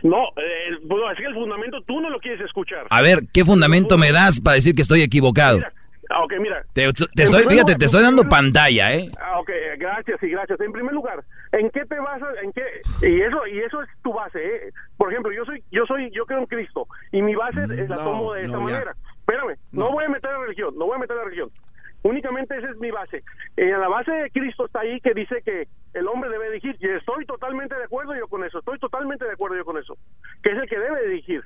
[0.02, 2.86] No, eh, bueno, es que el fundamento tú no lo quieres escuchar.
[2.88, 5.60] A ver, ¿qué fundamento me das para decir que estoy equivocado?
[6.10, 6.64] Ah, ok, mira.
[6.72, 9.10] Te, estoy, primer fíjate, te estoy dando pantalla, ¿eh?
[9.20, 10.58] Ah, ok, gracias y gracias.
[10.60, 11.22] En primer lugar,
[11.58, 12.34] ¿en qué te basas?
[12.42, 12.62] ¿En qué?
[13.02, 14.72] Y eso y eso es tu base, ¿eh?
[14.96, 17.96] Por ejemplo, yo soy yo soy yo creo en Cristo y mi base eh, la
[17.96, 18.72] no, tomo de esta no, ya.
[18.74, 18.96] manera.
[19.20, 19.90] Espérame, no.
[19.90, 21.50] voy a meter la religión, no voy a meter la religión.
[22.02, 23.24] Únicamente esa es mi base.
[23.56, 26.76] En la base de Cristo está ahí que dice que el hombre debe dirigir.
[26.78, 28.58] Y estoy totalmente de acuerdo yo con eso.
[28.58, 29.96] Estoy totalmente de acuerdo yo con eso.
[30.42, 31.42] Que es el que debe dirigir.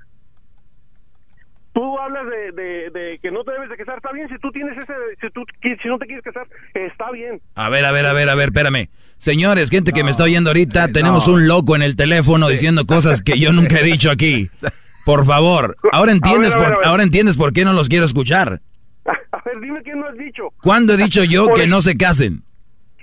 [1.72, 4.50] tú hablas de, de, de que no te debes de casar, está bien, si tú
[4.50, 7.40] tienes ese, si tú si no te quieres casar, está bien.
[7.54, 8.88] A ver, a ver, a ver, a ver, espérame.
[9.18, 13.20] Señores, gente que me está oyendo ahorita, tenemos un loco en el teléfono diciendo cosas
[13.20, 14.48] que yo nunca he dicho aquí.
[15.04, 17.88] Por favor, ahora entiendes, A ver, a ver, por, ahora entiendes por qué no los
[17.88, 18.60] quiero escuchar.
[19.32, 20.42] A ver, dime qué no has dicho.
[20.60, 22.42] ¿Cuándo he dicho yo Por que el- no se casen?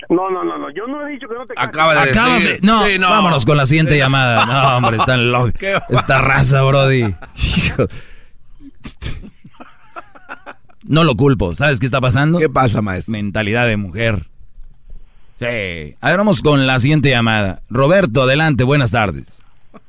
[0.09, 1.69] No, no, no, no, yo no he dicho que no te cases.
[2.11, 4.45] Acabas de- No, vámonos con la siguiente llamada.
[4.45, 5.53] No, hombre, están locos.
[5.89, 7.15] Esta raza, Brody.
[7.35, 7.87] Hijo.
[10.83, 11.55] No lo culpo.
[11.55, 12.37] ¿Sabes qué está pasando?
[12.37, 13.13] ¿Qué pasa, maestro?
[13.13, 14.27] Mentalidad de mujer.
[15.35, 15.95] Sí.
[16.01, 17.59] A ver, vamos con la siguiente llamada.
[17.69, 19.25] Roberto, adelante, buenas tardes.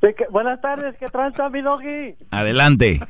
[0.01, 2.15] Sí, que- buenas tardes, ¿qué tranza, mi doggy?
[2.33, 3.01] Adelante.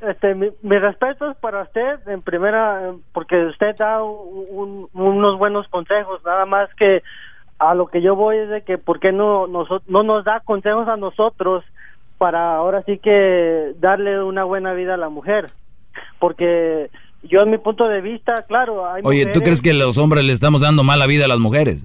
[0.00, 5.38] Este, mi, mi respeto es para usted, en primera, porque usted da un- un- unos
[5.38, 7.02] buenos consejos, nada más que
[7.58, 10.40] a lo que yo voy es de que, ¿por qué no, noso- no nos da
[10.40, 11.64] consejos a nosotros
[12.18, 15.46] para ahora sí que darle una buena vida a la mujer?
[16.18, 16.90] Porque
[17.24, 20.32] yo, en mi punto de vista, claro, hay Oye, ¿tú crees que los hombres le
[20.32, 21.84] estamos dando mala vida a las mujeres?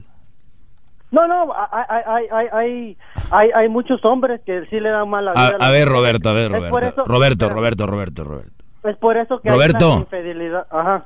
[1.11, 2.97] No, no, hay, hay,
[3.31, 5.47] hay, hay, muchos hombres que sí le dan mala vida.
[5.47, 5.87] A, las a ver.
[5.87, 6.79] Roberto, a ver, Roberto.
[6.79, 8.63] eso- Roberto, Roberto, Roberto, Roberto.
[8.83, 9.85] Es por eso que Roberto.
[9.85, 10.67] hay una infidelidad.
[10.69, 11.05] Ajá.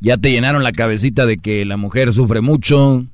[0.00, 3.04] Ya te llenaron la cabecita de que la mujer sufre mucho.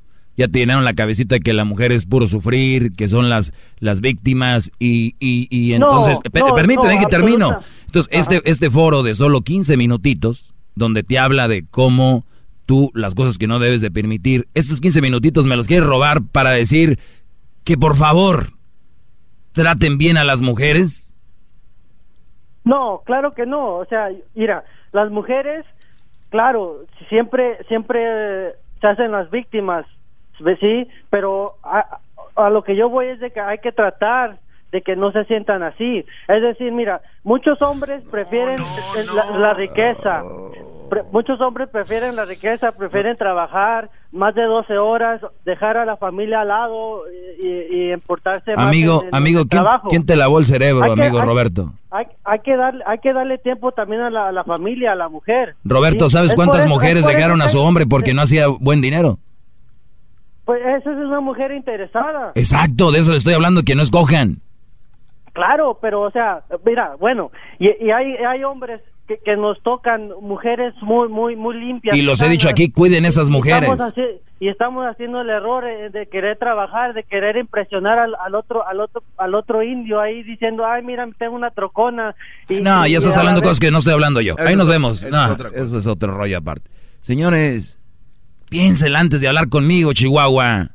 [0.41, 3.53] Ya te llenaron la cabecita de que la mujer es puro sufrir, que son las,
[3.79, 4.73] las víctimas.
[4.79, 7.59] Y, y, y entonces, no, permíteme no, que termino.
[7.85, 12.25] Entonces, este, este foro de solo 15 minutitos, donde te habla de cómo
[12.65, 16.23] tú, las cosas que no debes de permitir, estos 15 minutitos me los quieres robar
[16.23, 16.99] para decir
[17.63, 18.47] que por favor
[19.53, 21.13] traten bien a las mujeres.
[22.65, 23.75] No, claro que no.
[23.75, 25.67] O sea, mira, las mujeres,
[26.31, 29.85] claro, siempre, siempre eh, se hacen las víctimas.
[30.61, 31.99] Sí, pero a,
[32.37, 34.39] a lo que yo voy es de que hay que tratar
[34.73, 36.05] de que no se sientan así.
[36.29, 40.23] Es decir, mira, muchos hombres prefieren eh, la, la riqueza.
[40.89, 45.97] Pre- muchos hombres prefieren la riqueza, prefieren trabajar más de 12 horas, dejar a la
[45.97, 47.03] familia al lado
[47.41, 50.95] y, y- importarse más Amigo, en- en amigo, ¿quién, quién te lavó el cerebro, Hay
[50.95, 51.73] que- amigo hay- Roberto?
[51.93, 54.97] Hay, hay que darle hay que darle tiempo también a la, a la familia, a
[54.97, 55.55] la mujer.
[55.65, 56.09] Roberto.
[56.11, 59.19] ¿sabes cuántas eso- mujeres dejaron a que- su hombre porque no hacía buen dinero?
[60.51, 62.33] Pues esa es una mujer interesada.
[62.35, 64.41] Exacto, de eso le estoy hablando, que no escojan.
[65.33, 70.11] Claro, pero o sea, mira, bueno, y, y hay, hay hombres que, que nos tocan
[70.21, 71.97] mujeres muy muy muy limpias.
[71.97, 73.69] Y los he dicho aquí, cuiden esas y mujeres.
[73.71, 78.17] estamos haci- y estamos haciendo el error eh, de querer trabajar, de querer impresionar al,
[78.25, 82.17] al otro al otro al otro indio ahí diciendo, "Ay, mira, tengo una trocona."
[82.49, 84.35] Y- No, ya estás hablando vez- cosas que no estoy hablando yo.
[84.37, 85.03] Eso Ahí nos es- vemos.
[85.03, 85.63] eso No, es otra cosa.
[85.65, 86.69] eso es otro rollo aparte.
[87.03, 87.79] Señores,
[88.51, 90.73] piénsela antes de hablar conmigo, Chihuahua.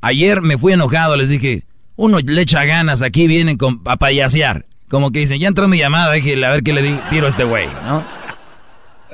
[0.00, 1.64] Ayer me fui enojado, les dije,
[1.96, 4.66] uno le echa ganas, aquí vienen con, a payasear.
[4.88, 7.28] Como que dicen, ya entró mi llamada, déjele a ver qué le di- tiro a
[7.28, 8.04] este güey, ¿no?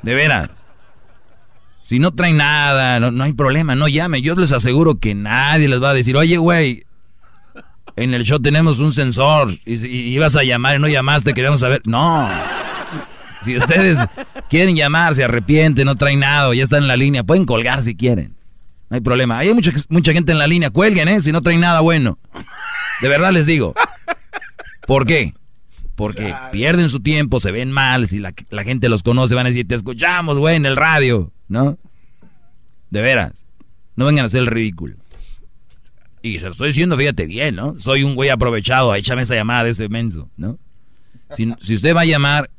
[0.03, 0.51] De veras.
[1.81, 4.23] Si no traen nada, no, hay problema, no llamen.
[4.23, 6.85] Yo les aseguro que nadie les va a decir, oye, güey,
[7.97, 11.61] en el show tenemos un sensor y, y ibas a llamar y no llamaste, queremos
[11.61, 11.81] saber.
[11.87, 12.29] No.
[13.45, 13.99] Si ustedes
[14.49, 17.97] quieren llamar, se arrepienten, no traen nada, ya están en la línea, pueden colgar si
[17.97, 18.37] quieren.
[18.89, 19.39] No hay problema.
[19.39, 21.21] Hay mucha, mucha gente en la línea, cuelguen, ¿eh?
[21.21, 22.19] Si no traen nada bueno.
[23.01, 23.75] De verdad les digo.
[24.87, 25.35] ¿Por qué?
[25.95, 29.51] Porque pierden su tiempo, se ven mal, si la, la gente los conoce, van a
[29.51, 31.79] decir, te escuchamos, güey, en el radio, ¿no?
[32.91, 33.45] De veras.
[33.97, 34.97] No vengan a hacer el ridículo.
[36.23, 37.79] Y se lo estoy diciendo, fíjate bien, ¿no?
[37.79, 40.59] Soy un güey aprovechado, échame esa llamada de ese menso, ¿no?
[41.31, 42.51] Si, si usted va a llamar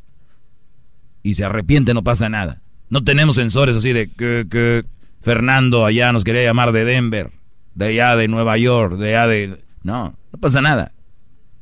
[1.23, 2.61] y se arrepiente, no pasa nada.
[2.89, 4.83] No tenemos sensores así de que, que
[5.21, 7.31] Fernando allá nos quería llamar de Denver,
[7.75, 9.63] de allá de Nueva York, de allá de...
[9.83, 10.91] No, no pasa nada.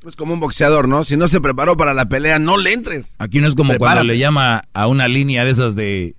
[0.05, 1.03] Es como un boxeador, ¿no?
[1.03, 3.13] Si no se preparó para la pelea, no le entres.
[3.19, 6.15] Aquí no es como cuando le llama a una línea de esas de...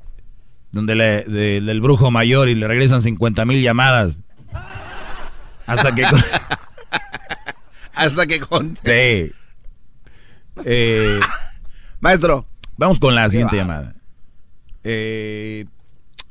[0.70, 4.20] Donde le, de- del brujo mayor y le regresan 50 mil llamadas.
[5.66, 6.04] Hasta que...
[7.94, 8.76] Hasta que con...
[8.84, 9.32] Sí.
[10.64, 11.20] Eh,
[12.00, 12.46] Maestro.
[12.76, 13.62] Vamos con la siguiente va.
[13.62, 13.94] llamada.
[14.84, 15.66] Eh,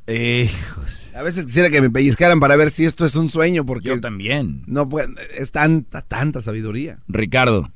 [0.08, 0.50] eh,
[1.16, 3.90] A veces quisiera que me pellizcaran para ver si esto es un sueño, porque...
[3.90, 4.64] Yo también.
[4.66, 5.08] No puede,
[5.38, 6.98] es tanta, tanta sabiduría.
[7.08, 7.70] Ricardo.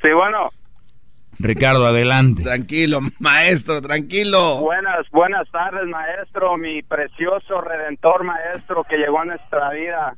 [0.00, 0.50] Sí, bueno.
[1.38, 2.42] Ricardo, adelante.
[2.42, 4.58] Tranquilo, maestro, tranquilo.
[4.60, 10.12] Buenas, buenas tardes, maestro, mi precioso redentor, maestro, que llegó a nuestra vida.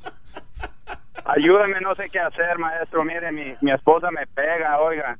[1.24, 3.04] Ayúdame, no sé qué hacer, maestro.
[3.04, 5.16] Mire, mi, mi esposa me pega, oiga.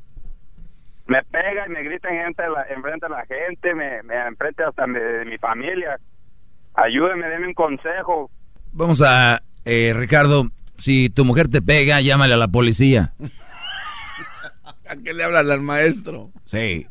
[1.07, 4.63] Me pega y me grita en gente, la, enfrente de la gente, me, me enfrente
[4.65, 5.99] hasta de, de mi familia.
[6.75, 8.31] Ayúdeme, deme un consejo.
[8.73, 9.43] Vamos a...
[9.65, 10.47] eh, Ricardo,
[10.79, 13.13] si tu mujer te pega, llámale a la policía.
[14.89, 16.31] ¿A qué le hablan al maestro?
[16.45, 16.87] Sí.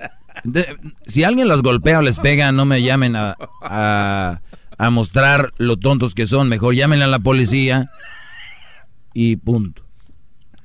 [1.05, 4.41] si alguien los golpea o les pega, no me llamen a, a,
[4.77, 6.49] a mostrar lo tontos que son.
[6.49, 7.89] Mejor llámenle a la policía
[9.13, 9.83] y punto.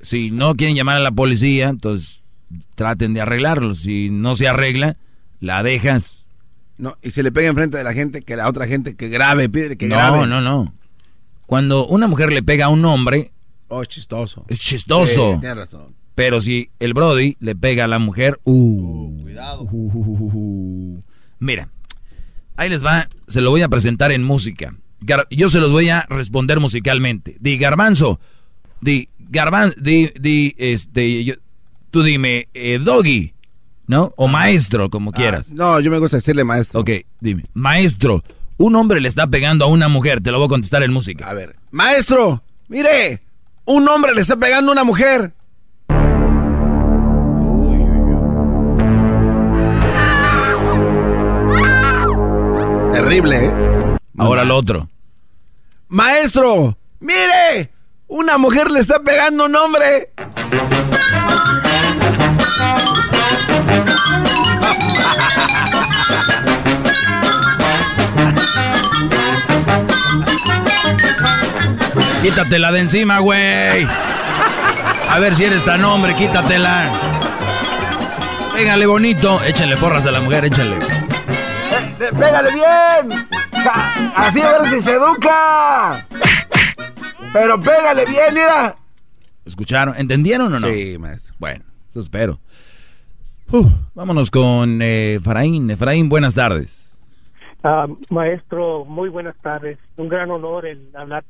[0.01, 2.23] Si no quieren llamar a la policía, entonces
[2.75, 3.75] traten de arreglarlo.
[3.75, 4.97] Si no se arregla,
[5.41, 6.27] la dejas.
[6.77, 9.49] No, y se le pega enfrente de la gente, que la otra gente que grabe,
[9.49, 10.19] pide que no, grabe.
[10.19, 10.75] No, no, no.
[11.47, 13.33] Cuando una mujer le pega a un hombre...
[13.69, 14.45] Oh, chistoso.
[14.49, 15.35] Es chistoso.
[15.35, 15.95] Sí, tienes razón.
[16.15, 18.41] Pero si el Brody le pega a la mujer...
[18.45, 19.63] Uh, cuidado.
[19.63, 21.03] Uh,
[21.39, 21.69] mira,
[22.57, 24.75] ahí les va, se lo voy a presentar en música.
[25.01, 27.37] Gar yo se los voy a responder musicalmente.
[27.41, 28.19] Di Garbanzo,
[28.81, 31.35] di Garbanzo, di, di, este, yo,
[31.91, 33.35] tú dime, eh, Doggy,
[33.87, 34.13] ¿no?
[34.17, 35.49] O maestro, como quieras.
[35.51, 36.81] Ah, no, yo me gusta decirle maestro.
[36.81, 36.91] Ok,
[37.21, 38.23] dime, maestro,
[38.57, 41.29] un hombre le está pegando a una mujer, te lo voy a contestar en música.
[41.29, 43.23] A ver, maestro, mire,
[43.65, 45.33] un hombre le está pegando a una mujer.
[52.93, 53.53] Terrible, ¿eh?
[54.19, 54.89] Ahora lo otro.
[55.89, 57.71] Maestro, mire,
[58.09, 60.13] una mujer le está pegando a un hombre.
[72.23, 73.87] Quítatela de encima, güey.
[75.09, 76.85] A ver si eres tan hombre, quítatela.
[78.55, 79.41] Pégale bonito.
[79.45, 80.77] Échenle porras a la mujer, échenle.
[80.77, 83.27] Eh, ¡Pégale bien!
[84.17, 86.07] Así a ver si se educa.
[87.33, 88.77] Pero pégale bien, mira.
[89.45, 89.95] ¿Escucharon?
[89.97, 90.69] ¿Entendieron o no?
[90.69, 91.35] Sí, maestro.
[91.39, 92.41] Bueno, eso espero.
[93.51, 95.71] Uh, vámonos con eh, Efraín.
[95.71, 96.99] Efraín, buenas tardes.
[97.63, 99.79] Uh, maestro, muy buenas tardes.
[99.97, 101.25] Un gran honor el hablar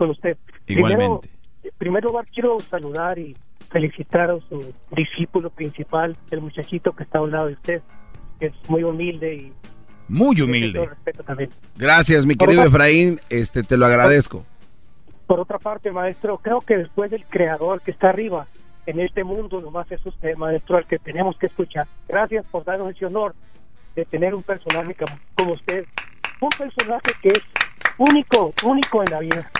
[0.00, 0.38] con usted.
[0.66, 1.28] Igualmente.
[1.28, 3.36] Primero, primero lugar, quiero saludar y
[3.70, 7.82] felicitar a su discípulo principal, el muchachito que está a un lado de usted,
[8.38, 9.52] que es muy humilde y
[10.08, 10.86] muy humilde.
[10.86, 11.50] Respeto también.
[11.76, 14.46] Gracias, mi querido Efraín, este te lo agradezco.
[15.26, 18.46] Por otra parte, maestro, creo que después del creador que está arriba
[18.86, 21.86] en este mundo, nomás es usted, maestro, al que tenemos que escuchar.
[22.08, 23.34] Gracias por darnos ese honor
[23.94, 24.96] de tener un personaje
[25.34, 25.84] como usted,
[26.40, 27.42] un personaje que es
[27.98, 29.50] único, único en la vida.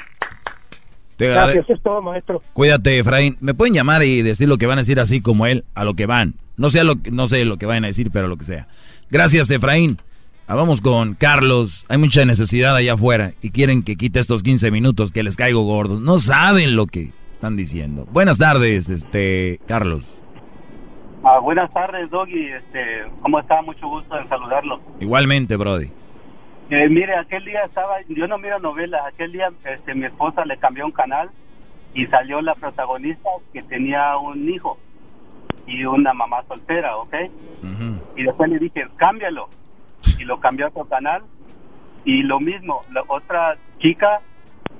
[1.28, 2.42] Gracias, es todo, maestro.
[2.52, 3.36] Cuídate, Efraín.
[3.40, 5.94] Me pueden llamar y decir lo que van a decir así como él, a lo
[5.94, 6.34] que van.
[6.56, 8.68] No sé lo, no sé lo que vayan a decir, pero lo que sea.
[9.10, 9.98] Gracias, Efraín.
[10.46, 11.86] Ah, vamos con Carlos.
[11.88, 15.62] Hay mucha necesidad allá afuera y quieren que quite estos 15 minutos que les caigo
[15.62, 16.00] gordos.
[16.00, 18.06] No saben lo que están diciendo.
[18.10, 20.10] Buenas tardes, este Carlos.
[21.22, 22.46] Ah, buenas tardes, Doggy.
[22.46, 23.62] Este, ¿Cómo está?
[23.62, 24.80] Mucho gusto en saludarlo.
[25.00, 25.88] Igualmente, Brody.
[26.70, 30.56] Eh, mire, aquel día estaba, yo no miro novelas, aquel día este, mi esposa le
[30.56, 31.28] cambió un canal
[31.94, 34.78] y salió la protagonista que tenía un hijo
[35.66, 37.14] y una mamá soltera, ¿ok?
[38.14, 39.48] Y después le dije, cámbialo.
[40.18, 41.22] Y lo cambió a otro canal
[42.04, 44.20] y lo mismo, la otra chica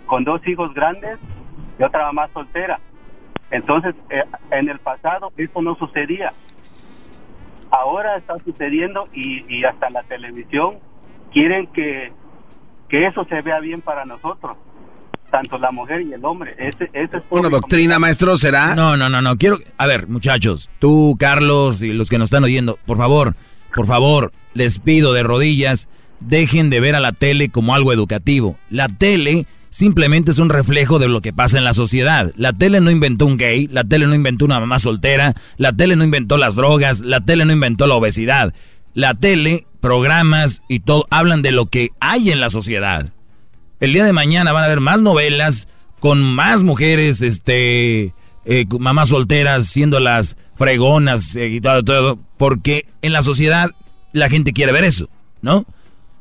[0.06, 1.18] con dos hijos grandes
[1.76, 2.78] y otra mamá soltera.
[3.50, 4.22] Entonces, eh,
[4.52, 6.32] en el pasado eso no sucedía.
[7.70, 10.78] Ahora está sucediendo y, y hasta la televisión
[11.32, 12.12] quieren que,
[12.88, 14.56] que eso se vea bien para nosotros,
[15.30, 16.54] tanto la mujer y el hombre.
[16.58, 18.74] Ese, ese es ¿Una doctrina, maestro, será?
[18.74, 19.36] No, no, no, no.
[19.36, 19.58] Quiero.
[19.78, 23.34] A ver, muchachos, tú, Carlos y los que nos están oyendo, por favor,
[23.74, 25.88] por favor, les pido de rodillas,
[26.20, 28.58] dejen de ver a la tele como algo educativo.
[28.68, 32.32] La tele simplemente es un reflejo de lo que pasa en la sociedad.
[32.36, 35.96] La tele no inventó un gay, la tele no inventó una mamá soltera, la tele
[35.96, 38.52] no inventó las drogas, la tele no inventó la obesidad.
[38.92, 43.12] La tele, programas y todo hablan de lo que hay en la sociedad.
[43.80, 45.66] El día de mañana van a haber más novelas
[46.00, 52.86] con más mujeres, este, eh, mamás solteras siendo las fregonas eh, y todo, todo, porque
[53.02, 53.70] en la sociedad
[54.12, 55.08] la gente quiere ver eso,
[55.42, 55.64] ¿no?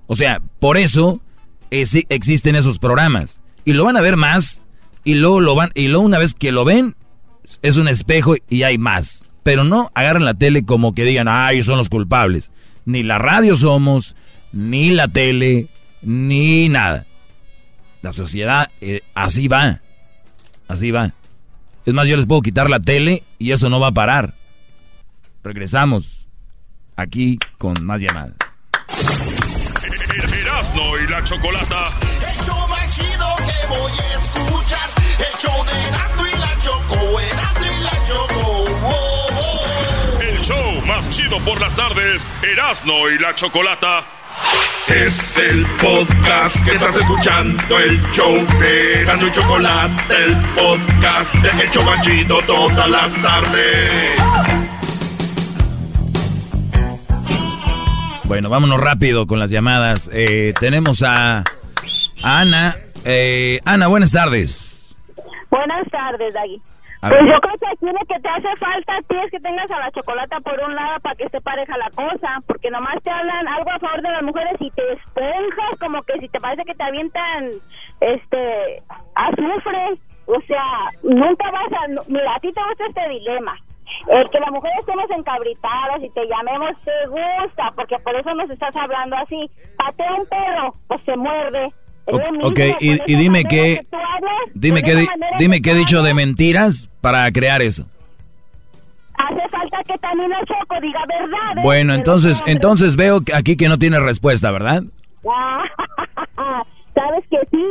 [0.08, 1.22] O sea, por eso
[1.70, 4.62] existen esos programas y lo van a ver más
[5.04, 6.96] y luego lo van y luego una vez que lo ven
[7.62, 11.64] es un espejo y hay más, pero no agarran la tele como que digan, "Ay,
[11.64, 12.52] son los culpables."
[12.90, 14.16] Ni la radio somos,
[14.52, 15.68] ni la tele,
[16.02, 17.06] ni nada.
[18.02, 19.82] La sociedad eh, así va.
[20.68, 21.14] Así va.
[21.86, 24.34] Es más, yo les puedo quitar la tele y eso no va a parar.
[25.44, 26.30] Regresamos
[26.96, 28.34] aquí con más llamadas.
[30.34, 31.90] Erasno y la Chocolata.
[32.28, 34.90] El show más chido que voy a escuchar.
[35.20, 35.99] El show de
[40.50, 44.04] show más chido por las tardes, Erasmo y la Chocolata.
[44.88, 51.64] Es el podcast que estás escuchando, el show de Erasmo y Chocolata, el podcast de
[51.64, 54.20] El Chobachito todas las tardes.
[58.24, 60.10] Bueno, vámonos rápido con las llamadas.
[60.12, 61.44] Eh, tenemos a,
[62.24, 62.76] Ana.
[63.06, 64.98] Eh, Ana, buenas tardes.
[65.52, 66.60] Buenas tardes, Dagui.
[67.02, 69.72] Pues yo creo que aquí lo que te hace falta a ti es que tengas
[69.72, 73.10] a la chocolata por un lado para que esté pareja la cosa, porque nomás te
[73.10, 76.66] hablan algo a favor de las mujeres y te esponjas como que si te parece
[76.66, 77.52] que te avientan
[78.02, 78.84] este
[79.16, 81.88] azufre, o sea, nunca vas a...
[82.08, 83.56] Mira, a ti te gusta este dilema.
[84.08, 88.50] El que las mujeres estemos encabritadas y te llamemos te gusta, porque por eso nos
[88.50, 89.50] estás hablando así.
[89.78, 91.74] Patea un perro, pues se muerde.
[92.12, 93.82] Ok, y, dime qué,
[94.54, 95.08] dime qué,
[95.38, 97.86] dime qué he dicho de mentiras para crear eso.
[99.16, 101.64] Hace falta que también el Choco diga verdad.
[101.64, 104.84] Bueno, entonces, entonces veo aquí que no tiene respuesta, ¿verdad?
[106.96, 107.66] ¿Sabes que sí?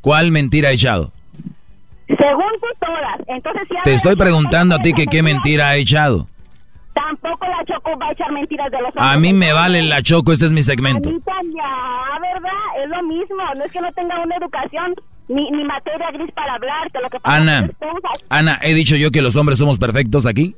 [0.00, 1.12] ¿Cuál mentira ha echado?
[2.06, 3.20] Según tú todas.
[3.26, 6.26] Entonces, si Te estoy preguntando a ti que qué mentira ha echado.
[6.98, 10.32] Tampoco la Choco va a echar mentiras de los A mí me vale la Choco,
[10.32, 11.10] este es mi segmento.
[11.10, 12.82] ya, ¿verdad?
[12.82, 13.36] Es lo mismo.
[13.56, 14.94] No es que no tenga una educación
[15.28, 17.00] ni, ni materia gris para hablarte.
[17.00, 17.86] Lo que pasa Ana, es que
[18.28, 20.56] Ana, ¿he dicho yo que los hombres somos perfectos aquí?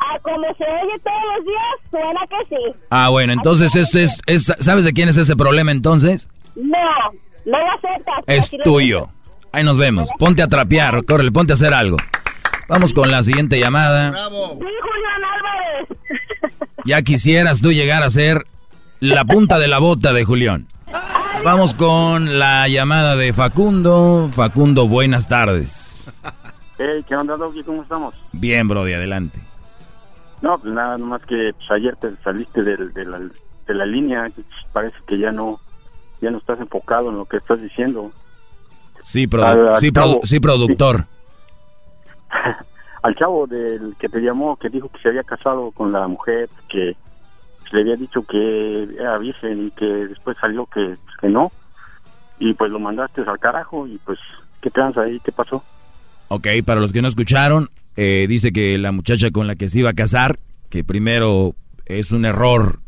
[0.00, 2.78] Ah, como se oye todos los días, suena que sí.
[2.88, 6.30] Ah, bueno, entonces esto es, es, ¿sabes de quién es ese problema entonces?
[6.54, 6.78] No,
[7.44, 8.24] no lo aceptas.
[8.26, 9.08] Es tuyo.
[9.52, 10.08] Ahí nos vemos.
[10.18, 11.96] Ponte a trapear, córrele, ponte a hacer algo.
[12.68, 14.10] Vamos con la siguiente llamada.
[14.10, 14.58] ¡Bravo!
[16.88, 18.46] Ya quisieras tú llegar a ser
[18.98, 20.68] la punta de la bota de Julián.
[21.44, 24.30] Vamos con la llamada de Facundo.
[24.32, 26.10] Facundo, buenas tardes.
[26.78, 27.62] Hey, ¿qué onda, Doggy?
[27.62, 28.14] ¿Cómo estamos?
[28.32, 29.38] Bien, Brody, adelante.
[30.40, 34.26] No, pues nada, nomás que pues, ayer te saliste de, de, la, de la línea.
[34.72, 35.60] Parece que ya no,
[36.22, 38.12] ya no estás enfocado en lo que estás diciendo.
[39.02, 39.28] Sí,
[39.78, 39.92] sí,
[40.22, 41.04] sí, productor.
[43.08, 46.50] al chavo del que te llamó, que dijo que se había casado con la mujer,
[46.68, 46.94] que
[47.72, 51.50] le había dicho que era virgen y que después salió que, que no.
[52.38, 54.18] Y pues lo mandaste al carajo y pues,
[54.60, 55.20] ¿qué tranza ahí?
[55.20, 55.64] ¿Qué pasó?
[56.28, 59.78] Ok, para los que no escucharon, eh, dice que la muchacha con la que se
[59.78, 61.54] iba a casar, que primero
[61.86, 62.80] es un error,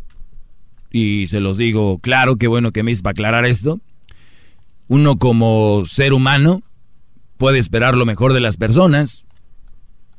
[0.91, 3.81] y se los digo, claro, qué bueno que me hice para aclarar esto.
[4.87, 6.63] Uno como ser humano
[7.39, 9.25] puede esperar lo mejor de las personas,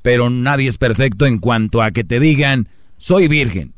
[0.02, 2.68] pero nadie es perfecto en cuanto a que te digan,
[2.98, 3.74] soy virgen.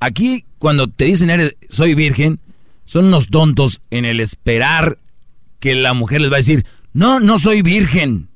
[0.00, 2.40] Aquí, cuando te dicen, eres, soy virgen,
[2.84, 4.98] son unos tontos en el esperar
[5.60, 8.28] que la mujer les va a decir, no, no soy virgen.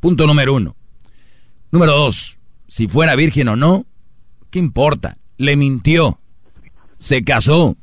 [0.00, 0.76] Punto número uno.
[1.70, 2.38] Número dos,
[2.68, 3.86] si fuera virgen o no,
[4.50, 5.16] ¿qué importa?
[5.38, 6.20] Le mintió.
[6.98, 7.76] Se casó.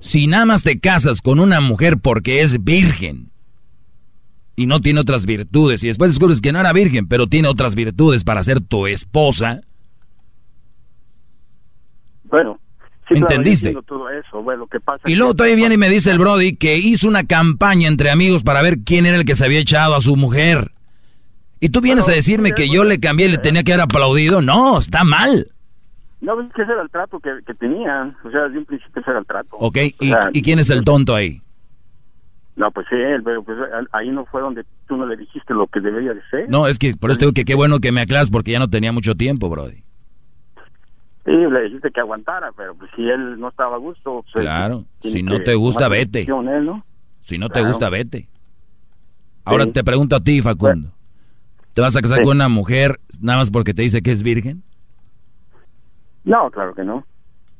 [0.00, 3.30] Si nada más te casas con una mujer porque es virgen
[4.56, 7.74] y no tiene otras virtudes y después descubres que no era virgen, pero tiene otras
[7.74, 9.60] virtudes para ser tu esposa.
[12.24, 12.58] Bueno,
[13.10, 13.76] ¿entendiste?
[15.04, 18.42] y luego todavía viene y me dice el Brody que hizo una campaña entre amigos
[18.42, 20.72] para ver quién era el que se había echado a su mujer.
[21.60, 24.42] Y tú vienes a decirme que yo le cambié, le tenía que haber aplaudido.
[24.42, 25.48] No, está mal.
[26.20, 28.16] No, es que ese era el trato que, que tenían.
[28.24, 29.56] O sea, desde un principio ese era el trato.
[29.58, 31.40] Ok, ¿Y, ¿y quién es el tonto ahí?
[32.56, 33.58] No, pues sí, él, pero pues
[33.92, 36.48] ahí no fue donde tú no le dijiste lo que debería de ser.
[36.48, 38.70] No, es que por eso digo que qué bueno que me aclaras porque ya no
[38.70, 39.84] tenía mucho tiempo, Brody.
[41.26, 44.24] Sí, le dijiste que aguantara, pero pues si él no estaba a gusto...
[44.32, 46.26] Pues, claro, si no te gusta, vete.
[47.20, 48.28] Si no te gusta, vete.
[49.44, 50.92] Ahora te pregunto a ti, Facundo.
[51.74, 54.62] ¿Te vas a casar con una mujer nada más porque te dice que es virgen?
[56.24, 57.04] No, claro que no.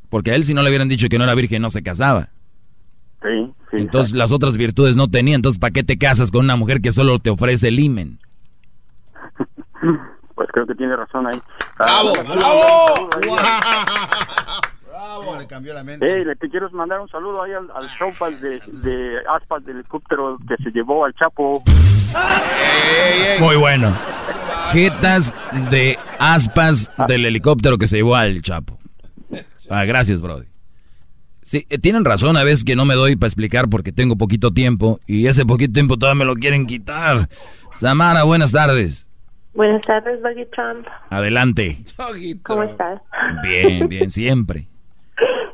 [0.08, 2.30] Porque a él si no le hubieran dicho que no era virgen no se casaba.
[3.26, 3.76] Sí, sí.
[3.78, 5.34] Entonces las otras virtudes no tenía.
[5.34, 8.20] Entonces, ¿para qué te casas con una mujer que solo te ofrece el imen?
[10.34, 11.40] pues creo que tiene razón ahí.
[11.78, 12.12] ¡Bravo!
[12.24, 13.10] ¡Bravo!
[14.88, 15.36] ¡Bravo!
[15.38, 16.06] Le cambió la mente.
[16.08, 19.76] Hey, le te quiero mandar un saludo ahí al, al show de, de aspas del
[19.76, 21.62] helicóptero que se llevó al Chapo.
[23.40, 23.94] Muy bueno.
[24.72, 25.34] Jetas
[25.70, 28.78] de aspas del helicóptero que se llevó al Chapo.
[29.68, 30.46] Ah, gracias, Brody.
[31.46, 34.50] Sí, eh, tienen razón a veces que no me doy para explicar porque tengo poquito
[34.50, 37.28] tiempo y ese poquito tiempo todavía me lo quieren quitar.
[37.70, 39.06] Samara, buenas tardes.
[39.54, 40.84] Buenas tardes, Doggy Trump.
[41.08, 41.84] Adelante.
[42.42, 43.00] ¿Cómo estás?
[43.44, 44.66] Bien, bien, siempre.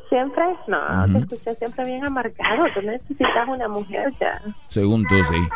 [0.09, 0.43] ¿Siempre?
[0.67, 2.69] No, te escuché siempre bien amargado.
[2.73, 4.41] Tú necesitas una mujer ya.
[4.69, 5.49] Según tú, sí.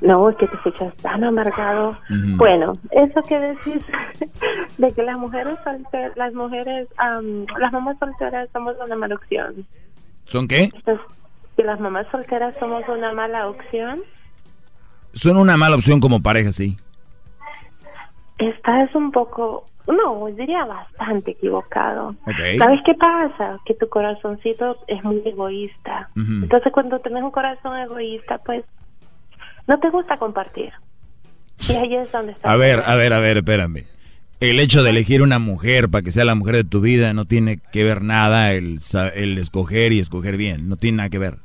[0.00, 1.96] No, es que te escuchas tan amargado.
[2.36, 3.82] Bueno, eso que decís
[4.78, 6.88] de que las mujeres solteras, las mujeres,
[7.58, 9.66] las mamás solteras somos una mala opción.
[10.26, 10.70] ¿Son qué?
[11.56, 14.02] que las mamás solteras somos una mala opción.
[15.12, 16.76] Son una mala opción como pareja, sí.
[18.38, 22.16] Estás un poco No, diría bastante equivocado.
[22.58, 23.58] ¿Sabes qué pasa?
[23.64, 26.08] Que tu corazoncito es muy egoísta.
[26.16, 28.64] Entonces, cuando tienes un corazón egoísta, pues
[29.66, 30.72] no te gusta compartir.
[31.68, 32.50] Y ahí es donde está.
[32.52, 33.84] A ver, a ver, a ver, espérame.
[34.40, 37.24] El hecho de elegir una mujer para que sea la mujer de tu vida no
[37.24, 38.80] tiene que ver nada el,
[39.14, 40.68] el escoger y escoger bien.
[40.68, 41.36] No tiene nada que ver.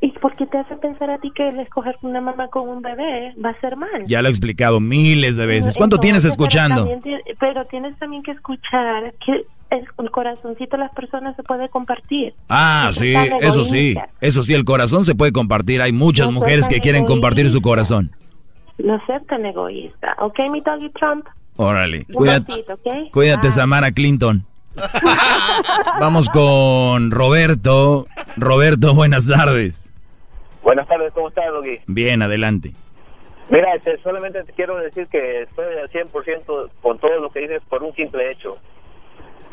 [0.00, 2.82] ¿Y por qué te hace pensar a ti que el escoger una mamá con un
[2.82, 4.04] bebé va a ser mal?
[4.08, 5.76] Ya lo he explicado miles de veces.
[5.76, 6.88] ¿Cuánto tienes Entonces, pero escuchando?
[6.88, 11.68] también ti- Pero tienes también que escuchar que el, corazoncito de las personas se puede
[11.68, 12.34] compartir.
[12.48, 13.96] Ah, sí, eso sí.
[14.20, 15.80] Eso sí, el corazón se puede compartir.
[15.80, 18.10] Hay muchas No mujeres que quieren compartir su corazón.
[18.78, 20.14] No ser tan egoísta.
[20.20, 21.26] ¿Ok, mi doggy Trump?
[21.56, 22.06] Órale.
[22.08, 23.50] Un Cuídate.
[23.50, 24.44] Samara Clinton.
[26.00, 28.06] Vamos con Roberto.
[28.36, 29.92] Roberto, buenas tardes.
[30.62, 31.80] Buenas tardes, ¿cómo estás, Doggy?
[31.86, 32.72] Bien, adelante.
[33.50, 37.64] Mira, este, solamente te quiero decir que estoy al 100% con todo lo que dices
[37.64, 38.56] por un simple hecho.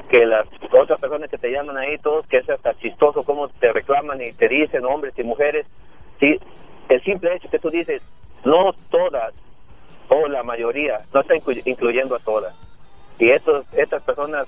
[0.09, 3.71] Que las otras personas que te llaman ahí, todos, que es hasta chistoso cómo te
[3.71, 5.67] reclaman y te dicen hombres y mujeres.
[6.19, 6.39] Sí,
[6.89, 8.01] el simple hecho que tú dices,
[8.43, 9.33] no todas,
[10.09, 12.55] o la mayoría, no está inclu- incluyendo a todas.
[13.19, 14.47] Y estos, estas personas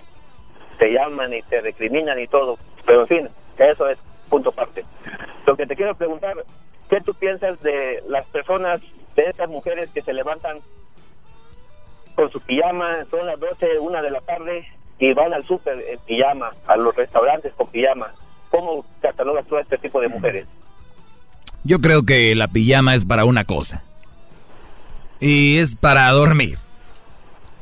[0.80, 2.58] te llaman y te recriminan y todo.
[2.86, 4.84] Pero en fin, eso es punto aparte.
[5.46, 6.44] Lo que te quiero preguntar,
[6.90, 8.82] ¿qué tú piensas de las personas,
[9.16, 10.60] de esas mujeres que se levantan
[12.16, 14.66] con su pijama, son las 12, una de la tarde
[15.02, 18.14] y van al súper en pijama, a los restaurantes con pijama?
[18.52, 20.46] ¿Cómo catalogas tú a este tipo de mujeres?
[21.64, 23.84] Yo creo que la pijama es para una cosa.
[25.20, 26.60] Y es para dormir.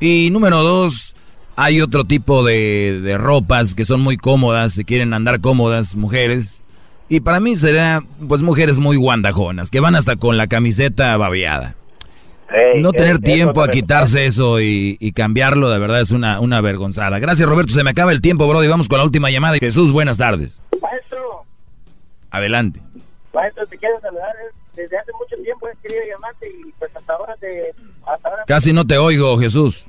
[0.00, 1.16] Y número dos,
[1.56, 6.62] hay otro tipo de, de ropas que son muy cómodas, si quieren andar cómodas, mujeres.
[7.08, 11.74] Y para mí será, pues, mujeres muy guandajonas, que van hasta con la camiseta babeada.
[12.52, 16.60] Ey, no tener tiempo a quitarse eso y, y cambiarlo, de verdad es una, una
[16.60, 17.18] vergonzada.
[17.20, 17.72] Gracias, Roberto.
[17.72, 18.62] Se me acaba el tiempo, bro.
[18.64, 19.56] Y vamos con la última llamada.
[19.58, 20.62] Jesús, buenas tardes.
[20.80, 21.44] Maestro,
[22.30, 22.80] Adelante.
[23.32, 24.32] maestro, te quiero saludar.
[24.74, 27.72] Desde hace mucho tiempo he querido llamarte y pues hasta ahora te...
[28.06, 29.84] Hasta ahora Casi no te oigo, Jesús.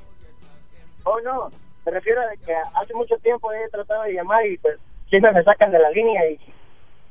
[1.04, 1.50] Oh, no,
[1.86, 4.78] me refiero a que hace mucho tiempo he tratado de llamar y pues
[5.08, 6.38] siempre me sacan de la línea y,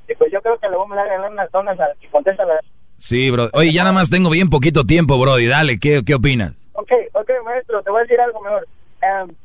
[0.09, 2.61] y, pues yo creo que le vamos a ganar unas donas al que contesta las...
[3.01, 3.49] Sí, bro.
[3.53, 5.39] Oye, ya nada más tengo bien poquito tiempo, bro.
[5.39, 6.53] Y dale, ¿qué, qué opinas?
[6.73, 8.67] Ok, ok, maestro, te voy a decir algo mejor.
[9.01, 9.35] Em,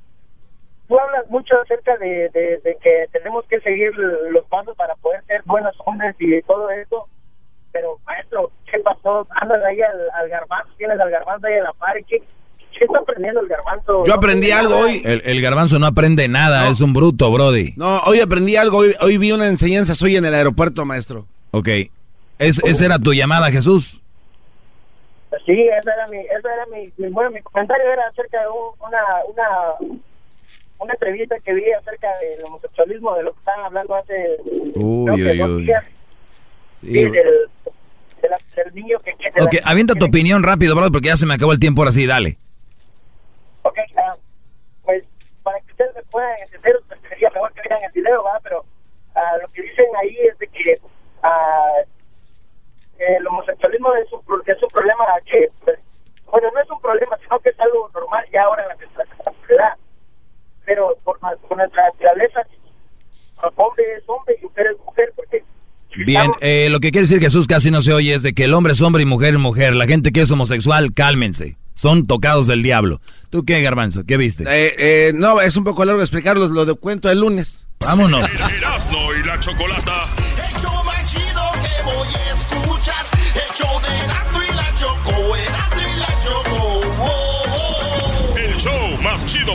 [0.87, 3.93] tú hablas mucho acerca de, de, de que tenemos que seguir
[4.31, 7.09] los pasos para poder ser buenos hombres y todo eso,
[7.73, 9.27] pero maestro, ¿qué pasó?
[9.41, 12.19] Andas ahí al, al garbanzo, tienes al garbanzo ahí en la par, ¿qué,
[12.79, 14.05] qué está aprendiendo el garbanzo?
[14.05, 15.01] Yo aprendí algo hoy.
[15.03, 17.73] El, el garbanzo no aprende nada, es un bruto, brody.
[17.77, 18.79] No, hoy aprendí algo.
[18.79, 21.27] Hoy, hoy vi una enseñanza suya en el aeropuerto, maestro.
[21.53, 21.69] Ok.
[22.39, 24.01] ¿Es, ¿Esa era tu llamada, Jesús?
[25.45, 28.75] Sí, ese era mi, ese era mi, mi- bueno, mi comentario era acerca de un-
[28.87, 29.99] una, una,
[30.79, 34.37] una entrevista que vi acerca del homosexualismo, de lo que estaban hablando hace
[34.75, 35.85] Uy, que uy, días,
[36.81, 39.15] Sí, del, del niño que...
[39.15, 41.81] que de Ok, avienta tu opinión rápido, bro, porque ya se me acabó el tiempo
[41.83, 42.37] ahora sí, dale.
[43.63, 44.15] Ok, ah,
[44.85, 45.05] pues
[45.43, 48.39] para que ustedes me puedan entender, pues sería mejor que vean el video, ¿va?
[48.43, 48.65] Pero
[49.15, 50.79] ah, lo que dicen ahí es de que
[51.23, 51.73] ah,
[52.99, 55.79] el homosexualismo es un, es un problema que, pues,
[56.31, 59.75] bueno, no es un problema, sino que es algo normal ya ahora en nuestra sociedad.
[60.65, 62.41] Pero por, por nuestra naturaleza,
[63.57, 65.45] hombre es hombre y mujer es mujer, porque
[66.05, 68.53] Bien, eh, lo que quiere decir Jesús casi no se oye es de que el
[68.53, 69.75] hombre es hombre y mujer es mujer.
[69.75, 71.57] La gente que es homosexual, cálmense.
[71.75, 73.01] Son tocados del diablo.
[73.31, 74.05] ¿Tú qué, Garbanzo?
[74.05, 74.45] ¿Qué viste?
[74.45, 77.67] Eh, eh, no, es un poco largo explicarlo, lo de cuento el lunes.
[77.81, 78.29] Vámonos.
[78.59, 80.05] Erasno y la chocolata.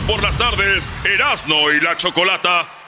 [0.00, 0.90] Por las tardes.
[1.04, 2.81] Erasno y la chocolata.